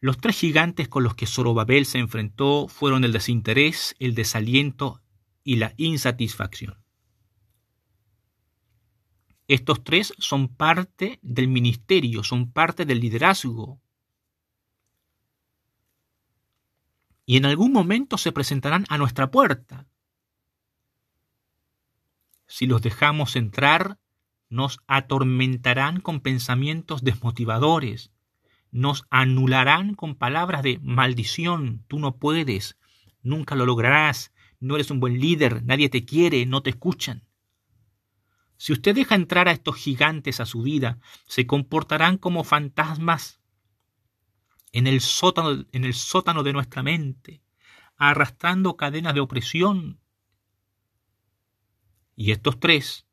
Los 0.00 0.18
tres 0.18 0.38
gigantes 0.38 0.86
con 0.86 1.02
los 1.02 1.14
que 1.14 1.26
Zorobabel 1.26 1.86
se 1.86 1.98
enfrentó 1.98 2.68
fueron 2.68 3.04
el 3.04 3.12
desinterés, 3.12 3.96
el 3.98 4.14
desaliento 4.14 5.00
y 5.42 5.56
la 5.56 5.72
insatisfacción. 5.78 6.76
Estos 9.48 9.82
tres 9.82 10.12
son 10.18 10.48
parte 10.48 11.18
del 11.22 11.48
ministerio, 11.48 12.22
son 12.22 12.52
parte 12.52 12.84
del 12.84 13.00
liderazgo. 13.00 13.80
Y 17.24 17.38
en 17.38 17.46
algún 17.46 17.72
momento 17.72 18.18
se 18.18 18.32
presentarán 18.32 18.84
a 18.90 18.98
nuestra 18.98 19.30
puerta. 19.30 19.86
Si 22.46 22.66
los 22.66 22.82
dejamos 22.82 23.36
entrar, 23.36 23.98
nos 24.48 24.78
atormentarán 24.86 26.00
con 26.00 26.20
pensamientos 26.20 27.02
desmotivadores, 27.02 28.12
nos 28.70 29.04
anularán 29.10 29.94
con 29.94 30.14
palabras 30.14 30.62
de 30.62 30.78
maldición, 30.82 31.84
tú 31.88 31.98
no 31.98 32.16
puedes, 32.16 32.76
nunca 33.22 33.54
lo 33.54 33.66
lograrás, 33.66 34.32
no 34.60 34.74
eres 34.74 34.90
un 34.90 35.00
buen 35.00 35.20
líder, 35.20 35.64
nadie 35.64 35.88
te 35.88 36.04
quiere, 36.04 36.46
no 36.46 36.62
te 36.62 36.70
escuchan. 36.70 37.24
Si 38.56 38.72
usted 38.72 38.94
deja 38.94 39.14
entrar 39.14 39.48
a 39.48 39.52
estos 39.52 39.76
gigantes 39.76 40.40
a 40.40 40.46
su 40.46 40.62
vida, 40.62 40.98
se 41.26 41.46
comportarán 41.46 42.18
como 42.18 42.44
fantasmas 42.44 43.40
en 44.72 44.86
el 44.86 45.00
sótano, 45.00 46.42
de 46.42 46.52
nuestra 46.52 46.82
mente, 46.82 47.42
arrastrando 47.96 48.76
cadenas 48.76 49.14
de 49.14 49.20
opresión, 49.20 50.00
y 52.16 52.30
estos 52.30 52.60
tres, 52.60 53.06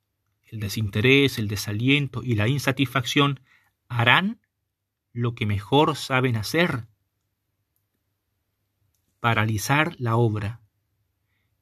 el 0.43 0.59
desinterés, 0.59 1.39
el 1.39 1.47
desaliento 1.47 2.23
y 2.23 2.35
la 2.35 2.47
insatisfacción, 2.47 3.39
harán 3.87 4.41
lo 5.13 5.35
que 5.35 5.45
mejor 5.45 5.95
saben 5.95 6.35
hacer. 6.35 6.87
Paralizar 9.19 9.95
la 9.99 10.15
obra, 10.15 10.61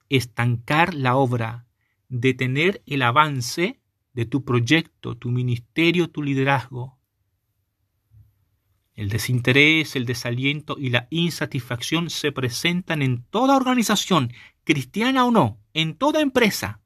estancar 0.10 0.94
la 0.94 1.16
obra, 1.16 1.68
detener 2.08 2.82
el 2.86 3.02
avance 3.04 3.80
de 4.14 4.26
tu 4.26 4.44
proyecto, 4.44 5.16
tu 5.16 5.30
ministerio, 5.30 6.10
tu 6.10 6.24
liderazgo. 6.24 6.98
El 8.94 9.10
desinterés, 9.10 9.96
el 9.96 10.06
desaliento 10.06 10.76
y 10.78 10.90
la 10.90 11.08
insatisfacción 11.10 12.10
se 12.10 12.32
presentan 12.32 13.02
en 13.02 13.24
toda 13.24 13.56
organización, 13.56 14.34
cristiana 14.66 15.24
o 15.26 15.32
no, 15.32 15.62
en 15.74 15.96
toda 15.96 16.22
empresa. 16.22 16.79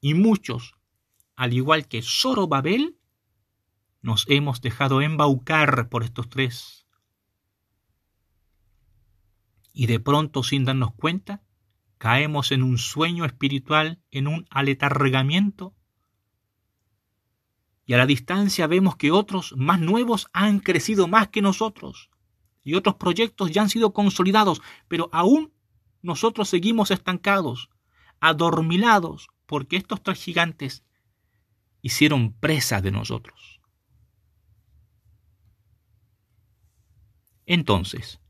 Y 0.00 0.14
muchos, 0.14 0.74
al 1.36 1.52
igual 1.52 1.88
que 1.88 2.02
Zorobabel, 2.02 2.98
nos 4.00 4.24
hemos 4.28 4.60
dejado 4.60 5.00
embaucar 5.00 5.88
por 5.88 6.04
estos 6.04 6.28
tres. 6.28 6.86
Y 9.72 9.86
de 9.86 10.00
pronto, 10.00 10.42
sin 10.42 10.64
darnos 10.64 10.94
cuenta, 10.94 11.42
caemos 11.98 12.52
en 12.52 12.62
un 12.62 12.78
sueño 12.78 13.24
espiritual, 13.24 14.00
en 14.10 14.26
un 14.26 14.46
aletargamiento. 14.50 15.74
Y 17.84 17.94
a 17.94 17.98
la 17.98 18.06
distancia 18.06 18.66
vemos 18.66 18.96
que 18.96 19.10
otros 19.10 19.54
más 19.56 19.80
nuevos 19.80 20.28
han 20.32 20.60
crecido 20.60 21.08
más 21.08 21.28
que 21.28 21.42
nosotros 21.42 22.10
y 22.62 22.74
otros 22.74 22.96
proyectos 22.96 23.50
ya 23.50 23.62
han 23.62 23.70
sido 23.70 23.92
consolidados, 23.92 24.60
pero 24.88 25.08
aún 25.12 25.52
nosotros 26.02 26.48
seguimos 26.48 26.90
estancados, 26.90 27.70
adormilados, 28.20 29.28
porque 29.48 29.78
estos 29.78 30.02
tres 30.02 30.22
gigantes 30.22 30.84
hicieron 31.80 32.34
presa 32.34 32.82
de 32.82 32.90
nosotros. 32.90 33.60
Entonces, 37.46 38.20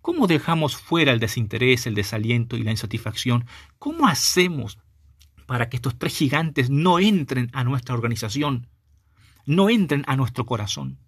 ¿cómo 0.00 0.26
dejamos 0.26 0.76
fuera 0.76 1.12
el 1.12 1.20
desinterés, 1.20 1.86
el 1.86 1.94
desaliento 1.94 2.56
y 2.56 2.64
la 2.64 2.72
insatisfacción? 2.72 3.46
¿Cómo 3.78 4.08
hacemos 4.08 4.80
para 5.46 5.68
que 5.68 5.76
estos 5.76 5.96
tres 5.96 6.18
gigantes 6.18 6.70
no 6.70 6.98
entren 6.98 7.48
a 7.52 7.62
nuestra 7.62 7.94
organización, 7.94 8.68
no 9.46 9.70
entren 9.70 10.02
a 10.08 10.16
nuestro 10.16 10.44
corazón? 10.44 10.98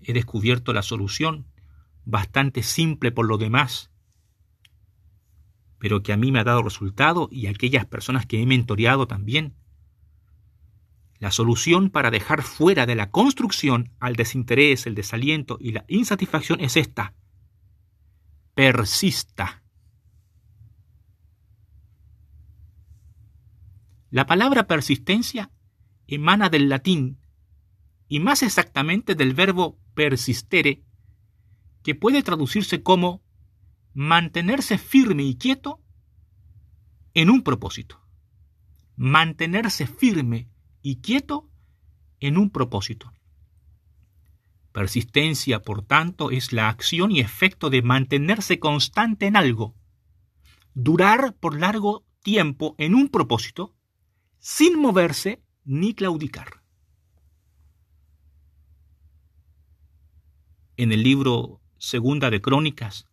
He 0.00 0.12
descubierto 0.12 0.72
la 0.72 0.82
solución, 0.82 1.44
bastante 2.04 2.62
simple 2.62 3.10
por 3.10 3.26
lo 3.26 3.36
demás, 3.36 3.90
pero 5.78 6.02
que 6.02 6.12
a 6.12 6.16
mí 6.16 6.32
me 6.32 6.40
ha 6.40 6.44
dado 6.44 6.62
resultado 6.62 7.28
y 7.30 7.46
a 7.46 7.50
aquellas 7.50 7.86
personas 7.86 8.26
que 8.26 8.42
he 8.42 8.46
mentoreado 8.46 9.06
también. 9.06 9.54
La 11.18 11.30
solución 11.30 11.90
para 11.90 12.10
dejar 12.10 12.42
fuera 12.42 12.86
de 12.86 12.94
la 12.94 13.10
construcción 13.10 13.92
al 13.98 14.14
desinterés, 14.14 14.86
el 14.86 14.94
desaliento 14.94 15.58
y 15.60 15.72
la 15.72 15.84
insatisfacción 15.88 16.60
es 16.60 16.76
esta. 16.76 17.14
Persista. 18.54 19.62
La 24.10 24.26
palabra 24.26 24.66
persistencia 24.66 25.50
emana 26.06 26.48
del 26.48 26.68
latín 26.68 27.18
y 28.08 28.20
más 28.20 28.42
exactamente 28.42 29.14
del 29.14 29.34
verbo 29.34 29.78
persistere, 29.94 30.82
que 31.82 31.94
puede 31.94 32.22
traducirse 32.22 32.82
como 32.82 33.22
mantenerse 33.98 34.78
firme 34.78 35.24
y 35.24 35.34
quieto 35.38 35.82
en 37.14 37.30
un 37.30 37.42
propósito. 37.42 38.00
Mantenerse 38.94 39.88
firme 39.88 40.48
y 40.82 41.00
quieto 41.00 41.50
en 42.20 42.38
un 42.38 42.50
propósito. 42.50 43.12
Persistencia, 44.70 45.62
por 45.62 45.82
tanto, 45.84 46.30
es 46.30 46.52
la 46.52 46.68
acción 46.68 47.10
y 47.10 47.18
efecto 47.18 47.70
de 47.70 47.82
mantenerse 47.82 48.60
constante 48.60 49.26
en 49.26 49.34
algo, 49.34 49.74
durar 50.74 51.34
por 51.34 51.58
largo 51.58 52.06
tiempo 52.22 52.76
en 52.78 52.94
un 52.94 53.08
propósito, 53.08 53.74
sin 54.38 54.78
moverse 54.78 55.42
ni 55.64 55.92
claudicar. 55.94 56.62
En 60.76 60.92
el 60.92 61.02
libro 61.02 61.60
Segunda 61.78 62.30
de 62.30 62.40
Crónicas, 62.40 63.07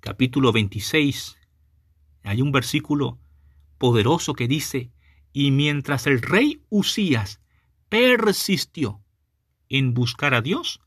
capítulo 0.00 0.50
26, 0.50 1.36
hay 2.22 2.40
un 2.42 2.52
versículo 2.52 3.18
poderoso 3.78 4.34
que 4.34 4.48
dice, 4.48 4.90
y 5.32 5.50
mientras 5.50 6.06
el 6.06 6.22
rey 6.22 6.62
Usías 6.70 7.40
persistió 7.88 9.02
en 9.68 9.94
buscar 9.94 10.34
a 10.34 10.40
Dios, 10.40 10.80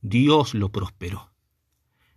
Dios 0.00 0.54
lo 0.54 0.70
prosperó. 0.70 1.32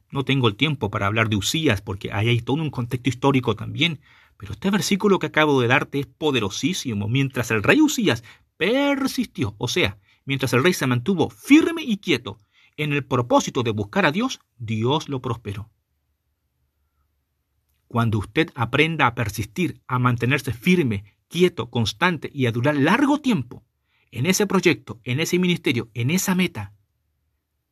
No 0.10 0.26
tengo 0.26 0.48
el 0.48 0.56
tiempo 0.56 0.90
para 0.90 1.06
hablar 1.06 1.30
de 1.30 1.36
Usías 1.36 1.82
porque 1.82 2.12
ahí 2.12 2.30
hay 2.30 2.42
todo 2.42 2.62
un 2.62 2.72
contexto 2.72 3.10
histórico 3.10 3.56
también, 3.56 4.00
pero 4.38 4.54
este 4.54 4.72
versículo 4.72 5.20
que 5.20 5.28
acabo 5.28 5.62
de 5.62 5.68
darte 5.68 6.00
es 6.00 6.08
poderosísimo. 6.08 7.08
Mientras 7.08 7.52
el 7.52 7.64
rey 7.64 7.82
Usías 7.82 8.24
persistió, 8.58 9.56
o 9.58 9.68
sea, 9.68 10.00
mientras 10.26 10.54
el 10.54 10.64
rey 10.64 10.74
se 10.74 10.88
mantuvo 10.88 11.30
firme 11.30 11.84
y 11.84 11.98
quieto 11.98 12.40
en 12.76 12.94
el 12.94 13.06
propósito 13.06 13.64
de 13.64 13.72
buscar 13.72 14.06
a 14.06 14.12
Dios, 14.12 14.40
Dios 14.58 15.10
lo 15.10 15.22
prosperó. 15.22 15.70
Cuando 17.88 18.18
usted 18.20 18.52
aprenda 18.56 19.08
a 19.08 19.16
persistir, 19.16 19.82
a 19.88 20.00
mantenerse 20.00 20.54
firme, 20.54 21.06
quieto, 21.28 21.70
constante 21.70 22.30
y 22.34 22.46
a 22.46 22.52
durar 22.52 22.76
largo 22.76 23.20
tiempo 23.20 23.64
en 24.12 24.26
ese 24.26 24.48
proyecto, 24.48 25.00
en 25.04 25.20
ese 25.20 25.40
ministerio, 25.40 25.90
en 25.94 26.10
esa 26.10 26.36
meta, 26.36 26.74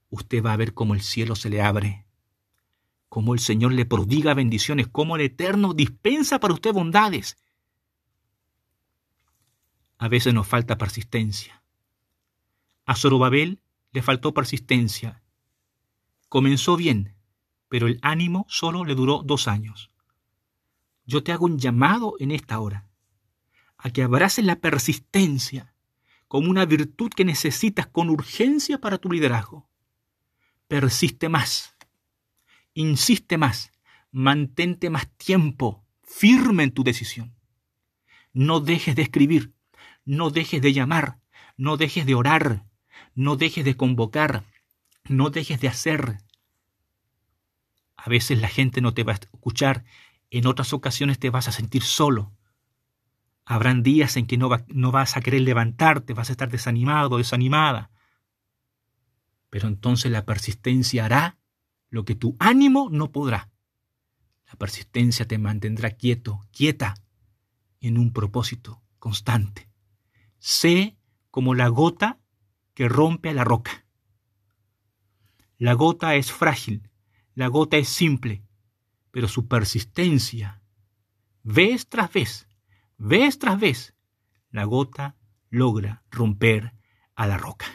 usted 0.10 0.44
va 0.44 0.54
a 0.54 0.58
ver 0.58 0.74
cómo 0.74 0.94
el 0.94 1.02
cielo 1.02 1.36
se 1.36 1.50
le 1.50 1.62
abre, 1.62 2.06
cómo 3.10 3.34
el 3.34 3.40
Señor 3.40 3.74
le 3.74 3.86
prodiga 3.86 4.34
bendiciones, 4.34 4.88
cómo 4.88 5.16
el 5.16 5.24
Eterno 5.24 5.74
dispensa 5.74 6.40
para 6.40 6.54
usted 6.54 6.74
bondades. 6.74 7.38
A 9.98 10.08
veces 10.08 10.34
nos 10.34 10.48
falta 10.48 10.78
persistencia. 10.78 11.64
A 12.86 12.96
Zorobabel 12.96 13.62
le 13.92 14.02
faltó 14.02 14.34
persistencia. 14.34 15.24
Comenzó 16.28 16.76
bien, 16.76 17.16
pero 17.70 17.88
el 17.88 18.00
ánimo 18.02 18.46
solo 18.50 18.84
le 18.84 18.96
duró 18.96 19.24
dos 19.24 19.48
años. 19.48 19.90
Yo 21.06 21.24
te 21.24 21.32
hago 21.32 21.46
un 21.46 21.60
llamado 21.60 22.16
en 22.20 22.32
esta 22.32 22.60
hora 22.60 22.88
a 23.78 23.90
que 23.92 24.04
abraces 24.04 24.44
la 24.44 24.56
persistencia 24.56 25.74
como 26.28 26.50
una 26.50 26.66
virtud 26.66 27.12
que 27.16 27.26
necesitas 27.26 27.88
con 27.88 28.10
urgencia 28.10 28.80
para 28.80 28.98
tu 28.98 29.12
liderazgo. 29.12 29.70
Persiste 30.68 31.30
más, 31.30 31.76
insiste 32.74 33.38
más, 33.38 33.72
mantente 34.12 34.90
más 34.90 35.08
tiempo 35.18 35.86
firme 36.02 36.64
en 36.64 36.72
tu 36.72 36.84
decisión. 36.84 37.36
No 38.34 38.60
dejes 38.60 38.96
de 38.96 39.04
escribir, 39.04 39.54
no 40.04 40.30
dejes 40.30 40.62
de 40.62 40.74
llamar, 40.74 41.20
no 41.58 41.78
dejes 41.78 42.06
de 42.06 42.16
orar, 42.16 42.66
no 43.14 43.36
dejes 43.36 43.64
de 43.64 43.78
convocar, 43.78 44.44
no 45.08 45.30
dejes 45.30 45.60
de 45.62 45.68
hacer. 45.68 46.18
A 47.96 48.10
veces 48.10 48.40
la 48.40 48.48
gente 48.48 48.82
no 48.82 48.94
te 48.94 49.04
va 49.04 49.14
a 49.14 49.16
escuchar, 49.16 49.86
en 50.38 50.48
otras 50.48 50.74
ocasiones 50.74 51.18
te 51.18 51.30
vas 51.30 51.48
a 51.48 51.54
sentir 51.54 51.84
solo. 51.84 52.34
Habrán 53.46 53.84
días 53.84 54.18
en 54.18 54.28
que 54.28 54.38
no, 54.38 54.50
vas 54.50 55.18
a 55.18 55.22
querer 55.22 55.42
levantarte, 55.42 56.14
vas 56.14 56.30
a 56.30 56.34
estar 56.34 56.50
desanimado, 56.50 57.18
desanimada. 57.18 57.92
Pero 59.50 59.70
entonces 59.70 60.12
la 60.12 60.26
persistencia 60.26 61.06
hará 61.06 61.38
lo 61.90 62.04
que 62.04 62.16
tu 62.16 62.36
ánimo 62.40 62.90
no 62.92 63.12
podrá. 63.12 63.50
La 64.48 64.56
persistencia 64.56 65.26
te 65.26 65.38
mantendrá 65.38 65.92
quieto, 65.92 66.46
quieta, 66.52 66.96
en 67.80 67.98
un 67.98 68.12
propósito 68.12 68.84
constante. 69.00 69.70
Sé 70.38 70.98
como 71.32 71.54
la 71.54 71.70
gota 71.70 72.20
que 72.74 72.90
rompe 72.90 73.30
a 73.30 73.34
la 73.34 73.44
roca. 73.44 73.86
La 75.58 75.74
gota 75.74 76.16
es 76.16 76.32
frágil, 76.32 76.90
la 77.36 77.48
gota 77.48 77.78
es 77.78 77.88
simple, 77.88 78.45
pero 79.16 79.30
su 79.30 79.48
persistencia, 79.48 80.62
vez 81.42 81.88
tras 81.88 82.12
vez, 82.12 82.50
vez 82.98 83.40
tras 83.40 83.58
vez, 83.58 83.96
la 84.50 84.66
gota 84.66 85.16
logra 85.50 86.04
romper 86.12 86.74
a 87.16 87.26
la 87.26 87.38
roca. 87.38 87.66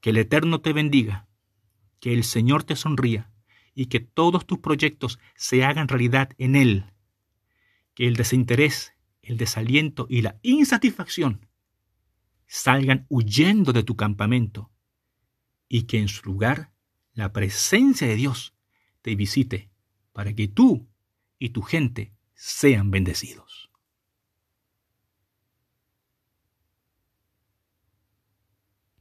Que 0.00 0.10
el 0.10 0.16
Eterno 0.16 0.62
te 0.62 0.72
bendiga, 0.72 1.28
que 2.00 2.12
el 2.12 2.24
Señor 2.24 2.64
te 2.64 2.74
sonría 2.74 3.30
y 3.72 3.86
que 3.86 4.00
todos 4.00 4.48
tus 4.48 4.58
proyectos 4.58 5.20
se 5.36 5.62
hagan 5.62 5.86
realidad 5.86 6.30
en 6.38 6.56
Él. 6.56 6.92
Que 7.94 8.08
el 8.08 8.16
desinterés, 8.16 8.94
el 9.22 9.36
desaliento 9.36 10.08
y 10.10 10.22
la 10.22 10.40
insatisfacción 10.42 11.46
salgan 12.48 13.06
huyendo 13.08 13.72
de 13.72 13.84
tu 13.84 13.94
campamento 13.94 14.72
y 15.68 15.84
que 15.84 16.00
en 16.00 16.08
su 16.08 16.24
lugar 16.24 16.72
la 17.12 17.32
presencia 17.32 18.08
de 18.08 18.16
Dios 18.16 18.57
te 19.02 19.14
visite 19.14 19.70
para 20.12 20.34
que 20.34 20.48
tú 20.48 20.88
y 21.38 21.50
tu 21.50 21.62
gente 21.62 22.12
sean 22.34 22.90
bendecidos. 22.90 23.67